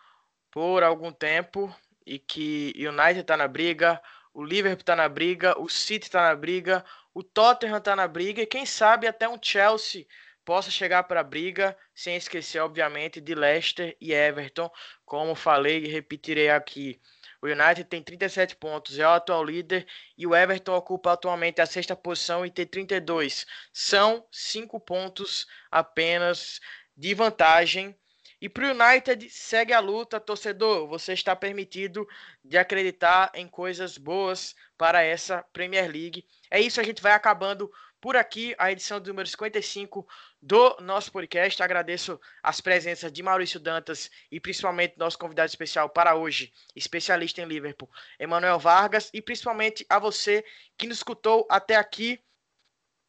por 0.49 0.83
algum 0.83 1.11
tempo 1.11 1.73
e 2.05 2.19
que 2.19 2.73
o 2.77 2.89
United 2.89 3.21
está 3.21 3.37
na 3.37 3.47
briga, 3.47 4.01
o 4.33 4.43
Liverpool 4.43 4.81
está 4.81 4.95
na 4.95 5.09
briga, 5.09 5.59
o 5.59 5.67
City 5.69 6.05
está 6.05 6.29
na 6.29 6.35
briga, 6.35 6.83
o 7.13 7.23
Tottenham 7.23 7.77
está 7.77 7.95
na 7.95 8.07
briga 8.07 8.41
e 8.41 8.47
quem 8.47 8.65
sabe 8.65 9.07
até 9.07 9.27
um 9.27 9.39
Chelsea 9.41 10.05
possa 10.43 10.71
chegar 10.71 11.03
para 11.03 11.19
a 11.19 11.23
briga, 11.23 11.77
sem 11.93 12.15
esquecer, 12.15 12.59
obviamente, 12.59 13.21
de 13.21 13.35
Leicester 13.35 13.95
e 14.01 14.13
Everton, 14.13 14.71
como 15.05 15.35
falei 15.35 15.83
e 15.83 15.87
repetirei 15.87 16.49
aqui. 16.49 16.99
O 17.41 17.47
United 17.47 17.85
tem 17.85 18.03
37 18.03 18.55
pontos, 18.55 18.99
é 18.99 19.05
o 19.05 19.09
atual 19.09 19.43
líder 19.43 19.87
e 20.15 20.27
o 20.27 20.35
Everton 20.35 20.75
ocupa 20.75 21.13
atualmente 21.13 21.59
a 21.59 21.65
sexta 21.65 21.95
posição 21.95 22.45
e 22.45 22.51
tem 22.51 22.67
32. 22.67 23.47
São 23.73 24.25
cinco 24.31 24.79
pontos 24.79 25.47
apenas 25.71 26.59
de 26.95 27.15
vantagem. 27.15 27.97
E 28.39 28.49
para 28.49 28.65
o 28.65 28.71
United, 28.71 29.29
segue 29.29 29.73
a 29.73 29.79
luta, 29.79 30.19
torcedor. 30.19 30.87
Você 30.87 31.13
está 31.13 31.35
permitido 31.35 32.07
de 32.43 32.57
acreditar 32.57 33.31
em 33.33 33.47
coisas 33.47 33.97
boas 33.97 34.55
para 34.77 35.01
essa 35.01 35.43
Premier 35.51 35.89
League. 35.91 36.25
É 36.49 36.59
isso, 36.59 36.79
a 36.79 36.83
gente 36.83 37.01
vai 37.01 37.13
acabando 37.13 37.71
por 38.01 38.17
aqui 38.17 38.55
a 38.57 38.71
edição 38.71 38.99
número 38.99 39.27
55 39.27 40.05
do 40.41 40.75
nosso 40.81 41.11
podcast. 41.11 41.61
Agradeço 41.61 42.19
as 42.41 42.59
presenças 42.59 43.11
de 43.11 43.21
Maurício 43.21 43.59
Dantas 43.59 44.09
e 44.31 44.39
principalmente 44.39 44.97
nosso 44.97 45.19
convidado 45.19 45.47
especial 45.47 45.87
para 45.87 46.15
hoje, 46.15 46.51
especialista 46.75 47.41
em 47.41 47.45
Liverpool, 47.45 47.89
Emanuel 48.19 48.57
Vargas, 48.57 49.11
e 49.13 49.21
principalmente 49.21 49.85
a 49.87 49.99
você 49.99 50.43
que 50.75 50.87
nos 50.87 50.97
escutou 50.97 51.47
até 51.49 51.75
aqui. 51.75 52.19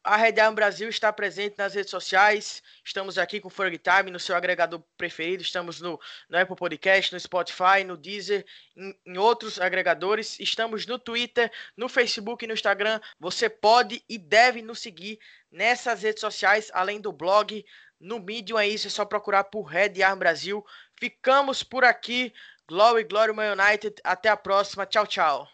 A 0.03 0.17
Red 0.17 0.37
Arm 0.37 0.53
Brasil 0.53 0.89
está 0.89 1.13
presente 1.13 1.55
nas 1.57 1.75
redes 1.75 1.89
sociais. 1.89 2.61
Estamos 2.83 3.17
aqui 3.17 3.39
com 3.39 3.47
o 3.47 3.51
Ferg 3.51 3.77
Time 3.77 4.11
no 4.11 4.19
seu 4.19 4.35
agregador 4.35 4.83
preferido. 4.97 5.41
Estamos 5.41 5.79
no, 5.79 5.97
no 6.27 6.37
Apple 6.37 6.57
Podcast, 6.57 7.13
no 7.13 7.19
Spotify, 7.19 7.85
no 7.85 7.95
Deezer, 7.95 8.45
em, 8.75 8.93
em, 9.05 9.17
outros 9.17 9.61
agregadores. 9.61 10.37
Estamos 10.41 10.85
no 10.85 10.99
Twitter, 10.99 11.49
no 11.77 11.87
Facebook 11.87 12.43
e 12.43 12.47
no 12.49 12.53
Instagram. 12.53 12.99
Você 13.17 13.47
pode 13.47 14.03
e 14.09 14.17
deve 14.17 14.61
nos 14.61 14.79
seguir 14.79 15.19
nessas 15.49 16.03
redes 16.03 16.19
sociais, 16.19 16.69
além 16.73 16.99
do 16.99 17.13
blog. 17.13 17.65
No 17.97 18.19
Medium 18.19 18.59
é 18.59 18.67
isso, 18.67 18.87
é 18.87 18.89
só 18.89 19.05
procurar 19.05 19.45
por 19.45 19.63
Red 19.63 20.03
Arm 20.03 20.19
Brasil. 20.19 20.65
Ficamos 20.99 21.63
por 21.63 21.85
aqui. 21.85 22.33
Glory, 22.67 23.05
Glory, 23.05 23.31
My 23.31 23.47
United. 23.57 23.95
Até 24.03 24.27
a 24.27 24.35
próxima. 24.35 24.85
Tchau, 24.85 25.07
tchau. 25.07 25.47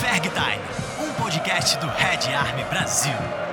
Ferg 0.00 0.28
Time 0.30 0.57
podcast 1.28 1.78
do 1.80 1.86
Red 1.86 2.34
Army 2.34 2.64
Brasil. 2.70 3.47